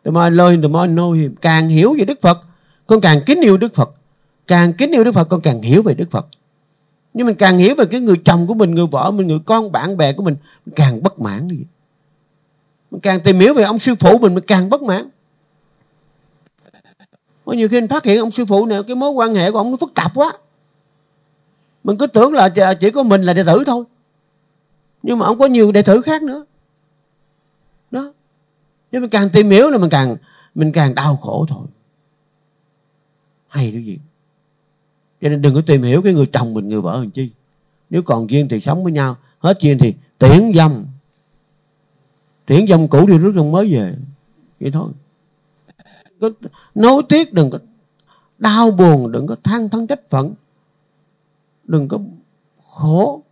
The 0.03 0.11
more 0.11 0.29
I 0.29 0.35
love 0.35 0.51
him 0.51 0.61
the 0.61 0.67
more 0.67 0.87
I 0.87 0.93
know 0.93 1.11
him. 1.11 1.35
Càng 1.35 1.69
hiểu 1.69 1.95
về 1.99 2.05
đức 2.05 2.21
phật 2.21 2.37
con 2.87 3.01
càng 3.01 3.17
kính 3.25 3.41
yêu 3.41 3.57
đức 3.57 3.75
phật. 3.75 3.89
Càng 4.47 4.73
kính 4.73 4.91
yêu 4.91 5.03
đức 5.03 5.11
phật 5.11 5.29
con 5.29 5.41
càng 5.41 5.61
hiểu 5.61 5.81
về 5.81 5.93
đức 5.93 6.11
phật. 6.11 6.27
Nhưng 7.13 7.27
mình 7.27 7.35
càng 7.35 7.57
hiểu 7.57 7.75
về 7.75 7.85
cái 7.85 8.01
người 8.01 8.21
chồng 8.25 8.47
của 8.47 8.53
mình 8.53 8.75
người 8.75 8.87
vợ 8.87 9.11
mình 9.11 9.27
người 9.27 9.39
con 9.45 9.71
bạn 9.71 9.97
bè 9.97 10.13
của 10.13 10.23
mình, 10.23 10.35
mình 10.65 10.75
càng 10.75 11.03
bất 11.03 11.19
mãn 11.19 11.47
gì 11.47 11.65
mình 12.91 13.01
càng 13.01 13.19
tìm 13.21 13.39
hiểu 13.39 13.53
về 13.53 13.63
ông 13.63 13.79
sư 13.79 13.95
phụ 13.99 14.17
mình 14.17 14.35
mình 14.35 14.43
càng 14.47 14.69
bất 14.69 14.81
mãn. 14.81 15.09
Có 17.45 17.53
nhiều 17.53 17.69
khi 17.69 17.81
mình 17.81 17.89
phát 17.89 18.05
hiện 18.05 18.19
ông 18.19 18.31
sư 18.31 18.45
phụ 18.45 18.65
này, 18.65 18.83
cái 18.87 18.95
mối 18.95 19.11
quan 19.11 19.35
hệ 19.35 19.51
của 19.51 19.57
ông 19.57 19.71
nó 19.71 19.77
phức 19.77 19.93
tạp 19.95 20.11
quá. 20.15 20.33
Mình 21.83 21.97
cứ 21.97 22.07
tưởng 22.07 22.33
là 22.33 22.49
chỉ 22.79 22.91
có 22.91 23.03
mình 23.03 23.21
là 23.21 23.33
đệ 23.33 23.43
tử 23.43 23.63
thôi. 23.65 23.83
Nhưng 25.03 25.19
mà 25.19 25.25
ông 25.25 25.39
có 25.39 25.45
nhiều 25.45 25.71
đệ 25.71 25.81
tử 25.81 26.01
khác 26.01 26.23
nữa. 26.23 26.45
Đó. 27.91 28.13
Nhưng 28.91 29.01
mình 29.01 29.09
càng 29.09 29.29
tìm 29.29 29.49
hiểu 29.49 29.69
là 29.69 29.77
mình 29.77 29.89
càng 29.89 30.17
mình 30.55 30.71
càng 30.71 30.95
đau 30.95 31.17
khổ 31.17 31.45
thôi. 31.49 31.67
Hay 33.47 33.71
cái 33.71 33.85
gì? 33.85 33.99
Cho 35.21 35.29
nên 35.29 35.41
đừng 35.41 35.55
có 35.55 35.61
tìm 35.65 35.83
hiểu 35.83 36.01
cái 36.01 36.13
người 36.13 36.25
chồng 36.25 36.53
mình, 36.53 36.69
người 36.69 36.81
vợ 36.81 36.99
làm 36.99 37.11
chi. 37.11 37.29
Nếu 37.89 38.01
còn 38.01 38.29
duyên 38.29 38.47
thì 38.49 38.59
sống 38.59 38.83
với 38.83 38.93
nhau, 38.93 39.17
hết 39.39 39.57
duyên 39.61 39.77
thì 39.77 39.93
tiễn 40.17 40.51
dâm 40.55 40.85
chuyển 42.47 42.67
dòng 42.67 42.87
cũ 42.87 43.07
đi 43.07 43.17
rước 43.17 43.31
dòng 43.35 43.51
mới 43.51 43.73
về. 43.73 43.95
Vậy 44.59 44.71
thôi. 44.71 44.91
Có 46.21 46.29
nối 46.75 47.03
tiếc 47.09 47.33
đừng 47.33 47.49
có 47.49 47.59
đau 48.37 48.71
buồn, 48.71 49.11
đừng 49.11 49.27
có 49.27 49.35
than 49.43 49.69
thân 49.69 49.87
trách 49.87 50.09
phận. 50.09 50.33
Đừng 51.63 51.87
có 51.87 51.99
khổ 52.71 53.23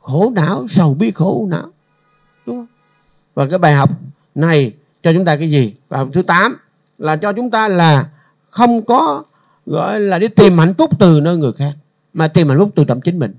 khổ 0.00 0.32
não, 0.34 0.68
sầu 0.68 0.94
bi 0.94 1.10
khổ 1.10 1.46
não. 1.50 1.68
Đúng 2.46 2.56
không? 2.56 2.66
Và 3.34 3.46
cái 3.46 3.58
bài 3.58 3.74
học 3.74 3.90
này 4.34 4.72
cho 5.02 5.12
chúng 5.12 5.24
ta 5.24 5.36
cái 5.36 5.50
gì? 5.50 5.74
Bài 5.88 5.98
học 5.98 6.08
thứ 6.12 6.22
8 6.22 6.56
là 6.98 7.16
cho 7.16 7.32
chúng 7.32 7.50
ta 7.50 7.68
là 7.68 8.10
không 8.50 8.82
có, 8.82 9.24
gọi 9.66 10.00
là 10.00 10.18
đi 10.18 10.28
tìm 10.28 10.58
hạnh 10.58 10.74
phúc 10.74 10.90
từ 10.98 11.20
nơi 11.20 11.36
người 11.36 11.52
khác, 11.52 11.72
mà 12.12 12.28
tìm 12.28 12.48
hạnh 12.48 12.58
phúc 12.58 12.70
từ 12.74 12.84
trong 12.84 13.00
chính 13.00 13.18
mình. 13.18 13.34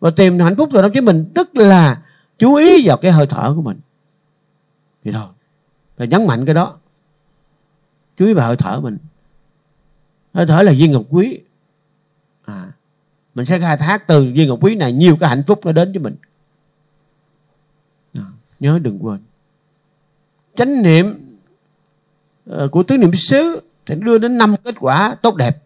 Và 0.00 0.10
tìm 0.10 0.38
hạnh 0.38 0.56
phúc 0.56 0.68
từ 0.72 0.82
trong 0.82 0.92
chính 0.92 1.04
mình 1.04 1.24
tức 1.34 1.56
là 1.56 2.01
chú 2.42 2.54
ý 2.54 2.88
vào 2.88 2.96
cái 2.96 3.12
hơi 3.12 3.26
thở 3.26 3.52
của 3.56 3.62
mình. 3.62 3.80
Thì 5.04 5.12
thôi 5.12 5.26
phải 5.96 6.06
nhấn 6.06 6.26
mạnh 6.26 6.44
cái 6.46 6.54
đó. 6.54 6.76
Chú 8.16 8.26
ý 8.26 8.32
vào 8.32 8.46
hơi 8.46 8.56
thở 8.56 8.80
mình. 8.80 8.98
Hơi 10.34 10.46
thở 10.46 10.62
là 10.62 10.72
viên 10.72 10.90
ngọc 10.90 11.02
quý. 11.10 11.40
À, 12.44 12.72
mình 13.34 13.46
sẽ 13.46 13.58
khai 13.58 13.76
thác 13.76 14.06
từ 14.06 14.32
viên 14.34 14.48
ngọc 14.48 14.58
quý 14.62 14.74
này 14.74 14.92
nhiều 14.92 15.16
cái 15.20 15.28
hạnh 15.28 15.42
phúc 15.46 15.60
nó 15.64 15.72
đến 15.72 15.92
với 15.92 15.98
mình. 15.98 16.16
À, 18.14 18.24
nhớ 18.60 18.78
đừng 18.82 18.98
quên. 19.06 19.20
Chánh 20.56 20.82
niệm 20.82 21.36
ờ, 22.46 22.68
của 22.68 22.82
tứ 22.82 22.96
niệm 22.96 23.16
xứ 23.16 23.60
thì 23.86 23.94
đưa 23.94 24.18
đến 24.18 24.38
năm 24.38 24.54
kết 24.64 24.74
quả 24.80 25.16
tốt 25.22 25.36
đẹp. 25.36 25.62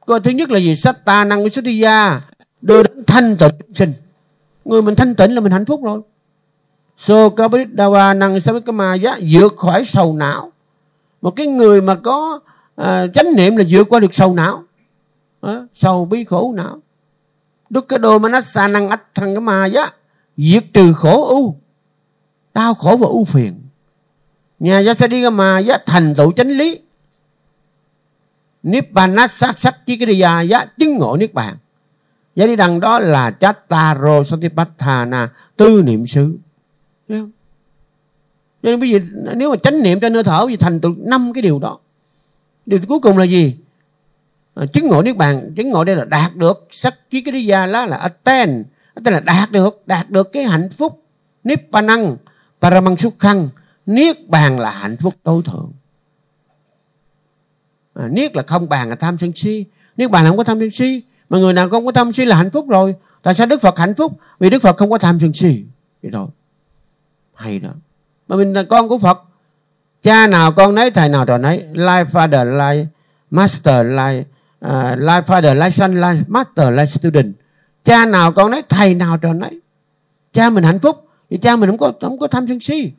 Coi 0.00 0.20
thứ 0.20 0.30
nhất 0.30 0.50
là 0.50 0.58
gì? 0.58 0.76
Sách 0.76 1.04
ta 1.04 1.24
năng 1.24 1.50
sách 1.50 1.64
gia 1.64 2.20
đưa 2.60 2.82
đến 2.82 3.04
thanh 3.04 3.36
tịnh 3.36 3.74
sinh. 3.74 3.92
Người 4.64 4.82
mình 4.82 4.94
thanh 4.94 5.14
tịnh 5.14 5.34
là 5.34 5.40
mình 5.40 5.52
hạnh 5.52 5.64
phúc 5.64 5.80
rồi. 5.84 6.00
So 6.98 7.28
Kabbalah 7.28 8.16
năng 8.16 8.40
Samikama 8.40 8.94
giá 8.94 9.18
vượt 9.30 9.56
khỏi 9.56 9.84
sầu 9.84 10.14
não. 10.14 10.52
Một 11.22 11.30
cái 11.30 11.46
người 11.46 11.82
mà 11.82 11.94
có 11.94 12.40
à, 12.76 13.06
chánh 13.14 13.36
niệm 13.36 13.56
là 13.56 13.64
vượt 13.68 13.84
qua 13.88 14.00
được 14.00 14.14
sầu 14.14 14.34
não. 14.34 14.62
À, 15.40 15.66
sầu 15.74 16.04
bi 16.04 16.24
khổ 16.24 16.52
não. 16.56 16.78
Đức 17.70 17.88
cái 17.88 17.98
đồ 17.98 18.18
mà 18.18 18.28
nó 18.28 18.40
năng 18.68 18.88
ách 18.88 19.14
thằng 19.14 19.34
cái 19.34 19.40
mà 19.40 19.66
giá 19.66 19.90
diệt 20.36 20.64
trừ 20.72 20.92
khổ 20.92 21.24
ưu. 21.24 21.56
Đau 22.54 22.74
khổ 22.74 22.96
và 22.96 23.06
ưu 23.06 23.24
phiền. 23.24 23.60
Nhà 24.58 24.78
giá 24.78 24.94
sẽ 24.94 25.06
đi 25.06 25.22
cái 25.22 25.30
mà 25.30 25.58
giá 25.58 25.78
thành 25.86 26.14
tựu 26.14 26.32
chánh 26.32 26.48
lý. 26.48 26.78
Nibbana 28.62 29.26
sát 29.26 29.58
sát 29.58 29.86
chí 29.86 29.96
cái 29.96 30.18
giá 30.18 30.40
giá 30.40 30.64
chứng 30.78 30.98
ngộ 30.98 31.16
Niết 31.16 31.34
Bàn. 31.34 31.56
Giá 32.36 32.46
đi 32.46 32.56
đằng 32.56 32.80
đó 32.80 32.98
là 32.98 33.30
Chattaro 33.30 34.22
Satipatthana 34.24 35.30
tư 35.56 35.82
niệm 35.84 36.06
xứ. 36.06 36.38
Thấy 37.08 37.18
không? 37.18 37.30
Cho 38.62 38.70
nên 38.70 38.80
quý 38.80 38.92
vị, 38.92 39.06
nếu 39.36 39.50
mà 39.50 39.56
chánh 39.56 39.82
niệm 39.82 40.00
cho 40.00 40.08
nơi 40.08 40.24
thở 40.24 40.46
thì 40.48 40.56
thành 40.56 40.80
tựu 40.80 40.94
năm 40.98 41.32
cái 41.32 41.42
điều 41.42 41.58
đó. 41.58 41.78
Điều 42.66 42.80
cuối 42.88 43.00
cùng 43.00 43.18
là 43.18 43.24
gì? 43.24 43.56
À, 44.54 44.66
chứng 44.72 44.88
ngộ 44.88 45.02
niết 45.02 45.16
bàn, 45.16 45.52
chứng 45.56 45.70
ngộ 45.70 45.84
đây 45.84 45.96
là 45.96 46.04
đạt 46.04 46.36
được 46.36 46.68
sắc 46.70 46.94
chí 47.10 47.20
cái 47.22 47.32
lý 47.32 47.46
gia 47.46 47.66
lá 47.66 47.86
là 47.86 47.96
attain, 47.96 48.64
tức 49.04 49.10
là 49.10 49.20
đạt 49.20 49.52
được, 49.52 49.82
đạt 49.86 50.10
được 50.10 50.32
cái 50.32 50.44
hạnh 50.44 50.68
phúc 50.70 51.02
nippanang, 51.44 52.16
paramang 52.60 52.96
sukhang, 52.96 53.48
niết 53.86 54.28
bàn 54.28 54.60
là 54.60 54.70
hạnh 54.70 54.96
phúc 54.96 55.14
tối 55.22 55.42
thượng. 55.44 55.72
À, 57.94 58.08
niết 58.08 58.36
là 58.36 58.42
không 58.42 58.68
bàn 58.68 58.88
là 58.88 58.94
tham 58.94 59.16
sân 59.20 59.32
si, 59.36 59.64
niết 59.96 60.10
bàn 60.10 60.24
là 60.24 60.30
không 60.30 60.36
có 60.36 60.44
tham 60.44 60.60
sân 60.60 60.70
si, 60.70 61.02
mà 61.34 61.40
người 61.40 61.52
nào 61.52 61.68
không 61.68 61.86
có 61.86 61.92
tham 61.92 62.12
suy 62.12 62.24
là 62.24 62.36
hạnh 62.36 62.50
phúc 62.50 62.68
rồi. 62.68 62.94
Tại 63.22 63.34
sao 63.34 63.46
Đức 63.46 63.60
Phật 63.60 63.78
hạnh 63.78 63.94
phúc? 63.94 64.18
Vì 64.38 64.50
Đức 64.50 64.62
Phật 64.62 64.76
không 64.76 64.90
có 64.90 64.98
tham 64.98 65.20
sân 65.20 65.32
si. 65.32 65.64
Vậy 66.02 66.12
thôi. 66.12 66.26
Hay 67.34 67.58
đó. 67.58 67.68
Mà 68.28 68.36
mình 68.36 68.52
là 68.52 68.62
con 68.62 68.88
của 68.88 68.98
phật. 68.98 69.22
Cha 70.02 70.26
nào 70.26 70.52
con 70.52 70.74
nấy 70.74 70.90
thầy 70.90 71.08
nào 71.08 71.26
trò 71.26 71.38
nấy. 71.38 71.64
Life 71.72 72.04
father 72.04 72.56
life 72.56 72.86
master 73.30 73.86
life 73.86 74.20
uh, 74.64 74.98
life 74.98 75.22
father 75.22 75.56
life 75.56 75.70
son 75.70 75.94
life 75.94 76.22
master 76.28 76.68
life 76.68 76.86
student. 76.86 77.34
Cha 77.84 78.06
nào 78.06 78.32
con 78.32 78.50
nấy 78.50 78.62
thầy 78.68 78.94
nào 78.94 79.16
trò 79.16 79.32
nấy. 79.32 79.60
Cha 80.32 80.50
mình 80.50 80.64
hạnh 80.64 80.78
phúc. 80.78 81.08
Thì 81.30 81.36
cha 81.36 81.56
mình 81.56 81.70
không 81.70 81.78
có 81.78 81.92
không 82.00 82.18
có 82.18 82.26
tham 82.26 82.46
sân 82.48 82.60
si. 82.60 82.92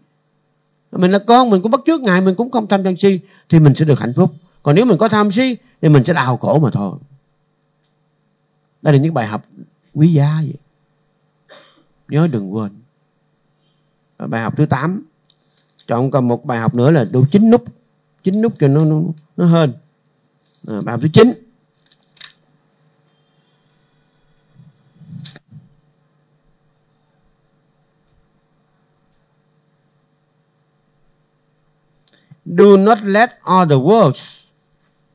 Mình 0.91 1.11
là 1.11 1.19
con 1.19 1.49
mình 1.49 1.61
cũng 1.61 1.71
bắt 1.71 1.81
trước 1.86 2.01
ngài 2.01 2.21
mình 2.21 2.36
cũng 2.36 2.51
không 2.51 2.67
tham 2.67 2.83
sân 2.83 2.97
si 2.97 3.19
thì 3.49 3.59
mình 3.59 3.75
sẽ 3.75 3.86
được 3.86 3.99
hạnh 3.99 4.13
phúc. 4.15 4.31
Còn 4.63 4.75
nếu 4.75 4.86
mình 4.86 4.97
có 4.97 5.07
tham 5.07 5.31
si 5.31 5.57
thì 5.81 5.89
mình 5.89 6.03
sẽ 6.03 6.13
đau 6.13 6.38
khổ 6.38 6.59
mà 6.59 6.69
thôi 6.73 6.91
đây 8.86 8.93
là 8.93 8.99
những 8.99 9.13
bài 9.13 9.27
học 9.27 9.45
quý 9.93 10.13
giá 10.13 10.41
vậy. 10.41 10.57
Nhớ 12.07 12.27
đừng 12.31 12.53
quên. 12.53 12.71
Bài 14.17 14.41
học 14.41 14.53
thứ 14.57 14.65
8 14.65 15.03
chọn 15.88 16.11
còn 16.11 16.27
một 16.27 16.45
bài 16.45 16.59
học 16.59 16.75
nữa 16.75 16.91
là 16.91 17.03
đủ 17.03 17.25
chín 17.31 17.49
nút. 17.49 17.63
Chín 18.23 18.41
nút 18.41 18.53
cho 18.59 18.67
nó 18.67 18.86
nó, 18.86 19.01
nó 19.38 19.45
hơn 19.45 19.73
à, 20.67 20.81
bài 20.81 20.93
học 20.93 21.01
thứ 21.01 21.07
9 21.13 21.33
Do 32.45 32.77
not 32.77 32.97
let 33.03 33.29
other 33.43 33.77
words 33.77 34.45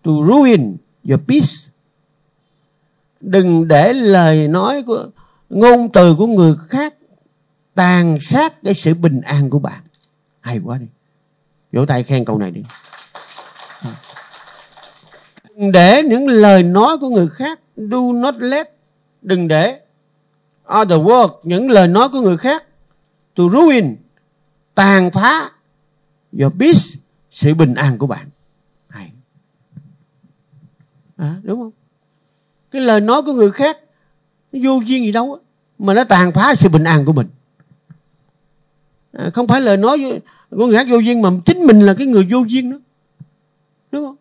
to 0.02 0.10
ruin 0.10 0.76
your 1.08 1.20
peace. 1.28 1.69
Đừng 3.20 3.68
để 3.68 3.92
lời 3.92 4.48
nói 4.48 4.82
của 4.82 5.08
ngôn 5.50 5.92
từ 5.92 6.14
của 6.14 6.26
người 6.26 6.54
khác 6.68 6.94
tàn 7.74 8.18
sát 8.20 8.62
cái 8.62 8.74
sự 8.74 8.94
bình 8.94 9.20
an 9.20 9.50
của 9.50 9.58
bạn. 9.58 9.80
Hay 10.40 10.60
quá 10.64 10.78
đi. 10.78 10.86
Vỗ 11.72 11.86
tay 11.86 12.02
khen 12.02 12.24
câu 12.24 12.38
này 12.38 12.50
đi. 12.50 12.62
Đừng 15.48 15.72
để 15.72 16.02
những 16.02 16.28
lời 16.28 16.62
nói 16.62 16.98
của 16.98 17.08
người 17.08 17.28
khác 17.28 17.60
do 17.76 17.98
not 18.14 18.34
let. 18.38 18.76
Đừng 19.22 19.48
để. 19.48 19.80
Other 20.80 21.00
world 21.00 21.40
những 21.42 21.70
lời 21.70 21.88
nói 21.88 22.08
của 22.08 22.20
người 22.20 22.36
khác 22.36 22.64
to 23.34 23.44
ruin 23.52 23.96
tàn 24.74 25.10
phá 25.10 25.50
your 26.40 26.52
peace 26.58 26.80
sự 27.30 27.54
bình 27.54 27.74
an 27.74 27.98
của 27.98 28.06
bạn. 28.06 28.28
Hay. 28.88 29.12
À, 31.16 31.36
đúng 31.42 31.60
không? 31.60 31.79
Cái 32.70 32.82
lời 32.82 33.00
nói 33.00 33.22
của 33.22 33.32
người 33.32 33.50
khác 33.50 33.78
nó 34.52 34.60
vô 34.62 34.80
duyên 34.86 35.04
gì 35.04 35.12
đâu 35.12 35.38
mà 35.78 35.94
nó 35.94 36.04
tàn 36.04 36.32
phá 36.32 36.54
sự 36.54 36.68
bình 36.68 36.84
an 36.84 37.04
của 37.04 37.12
mình. 37.12 37.26
À, 39.12 39.30
không 39.34 39.46
phải 39.46 39.60
lời 39.60 39.76
nói 39.76 40.20
của 40.50 40.66
người 40.66 40.76
khác 40.76 40.86
vô 40.90 40.98
duyên 40.98 41.22
mà 41.22 41.30
chính 41.46 41.66
mình 41.66 41.80
là 41.80 41.94
cái 41.94 42.06
người 42.06 42.26
vô 42.30 42.44
duyên 42.48 42.70
đó. 42.70 42.78
Đúng 43.92 44.04
không? 44.04 44.16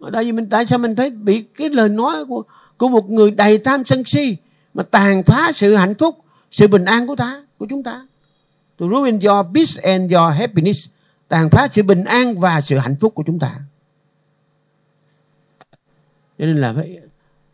Ở 0.00 0.10
đây 0.10 0.32
mình 0.32 0.48
tại 0.50 0.66
sao 0.66 0.78
mình 0.78 0.96
thấy 0.96 1.10
bị 1.10 1.42
cái 1.42 1.68
lời 1.68 1.88
nói 1.88 2.24
của 2.24 2.42
của 2.78 2.88
một 2.88 3.10
người 3.10 3.30
đầy 3.30 3.58
tham 3.58 3.84
sân 3.84 4.04
si 4.04 4.36
mà 4.74 4.82
tàn 4.82 5.22
phá 5.22 5.52
sự 5.52 5.74
hạnh 5.74 5.94
phúc 5.94 6.18
sự 6.50 6.68
bình 6.68 6.84
an 6.84 7.06
của 7.06 7.16
ta 7.16 7.42
của 7.58 7.66
chúng 7.66 7.82
ta? 7.82 8.06
To 8.78 8.86
ruin 8.86 9.20
your 9.20 9.46
peace 9.54 9.82
and 9.82 10.12
your 10.12 10.32
happiness. 10.38 10.88
Tàn 11.28 11.50
phá 11.50 11.68
sự 11.72 11.82
bình 11.82 12.04
an 12.04 12.40
và 12.40 12.60
sự 12.60 12.78
hạnh 12.78 12.96
phúc 13.00 13.14
của 13.14 13.22
chúng 13.26 13.38
ta 13.38 13.54
cho 16.38 16.46
nên 16.46 16.56
là 16.56 16.72
phải 16.72 16.98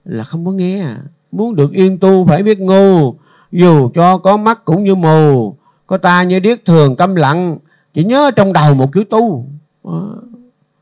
là 0.04 0.24
không 0.24 0.46
có 0.46 0.52
nghe. 0.52 0.80
À. 0.80 1.02
muốn 1.32 1.56
được 1.56 1.72
yên 1.72 1.98
tu 1.98 2.26
phải 2.26 2.42
biết 2.42 2.60
ngu. 2.60 3.14
Dù 3.52 3.90
cho 3.94 4.18
có 4.18 4.36
mắt 4.36 4.64
cũng 4.64 4.84
như 4.84 4.94
mù, 4.94 5.56
có 5.86 5.96
ta 5.98 6.22
như 6.22 6.38
điếc 6.38 6.64
thường 6.64 6.96
câm 6.96 7.14
lặng, 7.14 7.58
chỉ 7.94 8.04
nhớ 8.04 8.30
trong 8.36 8.52
đầu 8.52 8.74
một 8.74 8.90
chữ 8.94 9.04
tu. 9.10 9.46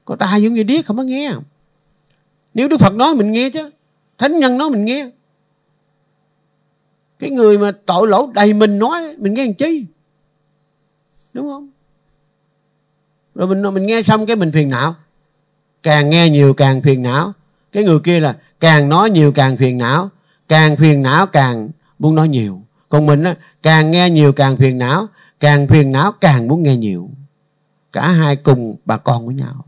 Có 0.04 0.16
ta 0.16 0.36
giống 0.36 0.54
như 0.54 0.62
điếc 0.62 0.86
không 0.86 0.96
có 0.96 1.02
nghe. 1.02 1.32
Nếu 2.54 2.68
đức 2.68 2.80
phật 2.80 2.94
nói 2.94 3.14
mình 3.14 3.32
nghe 3.32 3.50
chứ, 3.50 3.70
thánh 4.18 4.38
nhân 4.38 4.58
nói 4.58 4.70
mình 4.70 4.84
nghe. 4.84 5.10
Cái 7.18 7.30
người 7.30 7.58
mà 7.58 7.72
tội 7.86 8.08
lỗi 8.08 8.26
đầy 8.34 8.52
mình 8.52 8.78
nói, 8.78 9.16
mình 9.18 9.34
nghe 9.34 9.44
làm 9.44 9.54
chi? 9.54 9.86
Đúng 11.32 11.48
không? 11.48 11.70
Rồi 13.34 13.48
mình 13.48 13.74
mình 13.74 13.86
nghe 13.86 14.02
xong 14.02 14.26
cái 14.26 14.36
mình 14.36 14.52
phiền 14.52 14.68
não. 14.68 14.94
Càng 15.82 16.10
nghe 16.10 16.30
nhiều 16.30 16.54
càng 16.54 16.82
phiền 16.82 17.02
não 17.02 17.32
cái 17.72 17.84
người 17.84 17.98
kia 17.98 18.20
là 18.20 18.36
càng 18.60 18.88
nói 18.88 19.10
nhiều 19.10 19.32
càng 19.32 19.56
phiền 19.56 19.78
não 19.78 20.08
càng 20.48 20.76
phiền 20.76 21.02
não 21.02 21.26
càng 21.26 21.70
muốn 21.98 22.14
nói 22.14 22.28
nhiều. 22.28 22.62
Còn 22.88 23.06
mình 23.06 23.24
á, 23.24 23.34
càng 23.62 23.90
nghe 23.90 24.10
nhiều 24.10 24.32
càng 24.32 24.56
phiền 24.56 24.78
não 24.78 25.06
càng 25.40 25.66
phiền 25.66 25.92
não 25.92 26.12
càng 26.12 26.48
muốn 26.48 26.62
nghe 26.62 26.76
nhiều. 26.76 27.10
Cả 27.92 28.08
hai 28.08 28.36
cùng 28.36 28.76
bà 28.84 28.96
con 28.96 29.26
với 29.26 29.34
nhau. 29.34 29.64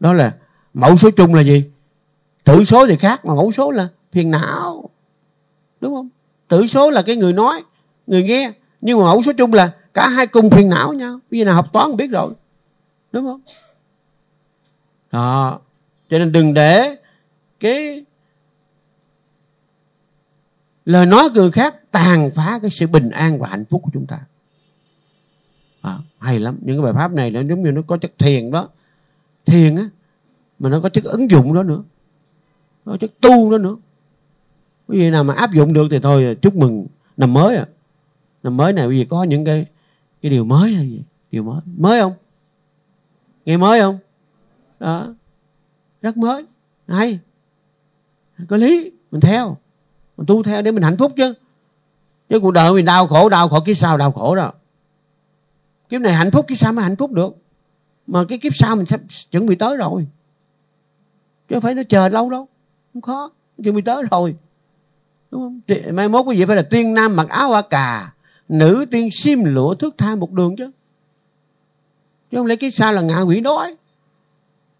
Đó 0.00 0.12
là 0.12 0.34
mẫu 0.74 0.96
số 0.96 1.10
chung 1.10 1.34
là 1.34 1.40
gì? 1.40 1.70
Tử 2.44 2.64
số 2.64 2.86
thì 2.86 2.96
khác 2.96 3.24
mà 3.24 3.34
mẫu 3.34 3.52
số 3.52 3.70
là 3.70 3.88
phiền 4.12 4.30
não. 4.30 4.90
Đúng 5.80 5.94
không? 5.94 6.08
Tử 6.48 6.66
số 6.66 6.90
là 6.90 7.02
cái 7.02 7.16
người 7.16 7.32
nói 7.32 7.62
người 8.06 8.22
nghe. 8.22 8.52
Nhưng 8.80 8.98
mà 8.98 9.04
mẫu 9.04 9.22
số 9.22 9.32
chung 9.38 9.52
là 9.52 9.70
cả 9.94 10.08
hai 10.08 10.26
cùng 10.26 10.50
phiền 10.50 10.68
não 10.68 10.92
nhau. 10.92 11.18
Bây 11.30 11.40
giờ 11.40 11.44
nào 11.44 11.54
học 11.54 11.72
toán 11.72 11.96
biết 11.96 12.06
rồi. 12.06 12.32
Đúng 13.12 13.26
không? 13.26 13.40
Đó 15.12 15.60
cho 16.12 16.18
nên 16.18 16.32
đừng 16.32 16.54
để 16.54 16.96
cái 17.60 18.04
lời 20.84 21.06
nói 21.06 21.30
người 21.34 21.50
khác 21.50 21.90
tàn 21.90 22.30
phá 22.34 22.58
cái 22.62 22.70
sự 22.70 22.86
bình 22.86 23.10
an 23.10 23.38
và 23.38 23.48
hạnh 23.48 23.64
phúc 23.64 23.82
của 23.84 23.90
chúng 23.94 24.06
ta. 24.06 24.20
À, 25.80 25.98
hay 26.18 26.38
lắm. 26.40 26.58
Những 26.60 26.76
cái 26.76 26.84
bài 26.84 26.92
pháp 26.92 27.12
này 27.12 27.30
nó 27.30 27.40
giống 27.40 27.62
như 27.62 27.70
nó 27.70 27.82
có 27.86 27.96
chất 27.96 28.12
thiền 28.18 28.50
đó. 28.50 28.68
Thiền 29.46 29.76
á 29.76 29.88
mà 30.58 30.68
nó 30.68 30.80
có 30.80 30.88
chất 30.88 31.04
ứng 31.04 31.30
dụng 31.30 31.54
đó 31.54 31.62
nữa. 31.62 31.82
Có 32.84 32.96
chất 32.96 33.10
tu 33.20 33.50
đó 33.52 33.58
nữa. 33.58 33.76
Cái 34.88 34.98
gì 34.98 35.10
nào 35.10 35.24
mà 35.24 35.34
áp 35.34 35.52
dụng 35.52 35.72
được 35.72 35.88
thì 35.90 35.98
thôi 35.98 36.36
chúc 36.42 36.56
mừng 36.56 36.86
năm 37.16 37.32
mới 37.32 37.56
à. 37.56 37.66
Năm 38.42 38.56
mới 38.56 38.72
này 38.72 38.86
quý 38.86 38.98
vị 38.98 39.06
có 39.10 39.24
những 39.24 39.44
cái 39.44 39.66
cái 40.22 40.30
điều 40.30 40.44
mới 40.44 40.74
hay 40.74 40.90
gì? 40.90 41.02
Điều 41.30 41.42
mới. 41.42 41.60
Mới 41.76 42.00
không? 42.00 42.12
Nghe 43.44 43.56
mới 43.56 43.80
không? 43.80 43.98
Đó 44.80 45.14
rất 46.02 46.16
mới. 46.16 46.44
Hay. 46.88 47.18
Có 48.48 48.56
lý. 48.56 48.92
Mình 49.10 49.20
theo. 49.20 49.56
Mình 50.16 50.26
tu 50.26 50.42
theo 50.42 50.62
để 50.62 50.72
mình 50.72 50.82
hạnh 50.82 50.96
phúc 50.98 51.12
chứ. 51.16 51.34
Chứ 52.28 52.40
cuộc 52.40 52.50
đời 52.50 52.72
mình 52.72 52.84
đau 52.84 53.06
khổ 53.06 53.28
đau 53.28 53.48
khổ 53.48 53.60
kiếp 53.66 53.76
sau, 53.76 53.96
đau 53.96 54.12
khổ 54.12 54.36
đó. 54.36 54.52
Kiếp 55.88 56.00
này 56.00 56.12
hạnh 56.12 56.30
phúc, 56.30 56.46
kiếp 56.48 56.58
sau 56.58 56.72
mới 56.72 56.82
hạnh 56.82 56.96
phúc 56.96 57.12
được. 57.12 57.36
Mà 58.06 58.24
cái 58.28 58.38
kiếp 58.38 58.56
sau 58.56 58.76
mình 58.76 58.86
sắp 58.86 59.00
chuẩn 59.30 59.46
bị 59.46 59.54
tới 59.54 59.76
rồi. 59.76 60.06
Chứ 61.48 61.60
phải 61.60 61.74
nó 61.74 61.82
chờ 61.88 62.08
lâu 62.08 62.30
đâu. 62.30 62.48
Không 62.92 63.02
khó. 63.02 63.30
Chuẩn 63.64 63.74
bị 63.74 63.82
tới 63.82 64.02
rồi. 64.10 64.36
Đúng 65.30 65.40
không? 65.40 65.60
Thì 65.66 65.90
mai 65.92 66.08
mốt 66.08 66.26
quý 66.26 66.36
vị 66.36 66.44
phải 66.44 66.56
là 66.56 66.62
tiên 66.62 66.94
nam 66.94 67.16
mặc 67.16 67.28
áo 67.28 67.48
hoa 67.48 67.62
cà, 67.62 68.12
nữ 68.48 68.86
tiên 68.90 69.08
sim 69.12 69.44
lụa 69.44 69.74
thước 69.74 69.98
tha 69.98 70.14
một 70.14 70.32
đường 70.32 70.56
chứ. 70.56 70.70
Chứ 72.30 72.38
không 72.38 72.46
lẽ 72.46 72.56
kiếp 72.56 72.74
sau 72.74 72.92
là 72.92 73.00
ngạ 73.00 73.20
quỷ 73.20 73.40
đói 73.40 73.76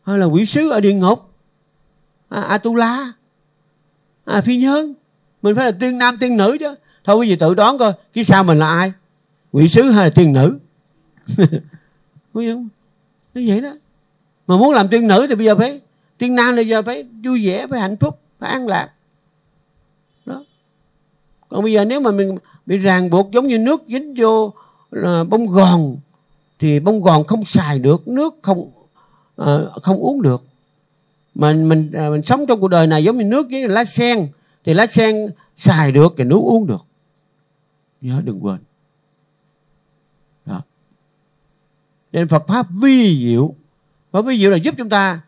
hay 0.07 0.19
là 0.19 0.27
quỷ 0.27 0.47
sứ 0.47 0.71
ở 0.71 0.81
địa 0.81 0.95
ngục? 0.95 1.31
À, 2.29 2.41
atula. 2.41 3.13
À, 4.25 4.41
phi 4.41 4.57
nhân 4.57 4.95
mình 5.43 5.57
phải 5.57 5.65
là 5.65 5.73
tiên 5.73 5.99
nam 5.99 6.19
tiên 6.19 6.37
nữ 6.37 6.57
chứ. 6.61 6.75
Thôi 7.05 7.17
quý 7.17 7.29
vị 7.29 7.37
tự 7.37 7.55
đoán 7.55 7.79
coi 7.79 7.93
cái 8.13 8.25
sao 8.25 8.45
mình 8.45 8.59
là 8.59 8.69
ai? 8.69 8.93
Quỷ 9.53 9.69
sứ 9.69 9.83
hay 9.83 10.05
là 10.05 10.11
tiên 10.11 10.33
nữ? 10.33 10.59
Quý 12.33 12.53
không? 12.53 12.69
Nó 13.35 13.43
vậy 13.47 13.61
đó. 13.61 13.73
Mà 14.47 14.57
muốn 14.57 14.73
làm 14.73 14.89
tiên 14.89 15.09
nữ 15.09 15.27
thì 15.29 15.35
bây 15.35 15.47
giờ 15.47 15.57
phải 15.57 15.81
tiên 16.19 16.35
nam 16.35 16.57
thì 16.57 16.65
giờ 16.65 16.83
phải 16.83 17.05
vui 17.25 17.47
vẻ 17.47 17.67
phải 17.67 17.81
hạnh 17.81 17.97
phúc 17.97 18.19
phải 18.39 18.51
an 18.51 18.67
lạc. 18.67 18.89
Đó. 20.27 20.45
Còn 21.49 21.63
bây 21.63 21.73
giờ 21.73 21.85
nếu 21.85 22.01
mà 22.01 22.11
mình 22.11 22.37
bị 22.67 22.79
ràng 22.79 23.11
buộc 23.11 23.31
giống 23.33 23.47
như 23.47 23.59
nước 23.59 23.83
dính 23.89 24.15
vô 24.17 24.53
là 24.91 25.25
bông 25.25 25.47
gòn 25.47 25.97
thì 26.59 26.81
bông 26.81 27.03
gòn 27.03 27.25
không 27.25 27.45
xài 27.45 27.79
được 27.79 28.09
nước 28.09 28.35
không 28.43 28.71
à, 29.37 29.59
không 29.83 29.99
uống 29.99 30.23
được. 30.23 30.45
Mà 31.35 31.53
mình 31.53 31.93
à, 31.93 32.11
mình 32.11 32.23
sống 32.23 32.47
trong 32.47 32.61
cuộc 32.61 32.69
đời 32.69 32.87
này 32.87 33.05
giống 33.05 33.19
như 33.19 33.25
nước 33.25 33.47
với 33.51 33.69
lá 33.69 33.85
sen 33.85 34.29
thì 34.65 34.75
lá 34.75 34.87
sen 34.87 35.31
xài 35.57 35.93
được 35.93 36.15
thì 36.19 36.25
nước 36.25 36.41
uống 36.43 36.67
được. 36.67 36.87
Nhớ 38.01 38.21
đừng 38.25 38.45
quên. 38.45 38.59
Đó. 40.47 40.61
Nên 42.13 42.29
Phật 42.29 42.47
pháp 42.49 42.67
vi 42.83 43.27
diệu. 43.27 43.55
Và 44.11 44.21
vi 44.21 44.39
diệu 44.39 44.51
là 44.51 44.57
giúp 44.57 44.75
chúng 44.79 44.89
ta 44.89 45.21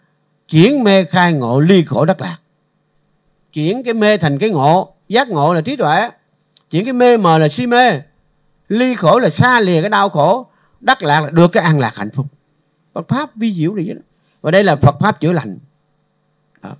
chuyển 0.49 0.85
mê 0.85 1.05
khai 1.05 1.33
ngộ 1.33 1.61
ly 1.61 1.85
khổ 1.85 2.05
đắc 2.05 2.21
lạc. 2.21 2.39
Chuyển 3.53 3.83
cái 3.83 3.95
mê 3.95 4.17
thành 4.17 4.39
cái 4.39 4.51
ngộ. 4.51 4.95
Giác 5.09 5.29
ngộ 5.29 5.55
là 5.55 5.61
trí 5.61 5.77
tuệ. 5.77 6.11
Chuyển 6.71 6.85
cái 6.85 6.93
mê 6.93 7.17
mờ 7.17 7.39
là 7.39 7.49
si 7.49 7.67
mê. 7.67 8.01
Ly 8.69 8.95
khổ 8.95 9.19
là 9.19 9.31
xa 9.31 9.61
lìa 9.61 9.81
cái 9.81 9.91
đau 9.91 10.09
khổ. 10.09 10.47
Đắc 10.81 11.03
lạc 11.03 11.21
là 11.21 11.31
được 11.31 11.53
cái 11.53 11.65
an 11.65 11.79
lạc 11.79 11.97
hạnh 11.97 12.11
phúc. 12.11 12.27
Phật 12.95 13.09
pháp 13.09 13.37
vi 13.37 13.55
diệu 13.55 13.75
này 13.75 13.85
vậy 13.85 13.95
đó 13.95 14.01
và 14.43 14.51
đây 14.51 14.65
là 14.65 14.77
Phật 14.77 14.97
pháp 15.01 15.21
chữa 15.21 15.33
lành. 15.33 15.59
Đó. 16.63 16.77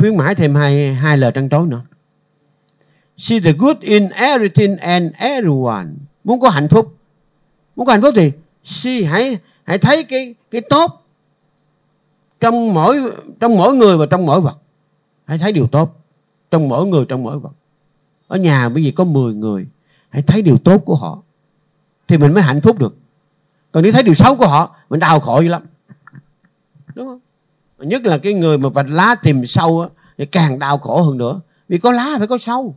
khuyến 0.00 0.16
mãi 0.16 0.34
thêm 0.34 0.54
hai 0.54 0.94
hai 0.94 1.16
lời 1.16 1.32
trăn 1.34 1.48
trối 1.48 1.66
nữa. 1.66 1.82
See 3.16 3.40
the 3.40 3.52
good 3.52 3.76
in 3.80 4.08
everything 4.08 4.76
and 4.76 5.12
everyone. 5.16 5.86
Muốn 6.24 6.40
có 6.40 6.48
hạnh 6.48 6.68
phúc. 6.68 6.96
Muốn 7.76 7.86
có 7.86 7.92
hạnh 7.92 8.02
phúc 8.02 8.14
thì 8.16 8.32
see, 8.64 9.04
hãy 9.04 9.38
hãy 9.64 9.78
thấy 9.78 10.04
cái 10.04 10.34
cái 10.50 10.60
tốt 10.60 11.06
trong 12.40 12.74
mỗi 12.74 13.00
trong 13.40 13.56
mỗi 13.56 13.74
người 13.74 13.96
và 13.96 14.06
trong 14.06 14.26
mỗi 14.26 14.40
vật. 14.40 14.56
Hãy 15.24 15.38
thấy 15.38 15.52
điều 15.52 15.66
tốt 15.66 15.96
trong 16.50 16.68
mỗi 16.68 16.86
người, 16.86 17.04
trong 17.08 17.22
mỗi 17.22 17.38
vật. 17.38 17.52
Ở 18.28 18.36
nhà 18.36 18.68
bởi 18.68 18.82
vì 18.82 18.90
có 18.90 19.04
10 19.04 19.34
người, 19.34 19.66
hãy 20.08 20.22
thấy 20.22 20.42
điều 20.42 20.58
tốt 20.58 20.82
của 20.84 20.94
họ 20.94 21.22
thì 22.08 22.18
mình 22.18 22.34
mới 22.34 22.42
hạnh 22.42 22.60
phúc 22.60 22.78
được. 22.78 22.96
Còn 23.72 23.82
nếu 23.82 23.92
thấy 23.92 24.02
điều 24.02 24.14
xấu 24.14 24.36
của 24.36 24.46
họ, 24.46 24.76
mình 24.90 25.00
đau 25.00 25.20
khổ 25.20 25.40
dữ 25.40 25.48
lắm. 25.48 25.62
Đúng 26.94 27.06
không? 27.06 27.20
Nhất 27.88 28.04
là 28.04 28.18
cái 28.18 28.34
người 28.34 28.58
mà 28.58 28.68
vạch 28.68 28.88
lá 28.88 29.14
tìm 29.22 29.46
sâu 29.46 29.80
á, 29.80 29.88
thì 30.18 30.26
càng 30.26 30.58
đau 30.58 30.78
khổ 30.78 31.02
hơn 31.02 31.18
nữa. 31.18 31.40
Vì 31.68 31.78
có 31.78 31.92
lá 31.92 32.14
phải 32.18 32.26
có 32.26 32.38
sâu. 32.38 32.76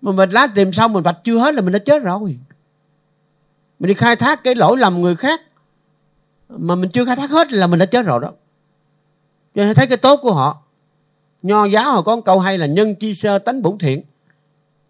Mà 0.00 0.12
vạch 0.12 0.32
lá 0.32 0.46
tìm 0.46 0.72
sâu, 0.72 0.88
mình 0.88 1.02
vạch 1.02 1.24
chưa 1.24 1.38
hết 1.38 1.54
là 1.54 1.62
mình 1.62 1.72
đã 1.72 1.78
chết 1.78 2.02
rồi. 2.02 2.38
Mình 3.78 3.88
đi 3.88 3.94
khai 3.94 4.16
thác 4.16 4.44
cái 4.44 4.54
lỗi 4.54 4.76
lầm 4.76 5.00
người 5.00 5.16
khác, 5.16 5.40
mà 6.48 6.74
mình 6.74 6.90
chưa 6.90 7.04
khai 7.04 7.16
thác 7.16 7.30
hết 7.30 7.52
là 7.52 7.66
mình 7.66 7.78
đã 7.78 7.86
chết 7.86 8.06
rồi 8.06 8.20
đó. 8.20 8.32
Cho 9.54 9.64
nên 9.64 9.74
thấy 9.74 9.86
cái 9.86 9.96
tốt 9.96 10.20
của 10.22 10.34
họ. 10.34 10.62
Nho 11.42 11.64
giáo 11.64 11.92
họ 11.92 12.02
có 12.02 12.16
một 12.16 12.22
câu 12.24 12.38
hay 12.40 12.58
là, 12.58 12.66
nhân 12.66 12.94
chi 12.94 13.14
sơ 13.14 13.38
tánh 13.38 13.62
bổn 13.62 13.78
thiện 13.78 14.02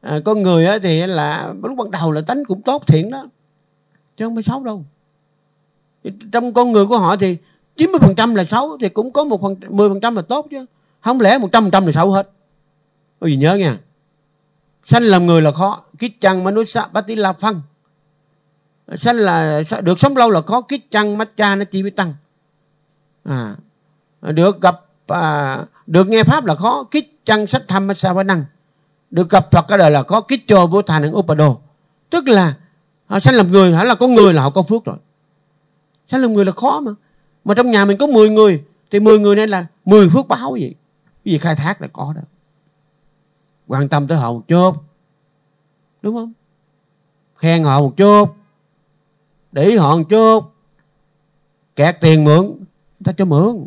à, 0.05 0.21
con 0.25 0.43
người 0.43 0.67
á 0.67 0.79
thì 0.83 1.07
là 1.07 1.55
lúc 1.63 1.77
ban 1.77 1.91
đầu 1.91 2.13
là 2.13 2.21
tánh 2.21 2.45
cũng 2.45 2.63
tốt 2.63 2.83
thiện 2.87 3.11
đó 3.11 3.29
chứ 4.17 4.25
không 4.25 4.37
phải 4.37 4.43
xấu 4.43 4.65
đâu. 4.65 4.85
Trong 6.33 6.55
con 6.55 6.73
người 6.73 6.87
của 6.87 6.99
họ 6.99 7.17
thì 7.17 7.37
90% 7.77 8.35
là 8.35 8.45
xấu 8.45 8.79
thì 8.81 8.89
cũng 8.89 9.13
có 9.13 9.25
một 9.25 9.41
phần 9.43 9.55
10% 9.55 10.15
là 10.15 10.23
tốt 10.23 10.47
chứ. 10.51 10.67
Không 11.01 11.21
lẽ 11.21 11.39
100% 11.39 11.87
là 11.87 11.93
xấu 11.93 12.13
hết? 12.13 12.31
Có 13.21 13.27
gì 13.27 13.37
nhớ 13.37 13.55
nha. 13.55 13.79
Sanh 14.85 15.03
làm 15.03 15.27
người 15.27 15.43
là 15.43 15.51
khó. 15.51 15.85
Kít 15.99 16.13
chăng 16.21 16.45
manusa 16.45 16.89
bati 16.93 17.15
la 17.15 17.33
phăng 17.33 17.61
sanh 18.97 19.17
là 19.17 19.63
được 19.83 20.01
sống 20.01 20.17
lâu 20.17 20.31
là 20.31 20.41
khó. 20.41 20.61
Kít 20.61 20.81
chăng 20.91 21.19
mắt 21.19 21.37
cha 21.37 21.57
nó 21.57 21.65
chi 21.65 21.83
với 21.83 21.91
tăng. 21.91 22.15
À, 23.25 23.57
được 24.23 24.61
gặp 24.61 24.81
à, 25.07 25.59
được 25.87 26.09
nghe 26.09 26.25
pháp 26.25 26.45
là 26.45 26.55
khó. 26.55 26.85
Kít 26.91 27.07
chăng 27.25 27.47
sách 27.47 27.63
tham 27.69 27.95
sa 27.95 28.23
năng 28.23 28.45
được 29.15 29.31
gặp 29.31 29.51
Phật 29.51 29.65
cái 29.69 29.79
đời 29.79 29.91
là 29.91 30.03
có 30.03 30.21
kít 30.21 30.41
cho 30.47 30.67
vô 30.67 30.83
thành 30.83 31.11
upado 31.11 31.57
tức 32.11 32.29
là 32.29 32.55
họ 33.07 33.21
sanh 33.21 33.35
làm 33.35 33.51
người 33.51 33.75
hẳn 33.75 33.87
là 33.87 33.95
có 33.95 34.09
người 34.09 34.35
là 34.35 34.43
họ 34.43 34.51
có 34.51 34.63
phước 34.63 34.85
rồi. 34.85 34.97
Sanh 36.07 36.21
làm 36.21 36.33
người 36.33 36.45
là 36.45 36.53
khó 36.53 36.81
mà. 36.81 36.93
Mà 37.45 37.55
trong 37.55 37.71
nhà 37.71 37.85
mình 37.85 37.99
có 37.99 38.07
10 38.07 38.31
người, 38.31 38.65
thì 38.91 39.01
10 39.01 39.19
người 39.19 39.37
nên 39.37 39.51
là 39.51 39.67
10 39.85 40.09
phước 40.09 40.29
báo 40.29 40.53
vậy. 40.53 40.75
Cái 41.25 41.33
gì 41.33 41.39
khai 41.39 41.57
thác 41.57 41.83
là 41.83 41.89
có 41.93 42.13
đó. 42.17 42.23
Quan 43.67 43.89
tâm 43.89 44.07
tới 44.07 44.19
họ 44.19 44.33
một 44.33 44.49
chút. 44.49 44.77
Đúng 46.03 46.15
không? 46.15 46.33
Khen 47.37 47.65
họ 47.65 47.81
một 47.81 47.97
chút. 47.97 48.35
Để 49.53 49.65
ý 49.65 49.77
họ 49.77 49.97
một 49.97 50.05
chút. 50.09 50.41
Kẹt 51.77 52.01
tiền 52.01 52.25
mượn 52.25 52.65
ta 53.05 53.13
cho 53.13 53.25
mượn. 53.25 53.67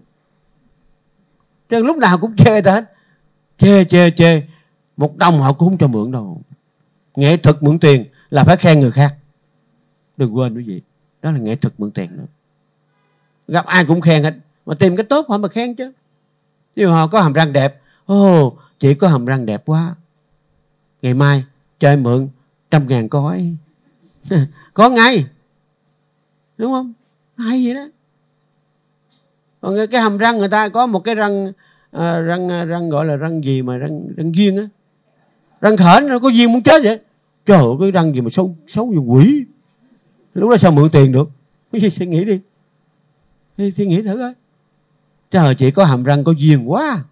Chứ 1.69 1.83
lúc 1.83 1.97
nào 1.97 2.17
cũng 2.17 2.35
chê 2.35 2.61
ta 2.61 2.71
hết. 2.71 2.83
Chê 3.57 3.83
chê 3.85 4.11
chê 4.11 4.41
một 4.97 5.17
đồng 5.17 5.39
họ 5.39 5.53
cũng 5.53 5.69
không 5.69 5.77
cho 5.77 5.87
mượn 5.87 6.11
đâu. 6.11 6.41
Nghệ 7.15 7.37
thuật 7.37 7.63
mượn 7.63 7.79
tiền 7.79 8.05
là 8.29 8.43
phải 8.43 8.57
khen 8.57 8.79
người 8.79 8.91
khác. 8.91 9.15
Đừng 10.17 10.37
quên 10.37 10.55
quý 10.55 10.63
vị 10.63 10.81
đó 11.21 11.31
là 11.31 11.37
nghệ 11.37 11.55
thuật 11.55 11.73
mượn 11.77 11.91
tiền 11.91 12.17
nữa. 12.17 12.25
Gặp 13.47 13.65
ai 13.65 13.85
cũng 13.85 14.01
khen 14.01 14.23
hết 14.23 14.33
mà 14.65 14.75
tìm 14.75 14.95
cái 14.95 15.05
tốt 15.05 15.25
họ 15.29 15.37
mà 15.37 15.47
khen 15.47 15.75
chứ. 15.75 15.91
Chứ 16.75 16.87
họ 16.87 17.07
có 17.07 17.21
hàm 17.21 17.33
răng 17.33 17.53
đẹp 17.53 17.81
ô 18.05 18.45
oh, 18.45 18.57
chị 18.79 18.93
có 18.93 19.07
hàm 19.07 19.25
răng 19.25 19.45
đẹp 19.45 19.63
quá. 19.65 19.95
Ngày 21.01 21.13
mai 21.13 21.43
cho 21.79 21.89
em 21.89 22.03
mượn 22.03 22.29
trăm 22.71 22.87
ngàn 22.87 23.09
coi. 23.09 23.55
Có 24.73 24.89
ngay. 24.89 25.25
Đúng 26.57 26.71
không? 26.71 26.93
Hay 27.37 27.65
vậy 27.65 27.73
đó. 27.73 27.87
Còn 29.61 29.75
cái 29.91 30.01
hàm 30.01 30.17
răng 30.17 30.37
người 30.37 30.49
ta 30.49 30.69
có 30.69 30.85
một 30.85 30.99
cái 30.99 31.15
răng 31.15 31.51
à, 31.91 32.19
răng 32.19 32.67
răng 32.67 32.89
gọi 32.89 33.05
là 33.05 33.15
răng 33.15 33.43
gì 33.43 33.61
mà 33.61 33.77
răng 33.77 34.07
răng 34.17 34.35
duyên 34.35 34.57
á? 34.57 34.67
Răng 35.61 35.77
khển 35.77 36.07
nó 36.07 36.19
có 36.19 36.29
duyên 36.29 36.53
muốn 36.53 36.63
chết 36.63 36.83
vậy? 36.83 36.99
Trời 37.45 37.57
ơi 37.57 37.75
cái 37.79 37.91
răng 37.91 38.13
gì 38.13 38.21
mà 38.21 38.29
xấu 38.29 38.55
xấu 38.67 38.85
như 38.85 38.97
quỷ. 38.97 39.45
Lúc 40.33 40.49
đó 40.49 40.57
sao 40.57 40.71
mượn 40.71 40.89
tiền 40.89 41.11
được? 41.11 41.29
Cái 41.71 41.81
gì 41.81 41.89
suy 41.89 42.05
nghĩ 42.05 42.25
đi. 42.25 42.39
Thì, 43.57 43.71
thì 43.71 43.85
nghĩ 43.85 44.01
thử 44.01 44.17
coi. 44.17 44.33
Trời 45.31 45.55
chị 45.55 45.71
có 45.71 45.85
hàm 45.85 46.03
răng 46.03 46.23
có 46.23 46.31
duyên 46.31 46.71
quá. 46.71 47.03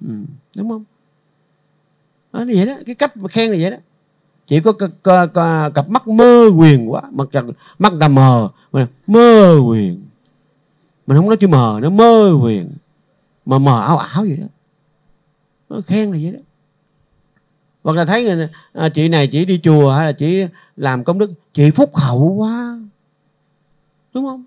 Ừ, 0.00 0.14
đúng 0.56 0.68
không? 0.68 0.84
Đó, 2.32 2.40
như 2.40 2.52
vậy 2.56 2.66
đó 2.66 2.74
cái 2.86 2.94
cách 2.94 3.16
mà 3.16 3.28
khen 3.28 3.50
là 3.50 3.56
vậy 3.60 3.70
đó. 3.70 3.76
Chỉ 4.46 4.60
có 4.60 4.72
cặp, 4.72 4.90
cặp 5.74 5.88
mắt 5.88 6.08
mơ 6.08 6.50
quyền 6.56 6.92
quá. 6.92 7.02
Mặt 7.10 7.28
mắt 7.78 7.92
ta 8.00 8.08
mờ 8.08 8.48
mà 8.72 8.88
mơ 9.06 9.58
quyền 9.68 10.02
mình 11.06 11.16
không 11.16 11.26
nói 11.26 11.36
chữ 11.36 11.48
mờ 11.48 11.78
nó 11.82 11.90
mơ 11.90 12.38
quyền 12.42 12.70
mà 13.46 13.58
mờ 13.58 13.80
ảo 13.80 13.98
ảo 13.98 14.22
vậy 14.22 14.36
đó. 14.36 14.46
Nó 15.68 15.80
khen 15.86 16.12
là 16.12 16.18
vậy 16.22 16.32
đó 16.32 16.38
hoặc 17.82 17.96
là 17.96 18.04
thấy 18.04 18.24
người, 18.24 18.48
à, 18.72 18.88
chị 18.88 19.08
này 19.08 19.26
chỉ 19.26 19.44
đi 19.44 19.60
chùa 19.62 19.90
hay 19.90 20.06
là 20.06 20.12
chị 20.12 20.46
làm 20.76 21.04
công 21.04 21.18
đức 21.18 21.30
chị 21.54 21.70
phúc 21.70 21.96
hậu 21.96 22.34
quá. 22.34 22.78
Đúng 24.14 24.26
không? 24.26 24.44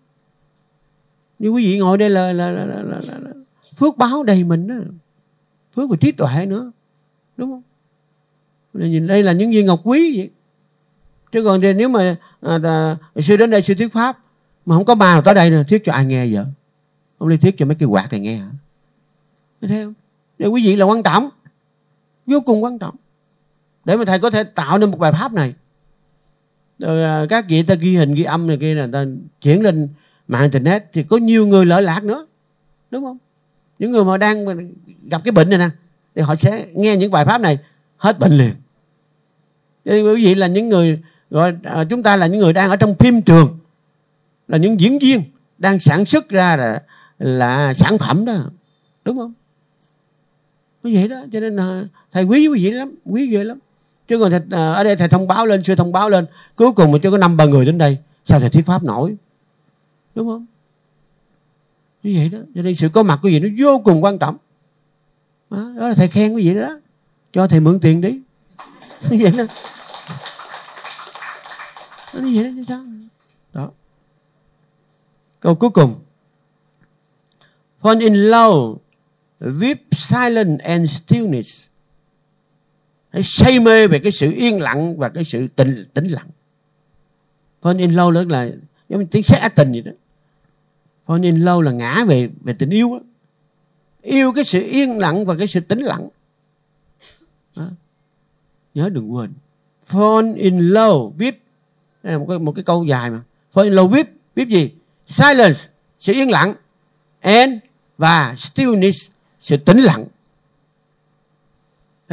Như 1.39 1.49
quý 1.49 1.65
vị 1.65 1.79
ngồi 1.79 1.97
đây 1.97 2.09
là 2.09 2.33
là, 2.33 2.51
là, 2.51 2.65
là, 2.65 2.81
là, 2.81 3.01
là, 3.07 3.19
là 3.19 3.31
phước 3.75 3.97
báo 3.97 4.23
đầy 4.23 4.43
mình 4.43 4.67
đó. 4.67 4.75
Phước 5.75 5.89
về 5.89 5.97
trí 5.97 6.11
tuệ 6.11 6.45
nữa. 6.45 6.71
Đúng 7.37 7.51
không? 7.51 7.61
Nhìn 8.73 9.07
đây 9.07 9.23
là 9.23 9.31
những 9.31 9.51
viên 9.51 9.65
ngọc 9.65 9.79
quý 9.83 10.17
vậy. 10.17 10.29
Chứ 11.31 11.43
còn 11.43 11.61
thì 11.61 11.73
nếu 11.73 11.89
mà 11.89 12.17
à, 12.41 12.59
à, 12.63 12.97
sư 13.21 13.37
đến 13.37 13.49
đây 13.49 13.61
sư 13.61 13.73
thuyết 13.73 13.93
pháp 13.93 14.17
mà 14.65 14.75
không 14.75 14.85
có 14.85 14.95
bà 14.95 15.13
nào 15.13 15.21
tới 15.21 15.33
đây 15.33 15.49
nữa 15.49 15.63
thuyết 15.67 15.81
cho 15.85 15.93
ai 15.93 16.05
nghe 16.05 16.27
vậy? 16.27 16.45
Không 17.19 17.29
đi 17.29 17.37
thuyết 17.37 17.55
cho 17.57 17.65
mấy 17.65 17.75
cái 17.75 17.87
quạt 17.87 18.07
này 18.11 18.19
nghe 18.19 18.37
hả? 18.37 18.49
Thấy 19.61 19.83
không? 19.83 19.93
Để 20.39 20.47
quý 20.47 20.65
vị 20.65 20.75
là 20.75 20.85
quan 20.85 21.03
trọng. 21.03 21.29
Vô 22.25 22.39
cùng 22.39 22.63
quan 22.63 22.79
trọng 22.79 22.95
để 23.85 23.97
mà 23.97 24.05
thầy 24.05 24.19
có 24.19 24.29
thể 24.29 24.43
tạo 24.43 24.77
nên 24.77 24.91
một 24.91 24.99
bài 24.99 25.11
pháp 25.11 25.33
này. 25.33 25.53
Rồi 26.79 27.03
à, 27.03 27.25
các 27.29 27.45
vị 27.47 27.63
ta 27.63 27.75
ghi 27.75 27.97
hình, 27.97 28.13
ghi 28.13 28.23
âm 28.23 28.47
này 28.47 28.57
kia 28.57 28.73
là 28.73 28.87
ta 28.93 29.05
chuyển 29.41 29.61
lên 29.61 29.89
mạng 30.27 30.41
internet 30.41 30.83
thì 30.93 31.03
có 31.03 31.17
nhiều 31.17 31.47
người 31.47 31.65
lợi 31.65 31.81
lạc 31.81 32.03
nữa. 32.03 32.25
Đúng 32.91 33.03
không? 33.03 33.17
Những 33.79 33.91
người 33.91 34.05
mà 34.05 34.17
đang 34.17 34.45
gặp 35.09 35.21
cái 35.23 35.31
bệnh 35.31 35.49
này 35.49 35.59
nè, 35.59 35.69
thì 36.15 36.21
họ 36.21 36.35
sẽ 36.35 36.65
nghe 36.73 36.97
những 36.97 37.11
bài 37.11 37.25
pháp 37.25 37.41
này 37.41 37.57
hết 37.97 38.19
bệnh 38.19 38.31
liền. 38.31 38.53
Thế 39.85 40.01
quý 40.01 40.25
vị 40.25 40.35
là 40.35 40.47
những 40.47 40.69
người, 40.69 41.01
gọi 41.29 41.55
à, 41.63 41.83
chúng 41.89 42.03
ta 42.03 42.15
là 42.15 42.27
những 42.27 42.39
người 42.39 42.53
đang 42.53 42.69
ở 42.69 42.75
trong 42.75 42.95
phim 42.95 43.21
trường, 43.21 43.59
là 44.47 44.57
những 44.57 44.79
diễn 44.79 44.99
viên 44.99 45.21
đang 45.57 45.79
sản 45.79 46.05
xuất 46.05 46.29
ra 46.29 46.55
là 46.55 46.83
là 47.19 47.73
sản 47.73 47.97
phẩm 47.97 48.25
đó. 48.25 48.33
Đúng 49.05 49.17
không? 49.17 49.33
Như 50.83 50.91
vậy 50.93 51.07
đó, 51.07 51.23
cho 51.31 51.39
nên 51.39 51.57
à, 51.57 51.85
thầy 52.11 52.23
quý 52.23 52.47
quý 52.47 52.63
vị 52.63 52.71
lắm, 52.71 52.95
quý 53.05 53.27
ghê 53.27 53.43
lắm 53.43 53.59
chứ 54.07 54.19
còn 54.19 54.31
thầy, 54.31 54.39
à, 54.51 54.73
ở 54.73 54.83
đây 54.83 54.95
thầy 54.95 55.07
thông 55.07 55.27
báo 55.27 55.45
lên 55.45 55.63
chưa 55.63 55.75
thông 55.75 55.91
báo 55.91 56.09
lên 56.09 56.25
cuối 56.55 56.71
cùng 56.71 56.91
mà 56.91 56.97
chưa 57.03 57.11
có 57.11 57.17
năm 57.17 57.37
ba 57.37 57.45
người 57.45 57.65
đến 57.65 57.77
đây 57.77 57.97
sao 58.25 58.39
thầy 58.39 58.49
thuyết 58.49 58.65
pháp 58.65 58.83
nổi? 58.83 59.15
Đúng 60.15 60.27
không? 60.27 60.45
Như 62.03 62.13
vậy 62.17 62.29
đó 62.29 62.39
cho 62.55 62.61
nên 62.61 62.75
sự 62.75 62.89
có 62.89 63.03
mặt 63.03 63.19
của 63.21 63.29
gì 63.29 63.39
nó 63.39 63.49
vô 63.57 63.81
cùng 63.85 64.03
quan 64.03 64.17
trọng. 64.17 64.37
Đó, 65.49 65.71
đó 65.79 65.87
là 65.87 65.95
thầy 65.95 66.07
khen 66.07 66.35
cái 66.35 66.45
gì 66.45 66.53
đó 66.53 66.79
cho 67.33 67.47
thầy 67.47 67.59
mượn 67.59 67.79
tiền 67.79 68.01
đi. 68.01 68.09
Như 69.09 69.17
vậy 69.21 69.33
đó. 69.37 69.43
Nó 72.13 72.19
như 72.21 72.31
vậy 72.35 72.43
đó 72.43 72.49
chứ 72.55 72.63
sao? 72.67 72.83
Đó. 73.53 73.71
Câu 75.39 75.55
cuối 75.55 75.69
cùng. 75.69 75.99
Fall 77.81 77.99
in 77.99 78.13
love 78.13 78.79
with 79.39 79.75
silence 79.91 80.63
and 80.63 80.91
stillness 80.91 81.63
hãy 83.13 83.23
say 83.23 83.59
mê 83.59 83.87
về 83.87 83.99
cái 83.99 84.11
sự 84.11 84.31
yên 84.31 84.61
lặng 84.61 84.97
và 84.97 85.09
cái 85.09 85.23
sự 85.23 85.47
tĩnh 85.47 85.85
tĩnh 85.93 86.07
lặng. 86.07 86.27
Fall 87.61 87.79
in 87.79 87.91
love 87.91 88.13
nữa 88.13 88.23
là 88.29 88.49
giống 88.89 88.99
như 88.99 89.07
tiếng 89.11 89.23
xét 89.23 89.55
tình 89.55 89.71
vậy 89.71 89.81
đó. 89.81 89.91
Fall 91.05 91.23
in 91.23 91.35
love 91.35 91.65
là 91.65 91.71
ngã 91.71 92.05
về 92.07 92.29
về 92.41 92.53
tình 92.53 92.69
yêu 92.69 92.89
đó. 92.89 92.99
yêu 94.01 94.31
cái 94.31 94.43
sự 94.43 94.61
yên 94.61 94.99
lặng 94.99 95.25
và 95.25 95.35
cái 95.35 95.47
sự 95.47 95.59
tĩnh 95.59 95.79
lặng. 95.79 96.09
Đó. 97.55 97.67
nhớ 98.73 98.89
đừng 98.89 99.13
quên. 99.13 99.33
Fall 99.89 100.35
in 100.35 100.59
love 100.59 101.17
with 101.17 101.33
đây 102.03 102.13
là 102.13 102.19
một 102.19 102.25
cái 102.29 102.39
một 102.39 102.51
cái 102.51 102.63
câu 102.63 102.85
dài 102.85 103.09
mà. 103.09 103.21
Fall 103.53 103.63
in 103.63 103.73
love 103.73 103.97
with 103.97 104.05
with 104.35 104.47
gì? 104.47 104.71
Silence, 105.07 105.59
sự 105.99 106.13
yên 106.13 106.31
lặng. 106.31 106.53
And 107.21 107.53
và 107.97 108.35
stillness, 108.37 109.09
sự 109.39 109.57
tĩnh 109.57 109.77
lặng 109.77 110.05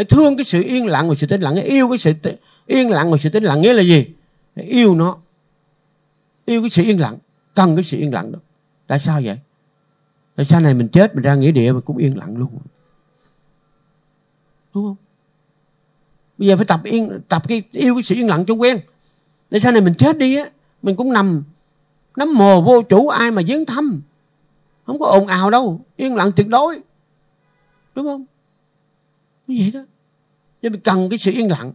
hãy 0.01 0.05
thương 0.05 0.37
cái 0.37 0.45
sự 0.45 0.63
yên 0.63 0.87
lặng 0.87 1.09
và 1.09 1.15
sự 1.15 1.27
tĩnh 1.27 1.41
lặng. 1.41 1.57
Hãy 1.57 1.65
yêu 1.65 1.89
cái 1.89 1.99
sự 1.99 2.13
t- 2.23 2.35
yên 2.67 2.91
lặng 2.91 3.11
và 3.11 3.17
sự 3.17 3.29
tĩnh 3.29 3.45
lặng 3.45 3.61
nghĩa 3.61 3.73
là 3.73 3.83
gì? 3.83 4.07
Hãy 4.57 4.65
yêu 4.65 4.95
nó. 4.95 5.17
Yêu 6.45 6.63
cái 6.63 6.71
sự 6.71 6.83
yên 6.83 7.01
lặng, 7.01 7.19
cần 7.55 7.77
cái 7.77 7.83
sự 7.83 7.99
yên 7.99 8.15
lặng 8.15 8.33
đó. 8.33 8.39
Tại 8.87 8.99
sao 8.99 9.21
vậy? 9.25 9.39
Tại 10.37 10.47
sao 10.47 10.61
này 10.61 10.75
mình 10.75 10.89
chết, 10.89 11.15
mình 11.15 11.23
ra 11.23 11.35
nghĩa 11.35 11.51
địa 11.51 11.73
mình 11.73 11.83
cũng 11.83 11.97
yên 11.97 12.19
lặng 12.19 12.37
luôn. 12.37 12.49
Đúng 14.75 14.85
không? 14.85 14.97
Bây 16.39 16.49
giờ 16.49 16.57
phải 16.57 16.65
tập 16.65 16.81
yên, 16.85 17.21
tập 17.29 17.43
cái 17.49 17.63
yêu 17.73 17.95
cái 17.95 18.03
sự 18.03 18.15
yên 18.15 18.29
lặng 18.29 18.45
cho 18.47 18.55
quen. 18.55 18.81
Để 19.51 19.61
sau 19.61 19.73
này 19.73 19.81
mình 19.81 19.95
chết 19.95 20.19
đi 20.19 20.37
á, 20.37 20.51
mình 20.83 20.97
cũng 20.97 21.13
nằm, 21.13 21.43
nắm 22.17 22.35
mồ 22.35 22.61
vô 22.61 22.83
chủ 22.83 23.09
ai 23.09 23.31
mà 23.31 23.43
viếng 23.47 23.67
thăm 23.67 24.03
không 24.87 24.99
có 24.99 25.07
ồn 25.07 25.27
ào 25.27 25.51
đâu, 25.51 25.81
yên 25.97 26.15
lặng 26.15 26.31
tuyệt 26.37 26.49
đối. 26.49 26.81
Đúng 27.95 28.07
không? 28.07 28.25
Như 29.47 29.57
vậy 29.61 29.71
đó 29.71 29.90
chứ 30.63 30.71
mình 30.71 30.81
cần 30.81 31.09
cái 31.09 31.19
sự 31.19 31.33
yên 31.33 31.49
lặng. 31.49 31.73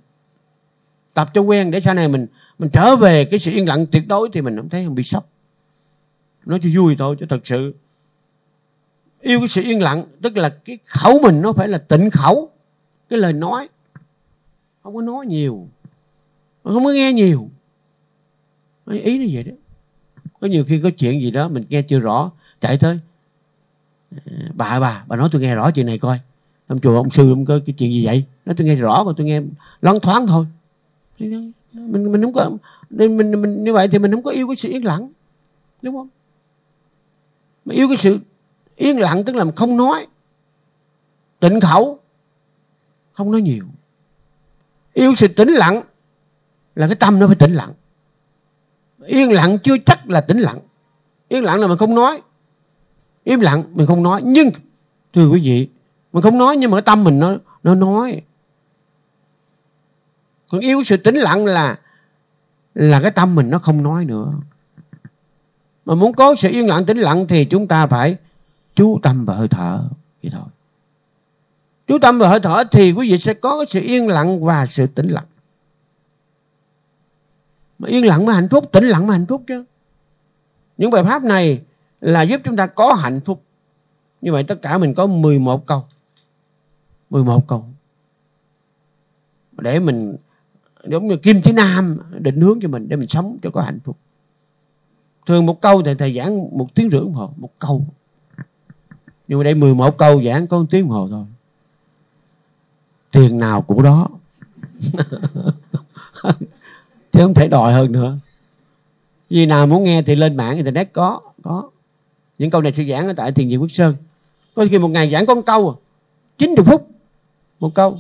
Tập 1.13 1.29
cho 1.33 1.41
quen 1.41 1.71
để 1.71 1.79
sau 1.79 1.93
này 1.93 2.07
mình 2.07 2.27
mình 2.59 2.69
trở 2.73 2.95
về 2.95 3.25
cái 3.25 3.39
sự 3.39 3.51
yên 3.51 3.67
lặng 3.67 3.85
tuyệt 3.85 4.07
đối 4.07 4.29
thì 4.33 4.41
mình 4.41 4.57
không 4.57 4.69
thấy 4.69 4.85
không 4.85 4.95
bị 4.95 5.03
sốc. 5.03 5.29
Nói 6.45 6.59
cho 6.63 6.69
vui 6.75 6.95
thôi, 6.95 7.15
chứ 7.19 7.25
thật 7.29 7.47
sự. 7.47 7.73
Yêu 9.21 9.39
cái 9.39 9.47
sự 9.47 9.61
yên 9.61 9.81
lặng, 9.81 10.03
tức 10.21 10.37
là 10.37 10.49
cái 10.49 10.77
khẩu 10.85 11.19
mình 11.19 11.41
nó 11.41 11.53
phải 11.53 11.67
là 11.67 11.77
tịnh 11.77 12.09
khẩu. 12.09 12.51
Cái 13.09 13.19
lời 13.19 13.33
nói. 13.33 13.67
Không 14.83 14.95
có 14.95 15.01
nói 15.01 15.25
nhiều. 15.25 15.67
Không 16.63 16.85
có 16.85 16.91
nghe 16.91 17.13
nhiều. 17.13 17.49
Ý 18.85 19.17
nó 19.17 19.25
vậy 19.33 19.43
đó. 19.43 19.51
Có 20.39 20.47
nhiều 20.47 20.63
khi 20.67 20.79
có 20.83 20.89
chuyện 20.97 21.21
gì 21.21 21.31
đó 21.31 21.47
mình 21.49 21.65
nghe 21.69 21.81
chưa 21.81 21.99
rõ, 21.99 22.31
chạy 22.61 22.77
tới. 22.77 22.99
Ờ, 24.11 24.31
bà 24.53 24.79
bà 24.79 25.05
bà 25.07 25.15
nói 25.15 25.29
tôi 25.31 25.41
nghe 25.41 25.55
rõ 25.55 25.71
chuyện 25.71 25.85
này 25.85 25.99
coi. 25.99 26.19
Trong 26.69 26.79
chùa, 26.79 26.95
ông 26.95 27.09
sư 27.09 27.29
ông 27.29 27.45
có 27.45 27.59
cái 27.65 27.75
chuyện 27.77 27.93
gì 27.93 28.05
vậy? 28.05 28.25
Nó 28.45 28.53
tôi 28.57 28.67
nghe 28.67 28.75
rõ 28.75 29.03
mà 29.03 29.11
tôi 29.17 29.25
nghe 29.25 29.41
loáng 29.81 29.99
thoáng 29.99 30.27
thôi. 30.27 30.45
Mình 31.19 32.11
mình 32.11 32.21
không 32.21 32.33
có 32.33 32.51
mình, 32.89 33.17
mình, 33.17 33.41
mình 33.41 33.63
như 33.63 33.73
vậy 33.73 33.87
thì 33.87 33.99
mình 33.99 34.11
không 34.11 34.23
có 34.23 34.31
yêu 34.31 34.47
cái 34.47 34.55
sự 34.55 34.69
yên 34.69 34.85
lặng 34.85 35.09
đúng 35.81 35.95
không? 35.95 36.07
Mà 37.65 37.73
yêu 37.75 37.87
cái 37.87 37.97
sự 37.97 38.19
yên 38.75 38.99
lặng 38.99 39.23
tức 39.23 39.35
là 39.35 39.45
không 39.55 39.77
nói 39.77 40.07
tịnh 41.39 41.59
khẩu 41.59 41.99
không 43.13 43.31
nói 43.31 43.41
nhiều. 43.41 43.65
Yêu 44.93 45.15
sự 45.15 45.27
tĩnh 45.27 45.49
lặng 45.49 45.81
là 46.75 46.87
cái 46.87 46.95
tâm 46.95 47.19
nó 47.19 47.27
phải 47.27 47.35
tĩnh 47.35 47.53
lặng. 47.53 47.73
Yên 49.05 49.31
lặng 49.31 49.57
chưa 49.63 49.77
chắc 49.85 50.09
là 50.09 50.21
tĩnh 50.21 50.39
lặng. 50.39 50.59
Yên 51.27 51.43
lặng 51.43 51.59
là 51.59 51.67
mình 51.67 51.77
không 51.77 51.95
nói. 51.95 52.21
Im 53.23 53.39
lặng 53.39 53.63
mình 53.73 53.87
không 53.87 54.03
nói. 54.03 54.21
Nhưng 54.25 54.49
thưa 55.13 55.29
quý 55.29 55.41
vị 55.41 55.69
mình 56.13 56.21
không 56.21 56.37
nói 56.37 56.57
nhưng 56.57 56.71
mà 56.71 56.75
cái 56.75 56.81
tâm 56.81 57.03
mình 57.03 57.19
nó 57.19 57.35
nó 57.63 57.75
nói 57.75 58.21
còn 60.49 60.61
yêu 60.61 60.83
sự 60.83 60.97
tĩnh 60.97 61.15
lặng 61.15 61.45
là 61.45 61.79
là 62.75 63.01
cái 63.01 63.11
tâm 63.11 63.35
mình 63.35 63.49
nó 63.49 63.59
không 63.59 63.83
nói 63.83 64.05
nữa. 64.05 64.33
Mà 65.85 65.95
muốn 65.95 66.13
có 66.13 66.35
sự 66.35 66.49
yên 66.49 66.67
lặng 66.67 66.85
tĩnh 66.85 66.97
lặng 66.97 67.25
thì 67.27 67.45
chúng 67.45 67.67
ta 67.67 67.87
phải 67.87 68.17
chú 68.75 68.99
tâm 69.03 69.25
vào 69.25 69.37
hơi 69.37 69.47
thở. 69.47 69.81
Vậy 70.23 70.31
thôi. 70.33 70.47
Chú 71.87 71.97
tâm 72.01 72.19
vào 72.19 72.29
hơi 72.29 72.39
thở 72.39 72.63
thì 72.71 72.91
quý 72.91 73.11
vị 73.11 73.17
sẽ 73.17 73.33
có 73.33 73.57
cái 73.57 73.65
sự 73.65 73.81
yên 73.81 74.07
lặng 74.07 74.45
và 74.45 74.65
sự 74.65 74.87
tĩnh 74.87 75.07
lặng. 75.07 75.25
Mà 77.79 77.89
yên 77.89 78.05
lặng 78.05 78.25
mới 78.25 78.35
hạnh 78.35 78.47
phúc, 78.51 78.69
tĩnh 78.71 78.85
lặng 78.85 79.07
mới 79.07 79.17
hạnh 79.17 79.25
phúc 79.25 79.43
chứ. 79.47 79.63
Những 80.77 80.91
bài 80.91 81.03
pháp 81.03 81.23
này 81.23 81.61
là 82.01 82.21
giúp 82.21 82.41
chúng 82.43 82.55
ta 82.55 82.67
có 82.67 82.93
hạnh 82.93 83.19
phúc. 83.25 83.43
Như 84.21 84.31
vậy 84.31 84.43
tất 84.43 84.61
cả 84.61 84.77
mình 84.77 84.93
có 84.93 85.05
11 85.05 85.65
câu. 85.65 85.85
11 87.09 87.47
câu. 87.47 87.65
Để 89.51 89.79
mình 89.79 90.15
giống 90.89 91.07
như 91.07 91.17
kim 91.17 91.41
chỉ 91.41 91.51
nam 91.51 91.97
định 92.19 92.41
hướng 92.41 92.59
cho 92.61 92.67
mình 92.67 92.89
để 92.89 92.95
mình 92.95 93.07
sống 93.07 93.37
cho 93.41 93.49
có 93.49 93.61
hạnh 93.61 93.79
phúc. 93.83 93.97
Thường 95.25 95.45
một 95.45 95.61
câu 95.61 95.81
thì 95.83 95.93
thầy 95.99 96.15
giảng 96.17 96.57
một 96.57 96.75
tiếng 96.75 96.89
rưỡi 96.89 97.01
đồng 97.01 97.13
hồ, 97.13 97.33
một 97.37 97.49
câu. 97.59 97.85
Nhưng 99.27 99.39
mà 99.39 99.43
đây 99.43 99.55
11 99.55 99.97
câu 99.97 100.23
giảng 100.23 100.47
có 100.47 100.59
một 100.59 100.65
tiếng 100.69 100.81
đồng 100.81 100.89
hồ 100.89 101.07
thôi. 101.11 101.25
Tiền 103.11 103.39
nào 103.39 103.61
của 103.61 103.81
đó. 103.81 104.07
Chứ 107.11 107.19
không 107.19 107.33
thể 107.33 107.47
đòi 107.47 107.73
hơn 107.73 107.91
nữa. 107.91 108.17
Vì 109.29 109.45
nào 109.45 109.67
muốn 109.67 109.83
nghe 109.83 110.01
thì 110.01 110.15
lên 110.15 110.37
mạng 110.37 110.55
internet 110.55 110.93
có 110.93 111.21
có. 111.43 111.69
Những 112.37 112.49
câu 112.49 112.61
này 112.61 112.73
sẽ 112.77 112.83
giảng 112.83 113.07
ở 113.07 113.13
tại 113.13 113.31
thiền 113.31 113.49
viện 113.49 113.61
quốc 113.61 113.71
sơn. 113.71 113.95
Có 114.55 114.65
khi 114.71 114.77
một 114.77 114.87
ngày 114.87 115.11
giảng 115.11 115.25
có 115.25 115.35
một 115.35 115.41
câu 115.45 115.69
à. 115.69 115.75
90 116.37 116.65
phút. 116.65 116.87
Một 117.59 117.75
câu. 117.75 117.99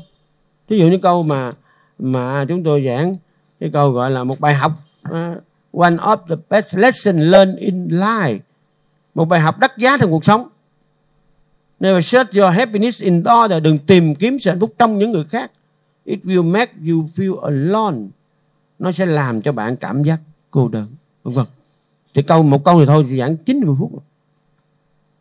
Ví 0.67 0.79
dụ 0.79 0.85
như 0.85 0.97
câu 0.97 1.23
mà 1.23 1.53
mà 1.99 2.45
chúng 2.47 2.63
tôi 2.63 2.85
giảng 2.87 3.17
cái 3.59 3.69
câu 3.73 3.91
gọi 3.91 4.11
là 4.11 4.23
một 4.23 4.39
bài 4.39 4.53
học 4.53 4.71
uh, 5.09 5.13
one 5.71 5.95
of 5.95 6.17
the 6.29 6.35
best 6.49 6.75
lesson 6.75 7.19
learned 7.19 7.57
in 7.57 7.87
life 7.87 8.39
một 9.15 9.25
bài 9.25 9.39
học 9.39 9.59
đắt 9.59 9.77
giá 9.77 9.97
trong 9.97 10.11
cuộc 10.11 10.25
sống 10.25 10.47
Never 11.79 12.05
search 12.05 12.33
your 12.33 12.53
happiness 12.53 13.01
in 13.01 13.23
others. 13.43 13.63
Đừng 13.63 13.77
tìm 13.77 14.15
kiếm 14.15 14.39
sự 14.39 14.49
hạnh 14.49 14.59
phúc 14.59 14.73
trong 14.77 14.99
những 14.99 15.11
người 15.11 15.23
khác. 15.23 15.51
It 16.05 16.19
will 16.23 16.51
make 16.51 16.71
you 16.89 17.09
feel 17.15 17.39
alone. 17.39 17.97
Nó 18.79 18.91
sẽ 18.91 19.05
làm 19.05 19.41
cho 19.41 19.51
bạn 19.51 19.75
cảm 19.75 20.03
giác 20.03 20.19
cô 20.51 20.67
đơn. 20.67 20.87
vân 21.23 21.33
vân 21.33 21.45
Thì 22.13 22.21
câu 22.21 22.43
một 22.43 22.63
câu 22.63 22.79
thì 22.79 22.85
thôi 22.85 23.05
thì 23.09 23.19
giảng 23.19 23.37
90 23.37 23.75
phút. 23.79 24.03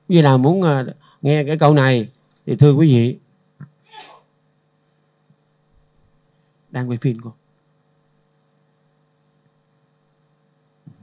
Vì 0.08 0.22
nào 0.22 0.38
muốn 0.38 0.60
uh, 0.60 0.66
nghe 1.22 1.44
cái 1.44 1.58
câu 1.58 1.74
này 1.74 2.08
thì 2.46 2.56
thưa 2.56 2.72
quý 2.72 2.94
vị 2.94 3.16
đang 6.74 6.90
quay 6.90 6.98
phim 6.98 7.20
con 7.20 7.32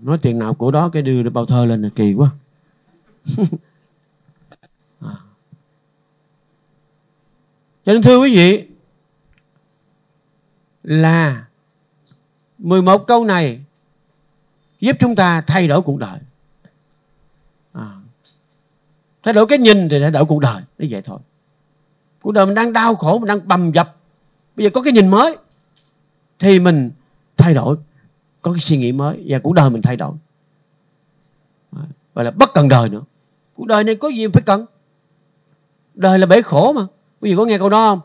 nói 0.02 0.18
tiền 0.22 0.40
nào 0.40 0.54
của 0.54 0.72
đó, 0.72 0.90
cái 0.90 1.02
đưa 1.02 1.24
được 1.24 1.30
bao 1.30 1.46
thơ 1.46 1.66
lên 1.66 1.82
là 1.82 1.90
kỳ 1.96 2.14
quá. 2.14 2.30
À. 5.02 5.16
cho 7.86 7.94
nên 7.94 8.02
thưa 8.02 8.18
quý 8.18 8.36
vị, 8.36 8.68
là 10.84 11.46
11 12.58 13.08
câu 13.08 13.26
này 13.26 13.62
giúp 14.80 14.96
chúng 15.00 15.16
ta 15.16 15.42
thay 15.42 15.68
đổi 15.68 15.82
cuộc 15.82 16.00
đời. 16.00 16.20
À. 17.74 17.92
thay 19.24 19.34
đổi 19.34 19.48
cái 19.48 19.58
nhìn 19.58 19.90
thì 19.90 20.00
thay 20.00 20.12
đổi 20.12 20.26
cuộc 20.26 20.40
đời 20.40 20.62
như 20.78 20.88
vậy 20.92 21.02
thôi. 21.02 21.20
Cuộc 22.22 22.32
đời 22.32 22.46
mình 22.46 22.56
đang 22.56 22.74
đau 22.74 22.96
khổ, 22.96 23.20
mình 23.20 23.28
đang 23.28 23.48
bầm 23.48 23.72
dập. 23.72 23.96
Bây 24.56 24.64
giờ 24.64 24.70
có 24.74 24.82
cái 24.82 24.94
nhìn 24.94 25.08
mới 25.08 25.38
thì 26.42 26.60
mình 26.60 26.92
thay 27.38 27.54
đổi. 27.54 27.76
Có 28.42 28.52
cái 28.52 28.60
suy 28.60 28.78
nghĩ 28.78 28.92
mới 28.92 29.24
và 29.28 29.40
cuộc 29.40 29.54
đời 29.54 29.70
mình 29.70 29.82
thay 29.82 29.98
đổi. 29.98 30.14
Và 32.14 32.24
là 32.24 32.32
bất 32.32 32.54
cần 32.54 32.70
đời 32.70 32.90
nữa. 32.90 33.02
Cuộc 33.56 33.68
đời 33.68 33.84
này 33.84 33.96
có 33.96 34.08
gì 34.08 34.28
phải 34.34 34.42
cần? 34.42 34.66
Đời 35.94 36.20
là 36.20 36.26
bể 36.26 36.42
khổ 36.42 36.74
mà. 36.74 36.82
Quý 37.22 37.30
vị 37.30 37.36
có 37.36 37.46
nghe 37.46 37.58
câu 37.58 37.70
đó 37.70 37.90
không? 37.90 38.00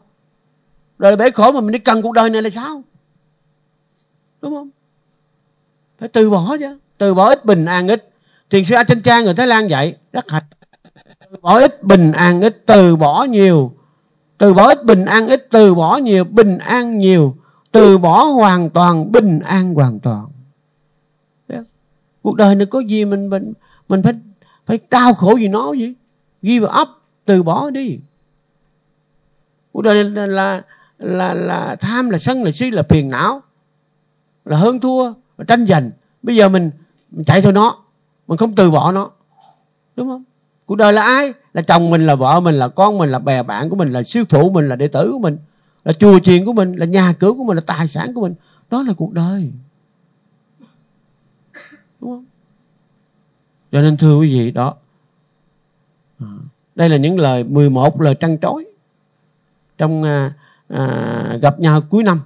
Đời 0.99 1.13
là 1.13 1.17
bể 1.17 1.31
khổ 1.31 1.53
mà 1.53 1.61
mình 1.61 1.73
đi 1.73 1.79
cần 1.79 2.03
cuộc 2.03 2.13
đời 2.13 2.31
này 2.31 2.43
là 2.43 2.51
sao? 2.51 2.83
Đúng 4.43 4.55
không? 4.55 4.71
Phải 5.99 6.09
từ 6.09 6.31
bỏ 6.31 6.57
chứ. 6.61 6.79
Từ 6.99 7.15
bỏ 7.15 7.29
ít 7.29 7.45
bình 7.45 7.65
an 7.65 7.89
ít. 7.89 8.11
Thiền 8.51 8.65
sư 8.65 8.75
a 8.75 8.85
trên 8.85 9.03
trang 9.03 9.25
người 9.25 9.35
thái 9.35 9.47
lan 9.47 9.71
dạy 9.71 9.97
rất 10.13 10.31
hạch 10.31 10.45
từ 11.31 11.37
bỏ 11.43 11.59
ít 11.59 11.83
bình 11.83 12.13
an 12.13 12.41
ít, 12.41 12.63
từ 12.67 12.97
bỏ 12.97 13.25
nhiều. 13.25 13.73
Từ 14.39 14.55
bỏ 14.55 14.69
ít 14.69 14.85
bình 14.85 15.05
an 15.05 15.29
ít, 15.29 15.47
từ 15.51 15.75
bỏ 15.75 15.97
nhiều, 15.97 16.25
bình 16.25 16.59
an 16.59 16.99
nhiều 16.99 17.37
từ 17.73 17.99
bỏ 17.99 18.25
hoàn 18.25 18.71
toàn 18.71 19.13
bình 19.13 19.41
an 19.41 19.75
hoàn 19.75 19.99
toàn. 19.99 20.27
Cuộc 22.23 22.37
đời 22.37 22.55
này 22.55 22.67
có 22.67 22.81
gì 22.81 23.05
mình 23.05 23.31
mình 23.31 23.53
mình 23.89 24.03
phải 24.03 24.13
phải 24.67 24.79
đau 24.91 25.15
khổ 25.15 25.37
gì 25.37 25.49
nó 25.49 25.73
gì 25.73 25.95
give 26.43 26.67
up 26.81 26.89
từ 27.25 27.43
bỏ 27.43 27.71
đi. 27.71 27.99
Cuộc 29.73 29.83
đời 29.83 30.05
là 30.05 30.27
là 30.27 30.63
là, 30.99 31.35
là 31.35 31.77
tham 31.81 32.11
là 32.11 32.19
sân 32.19 32.45
là 32.45 32.51
si 32.51 32.71
là 32.71 32.83
phiền 32.83 33.11
não 33.11 33.43
là 34.45 34.57
hơn 34.57 34.81
thua 34.81 35.13
là 35.39 35.45
tranh 35.49 35.67
giành. 35.67 35.91
Bây 36.23 36.37
giờ 36.37 36.49
mình, 36.49 36.71
mình 37.11 37.25
chạy 37.25 37.43
theo 37.43 37.53
nó 37.53 37.77
mình 38.27 38.39
không 38.39 38.55
từ 38.55 38.71
bỏ 38.71 38.93
nó. 38.93 39.11
Đúng 39.97 40.09
không? 40.09 40.25
Cuộc 40.67 40.75
đời 40.75 40.93
là 40.93 41.03
ai? 41.03 41.33
Là 41.55 41.63
chồng 41.63 41.91
mình 41.91 42.07
là 42.07 42.15
vợ 42.15 42.41
mình 42.41 42.55
là 42.55 42.69
con 42.69 42.99
mình 42.99 43.11
là 43.11 43.19
bè 43.19 43.43
bạn 43.43 43.71
của 43.71 43.77
mình 43.77 43.93
là 43.93 44.03
sư 44.03 44.25
phụ 44.29 44.51
mình 44.51 44.69
là 44.69 44.77
đệ 44.77 44.89
tử 44.89 45.13
của 45.13 45.19
mình 45.19 45.39
là 45.87 45.93
chùa 45.93 46.19
chiền 46.19 46.45
của 46.45 46.53
mình 46.53 46.73
là 46.73 46.87
nhà 46.87 47.13
cửa 47.19 47.33
của 47.33 47.45
mình 47.45 47.57
là 47.57 47.63
tài 47.67 47.89
sản 47.89 48.15
của 48.15 48.21
mình. 48.21 48.35
Đó 48.71 48.83
là 48.83 48.93
cuộc 48.93 49.13
đời. 49.13 49.53
Đúng 52.01 52.11
không? 52.11 52.25
Cho 53.73 53.83
nên 53.83 53.97
thưa 53.97 54.19
quý 54.19 54.39
vị 54.39 54.51
đó. 54.51 54.75
À, 56.19 56.27
đây 56.75 56.89
là 56.89 56.97
những 56.97 57.19
lời 57.19 57.45
11 57.45 58.01
lời 58.01 58.15
trăn 58.15 58.39
trối 58.39 58.65
trong 59.79 60.03
à, 60.03 60.35
à, 60.69 61.39
gặp 61.43 61.61
nhau 61.61 61.81
cuối 61.91 62.03
năm. 62.03 62.21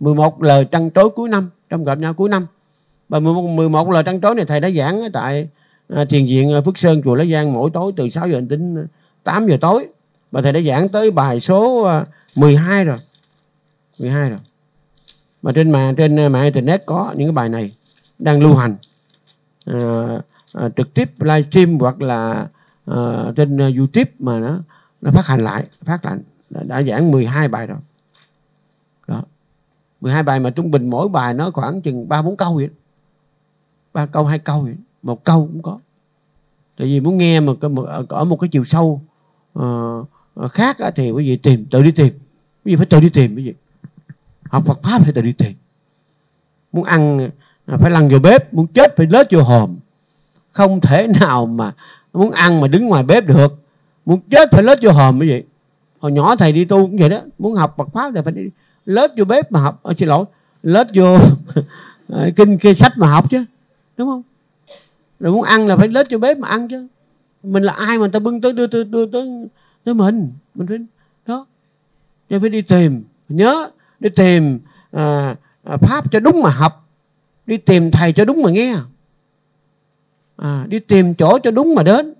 11 0.00 0.42
lời 0.42 0.64
trăn 0.64 0.90
trối 0.90 1.10
cuối 1.10 1.28
năm 1.28 1.50
trong 1.68 1.84
gặp 1.84 1.98
nhau 1.98 2.14
cuối 2.14 2.28
năm. 2.28 2.46
Và 3.08 3.20
11, 3.20 3.42
11 3.42 3.90
lời 3.90 4.02
trăn 4.02 4.20
trối 4.20 4.34
này 4.34 4.44
thầy 4.44 4.60
đã 4.60 4.70
giảng 4.70 5.02
tại 5.12 5.48
à, 5.88 6.04
thiền 6.04 6.26
viện 6.26 6.62
Phước 6.64 6.78
Sơn 6.78 7.02
chùa 7.04 7.14
Lá 7.14 7.24
Giang 7.24 7.52
mỗi 7.52 7.70
tối 7.70 7.92
từ 7.96 8.08
6 8.08 8.28
giờ 8.28 8.40
đến 8.40 8.86
8 9.24 9.46
giờ 9.46 9.56
tối. 9.60 9.88
Và 10.30 10.42
thầy 10.42 10.52
đã 10.52 10.60
giảng 10.60 10.88
tới 10.88 11.10
bài 11.10 11.40
số 11.40 11.82
à, 11.82 12.06
12 12.38 12.84
rồi. 12.84 12.98
12 13.98 14.30
rồi. 14.30 14.38
Mà 15.42 15.52
trên 15.54 15.70
mạng 15.70 15.96
trên 15.96 16.16
ờ, 16.16 16.28
mạng 16.28 16.44
internet 16.44 16.82
có 16.86 17.14
những 17.16 17.28
cái 17.28 17.32
bài 17.32 17.48
này 17.48 17.76
đang 18.18 18.42
lưu 18.42 18.54
hành. 18.54 18.76
À, 19.66 19.78
à, 20.52 20.68
trực 20.76 20.94
tiếp 20.94 21.10
livestream 21.18 21.78
hoặc 21.78 22.02
là 22.02 22.48
à, 22.86 23.32
trên 23.36 23.58
YouTube 23.58 24.10
mà 24.18 24.38
nó 24.38 24.58
nó 25.00 25.10
phát 25.10 25.26
hành 25.26 25.44
lại 25.44 25.64
phát 25.84 26.04
lại 26.04 26.18
đã, 26.50 26.62
đã 26.62 26.82
giảng 26.82 27.10
12 27.10 27.48
bài 27.48 27.66
rồi. 27.66 27.78
Đó. 29.06 29.22
12 30.00 30.22
bài 30.22 30.40
mà 30.40 30.50
trung 30.50 30.70
bình 30.70 30.90
mỗi 30.90 31.08
bài 31.08 31.34
nó 31.34 31.50
khoảng 31.50 31.80
chừng 31.80 32.08
ba 32.08 32.22
bốn 32.22 32.36
câu 32.36 32.54
vậy 32.54 32.68
ba 33.92 34.06
câu 34.06 34.24
hai 34.24 34.38
câu 34.38 34.60
vậy 34.60 34.74
một 35.02 35.24
câu 35.24 35.48
cũng 35.52 35.62
có. 35.62 35.78
Tại 36.76 36.86
vì 36.86 37.00
muốn 37.00 37.18
nghe 37.18 37.40
mà 37.40 37.52
ở 38.08 38.24
một 38.24 38.36
cái 38.36 38.48
chiều 38.48 38.64
sâu 38.64 39.02
uh, 39.58 40.52
khác 40.52 40.76
thì 40.94 41.10
quý 41.10 41.28
vị 41.28 41.36
tìm 41.36 41.66
tự 41.70 41.82
đi 41.82 41.90
tìm 41.90 42.12
quý 42.68 42.74
vị 42.74 42.76
phải 42.76 42.86
tự 42.86 43.00
đi 43.00 43.08
tìm 43.08 43.36
quý 43.36 43.42
vị 43.42 43.54
học 44.50 44.62
Phật 44.66 44.82
pháp 44.82 45.02
phải 45.02 45.12
tự 45.12 45.22
đi 45.22 45.32
tìm. 45.32 45.52
Muốn 46.72 46.84
ăn 46.84 47.30
à, 47.66 47.76
phải 47.76 47.90
lăn 47.90 48.08
vào 48.08 48.20
bếp 48.20 48.54
muốn 48.54 48.66
chết 48.66 48.96
phải 48.96 49.06
lết 49.06 49.26
vô 49.30 49.42
hòm. 49.42 49.76
Không 50.50 50.80
thể 50.80 51.06
nào 51.20 51.46
mà 51.46 51.72
muốn 52.12 52.30
ăn 52.30 52.60
mà 52.60 52.68
đứng 52.68 52.86
ngoài 52.86 53.02
bếp 53.02 53.26
được. 53.26 53.54
Muốn 54.06 54.20
chết 54.30 54.48
phải 54.52 54.62
lết 54.62 54.78
vô 54.82 54.90
hòm 54.90 55.18
quý 55.18 55.28
vị 55.28 55.42
hồi 56.00 56.12
nhỏ 56.12 56.36
thầy 56.36 56.52
đi 56.52 56.64
tu 56.64 56.76
cũng 56.76 56.96
vậy 56.98 57.08
đó. 57.08 57.20
Muốn 57.38 57.54
học 57.54 57.74
Phật 57.76 57.88
pháp 57.92 58.12
thì 58.14 58.20
phải 58.24 58.32
đi 58.32 58.42
lết 58.86 59.10
vô 59.16 59.24
bếp 59.24 59.52
mà 59.52 59.60
học. 59.60 59.80
À, 59.82 59.94
xin 59.98 60.08
lỗi 60.08 60.24
lết 60.62 60.86
vô 60.94 61.18
ờ, 62.08 62.30
kinh 62.36 62.58
kia 62.58 62.74
sách 62.74 62.92
mà 62.96 63.08
học 63.08 63.30
chứ 63.30 63.44
đúng 63.96 64.08
không? 64.08 64.22
Rồi 65.20 65.32
muốn 65.32 65.42
ăn 65.42 65.66
là 65.66 65.76
phải 65.76 65.88
lết 65.88 66.06
vô 66.10 66.18
bếp 66.18 66.38
mà 66.38 66.48
ăn 66.48 66.68
chứ. 66.68 66.86
Mình 67.42 67.62
là 67.62 67.72
ai 67.72 67.86
mà 67.86 67.96
người 67.96 68.08
ta 68.08 68.18
bưng 68.18 68.40
tới 68.40 68.52
đưa 68.52 68.66
đưa, 68.66 68.84
đưa 68.84 69.06
tới 69.06 69.48
tới 69.84 69.94
mình? 69.94 70.32
Mình 70.54 70.66
phải 70.66 70.78
đó 71.26 71.46
cho 72.30 72.40
phải 72.40 72.48
đi 72.48 72.62
tìm 72.62 73.04
nhớ 73.28 73.70
đi 74.00 74.10
tìm 74.10 74.60
à, 74.92 75.36
à, 75.64 75.76
pháp 75.76 76.12
cho 76.12 76.20
đúng 76.20 76.42
mà 76.42 76.50
học. 76.50 76.84
Đi 77.46 77.56
tìm 77.56 77.90
thầy 77.90 78.12
cho 78.12 78.24
đúng 78.24 78.42
mà 78.42 78.50
nghe. 78.50 78.76
À, 80.36 80.66
đi 80.68 80.78
tìm 80.78 81.14
chỗ 81.14 81.38
cho 81.38 81.50
đúng 81.50 81.74
mà 81.74 81.82
đến. 81.82 82.14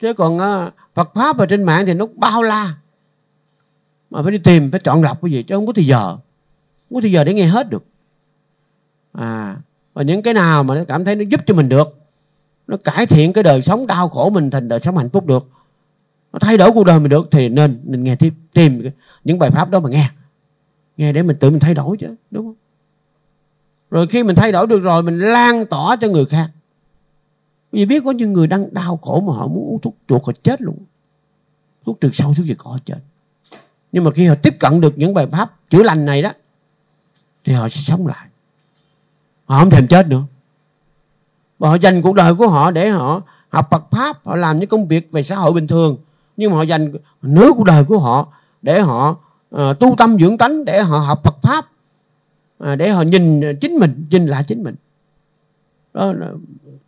Chứ 0.00 0.12
còn 0.12 0.38
à, 0.38 0.70
Phật 0.94 1.14
pháp 1.14 1.38
ở 1.38 1.46
trên 1.46 1.62
mạng 1.62 1.86
thì 1.86 1.94
nó 1.94 2.06
bao 2.14 2.42
la. 2.42 2.74
Mà 4.10 4.22
phải 4.22 4.32
đi 4.32 4.38
tìm 4.38 4.70
phải 4.70 4.80
chọn 4.80 5.02
lọc 5.02 5.22
cái 5.22 5.30
gì 5.30 5.42
chứ 5.42 5.54
không 5.54 5.66
có 5.66 5.72
thời 5.72 5.86
giờ. 5.86 6.16
Không 6.88 6.94
có 6.94 7.00
thời 7.00 7.12
giờ 7.12 7.24
để 7.24 7.34
nghe 7.34 7.46
hết 7.46 7.70
được. 7.70 7.84
À 9.12 9.56
và 9.98 10.04
những 10.04 10.22
cái 10.22 10.34
nào 10.34 10.62
mà 10.62 10.74
nó 10.74 10.84
cảm 10.88 11.04
thấy 11.04 11.16
nó 11.16 11.24
giúp 11.28 11.40
cho 11.46 11.54
mình 11.54 11.68
được 11.68 11.98
nó 12.66 12.76
cải 12.76 13.06
thiện 13.06 13.32
cái 13.32 13.44
đời 13.44 13.62
sống 13.62 13.86
đau 13.86 14.08
khổ 14.08 14.30
mình 14.30 14.50
thành 14.50 14.68
đời 14.68 14.80
sống 14.80 14.96
hạnh 14.96 15.10
phúc 15.10 15.26
được 15.26 15.50
thay 16.40 16.56
đổi 16.56 16.72
cuộc 16.72 16.84
đời 16.84 17.00
mình 17.00 17.08
được 17.08 17.28
thì 17.30 17.48
nên 17.48 17.80
nên 17.84 18.04
nghe 18.04 18.16
tiếp, 18.16 18.34
tìm 18.52 18.90
những 19.24 19.38
bài 19.38 19.50
pháp 19.50 19.70
đó 19.70 19.80
mà 19.80 19.88
nghe. 19.88 20.10
Nghe 20.96 21.12
để 21.12 21.22
mình 21.22 21.36
tự 21.40 21.50
mình 21.50 21.60
thay 21.60 21.74
đổi 21.74 21.96
chứ, 21.96 22.14
đúng 22.30 22.46
không? 22.46 22.54
Rồi 23.90 24.06
khi 24.06 24.22
mình 24.22 24.36
thay 24.36 24.52
đổi 24.52 24.66
được 24.66 24.80
rồi, 24.80 25.02
mình 25.02 25.18
lan 25.18 25.66
tỏa 25.66 25.96
cho 25.96 26.08
người 26.08 26.24
khác. 26.24 26.50
Vì 27.72 27.86
biết 27.86 28.02
có 28.04 28.10
những 28.10 28.32
người 28.32 28.46
đang 28.46 28.74
đau 28.74 28.96
khổ 28.96 29.20
mà 29.20 29.32
họ 29.32 29.46
muốn 29.46 29.68
uống 29.68 29.80
thuốc 29.80 29.96
chuột, 30.08 30.24
họ 30.24 30.32
chết 30.42 30.62
luôn. 30.62 30.78
Thuốc 31.86 32.00
trừ 32.00 32.10
sâu, 32.12 32.34
thuốc 32.36 32.46
gì 32.46 32.54
có 32.58 32.78
chết 32.84 32.98
nhưng 33.92 34.04
mà 34.04 34.10
khi 34.10 34.26
họ 34.26 34.34
tiếp 34.34 34.56
cận 34.60 34.80
được 34.80 34.98
những 34.98 35.14
bài 35.14 35.26
pháp 35.26 35.50
chữa 35.70 35.82
lành 35.82 36.06
này 36.06 36.22
đó, 36.22 36.32
thì 37.44 37.52
họ 37.52 37.68
sẽ 37.68 37.80
sống 37.80 38.06
lại. 38.06 38.26
Họ 39.44 39.58
không 39.58 39.70
thèm 39.70 39.86
chết 39.86 40.08
nữa. 40.08 40.22
Và 41.58 41.68
họ 41.68 41.74
dành 41.74 42.02
cuộc 42.02 42.14
đời 42.14 42.34
của 42.34 42.48
họ 42.48 42.70
để 42.70 42.88
họ 42.88 43.22
học 43.48 43.68
Phật 43.70 43.90
pháp, 43.90 44.24
họ 44.24 44.36
làm 44.36 44.58
những 44.58 44.68
công 44.68 44.88
việc 44.88 45.12
về 45.12 45.22
xã 45.22 45.36
hội 45.36 45.52
bình 45.52 45.66
thường 45.66 45.96
nhưng 46.38 46.50
mà 46.50 46.56
họ 46.56 46.62
dành 46.62 46.92
nửa 47.22 47.50
cuộc 47.56 47.64
đời 47.64 47.84
của 47.84 47.98
họ 47.98 48.32
để 48.62 48.80
họ 48.80 49.16
uh, 49.54 49.60
tu 49.80 49.94
tâm 49.98 50.18
dưỡng 50.18 50.38
tánh 50.38 50.64
để 50.64 50.82
họ 50.82 50.98
học 50.98 51.20
Phật 51.24 51.36
pháp 51.42 51.66
uh, 52.64 52.78
để 52.78 52.90
họ 52.90 53.02
nhìn 53.02 53.40
chính 53.60 53.74
mình 53.74 54.06
nhìn 54.10 54.26
lại 54.26 54.44
chính 54.48 54.62
mình. 54.62 54.74
Đó 55.94 56.12
là, 56.12 56.26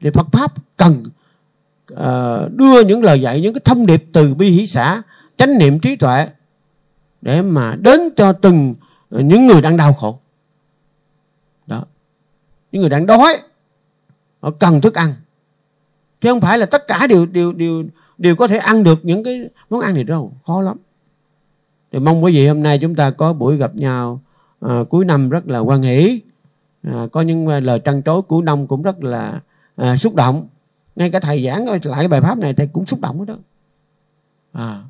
thì 0.01 0.11
Phật 0.11 0.27
pháp 0.33 0.53
cần 0.77 1.03
uh, 1.93 2.53
đưa 2.57 2.85
những 2.85 3.03
lời 3.03 3.21
dạy 3.21 3.41
những 3.41 3.55
cái 3.55 3.61
thông 3.65 3.87
điệp 3.87 4.05
từ 4.13 4.35
bi 4.35 4.51
hỷ 4.51 4.67
xã 4.67 5.03
chánh 5.37 5.59
niệm 5.59 5.81
trí 5.81 5.97
tuệ 5.97 6.29
để 7.23 7.43
mà 7.43 7.77
đến 7.81 8.01
cho 8.17 8.33
từng 8.33 8.75
những 9.11 9.47
người 9.47 9.63
đang 9.63 9.77
đau 9.77 9.93
khổ. 9.93 10.19
Đó. 11.67 11.85
Những 12.73 12.81
người 12.81 12.91
đang 12.91 13.07
đói 13.07 13.39
họ 14.41 14.51
cần 14.59 14.81
thức 14.81 14.95
ăn. 14.95 15.15
Chứ 16.21 16.31
không 16.31 16.41
phải 16.41 16.59
là 16.59 16.67
tất 16.67 16.87
cả 16.87 17.07
đều 17.07 17.27
đều 17.27 17.53
đều 17.53 17.85
đều 18.21 18.37
có 18.37 18.49
thể 18.49 18.57
ăn 18.57 18.85
được 18.85 19.05
những 19.05 19.25
cái 19.25 19.49
món 19.71 19.81
ăn 19.81 19.95
này 19.95 20.05
đâu 20.05 20.33
khó 20.47 20.63
lắm. 20.63 20.77
Thì 21.93 21.99
mong 21.99 22.25
quý 22.25 22.33
vị 22.33 22.49
hôm 22.49 22.63
nay 22.63 22.79
chúng 22.79 22.95
ta 22.95 23.11
có 23.11 23.33
buổi 23.33 23.57
gặp 23.57 23.75
nhau 23.75 24.21
à, 24.61 24.85
cuối 24.91 25.05
năm 25.05 25.31
rất 25.31 25.49
là 25.49 25.59
quan 25.59 25.83
hỷ. 25.83 26.21
À, 26.83 27.07
có 27.13 27.21
những 27.21 27.47
à, 27.47 27.61
lời 27.61 27.79
trăn 27.79 28.03
trối 28.03 28.23
cuối 28.23 28.43
năm 28.43 28.67
cũng 28.67 28.83
rất 28.83 29.05
là 29.05 29.41
à, 29.77 29.97
xúc 29.97 30.15
động. 30.15 30.47
Ngay 30.97 31.11
cả 31.11 31.21
thầy 31.21 31.45
giảng 31.45 31.69
lại 31.69 31.81
cái 31.83 32.09
bài 32.09 32.21
pháp 32.21 32.39
này 32.39 32.55
thầy 32.55 32.67
cũng 32.67 32.87
xúc 32.87 33.01
động 33.03 33.27
đó. 33.27 33.35
À, 34.53 34.83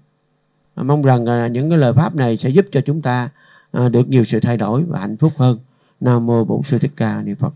à, 0.75 0.83
mong 0.83 1.03
rằng 1.03 1.27
à, 1.27 1.47
những 1.47 1.71
cái 1.71 1.79
lời 1.79 1.93
pháp 1.93 2.15
này 2.15 2.37
sẽ 2.37 2.49
giúp 2.49 2.67
cho 2.73 2.81
chúng 2.81 3.03
ta 3.03 3.31
à, 3.73 3.89
được 3.89 4.09
nhiều 4.09 4.25
sự 4.25 4.41
thay 4.41 4.57
đổi 4.57 4.83
và 4.83 5.01
hạnh 5.01 5.17
phúc 5.17 5.33
hơn. 5.37 5.59
Nam 6.01 6.27
mô 6.27 6.45
bổn 6.45 6.63
sư 6.63 6.79
thích 6.79 6.93
ca 6.97 7.23
ni 7.23 7.35
phật. 7.35 7.53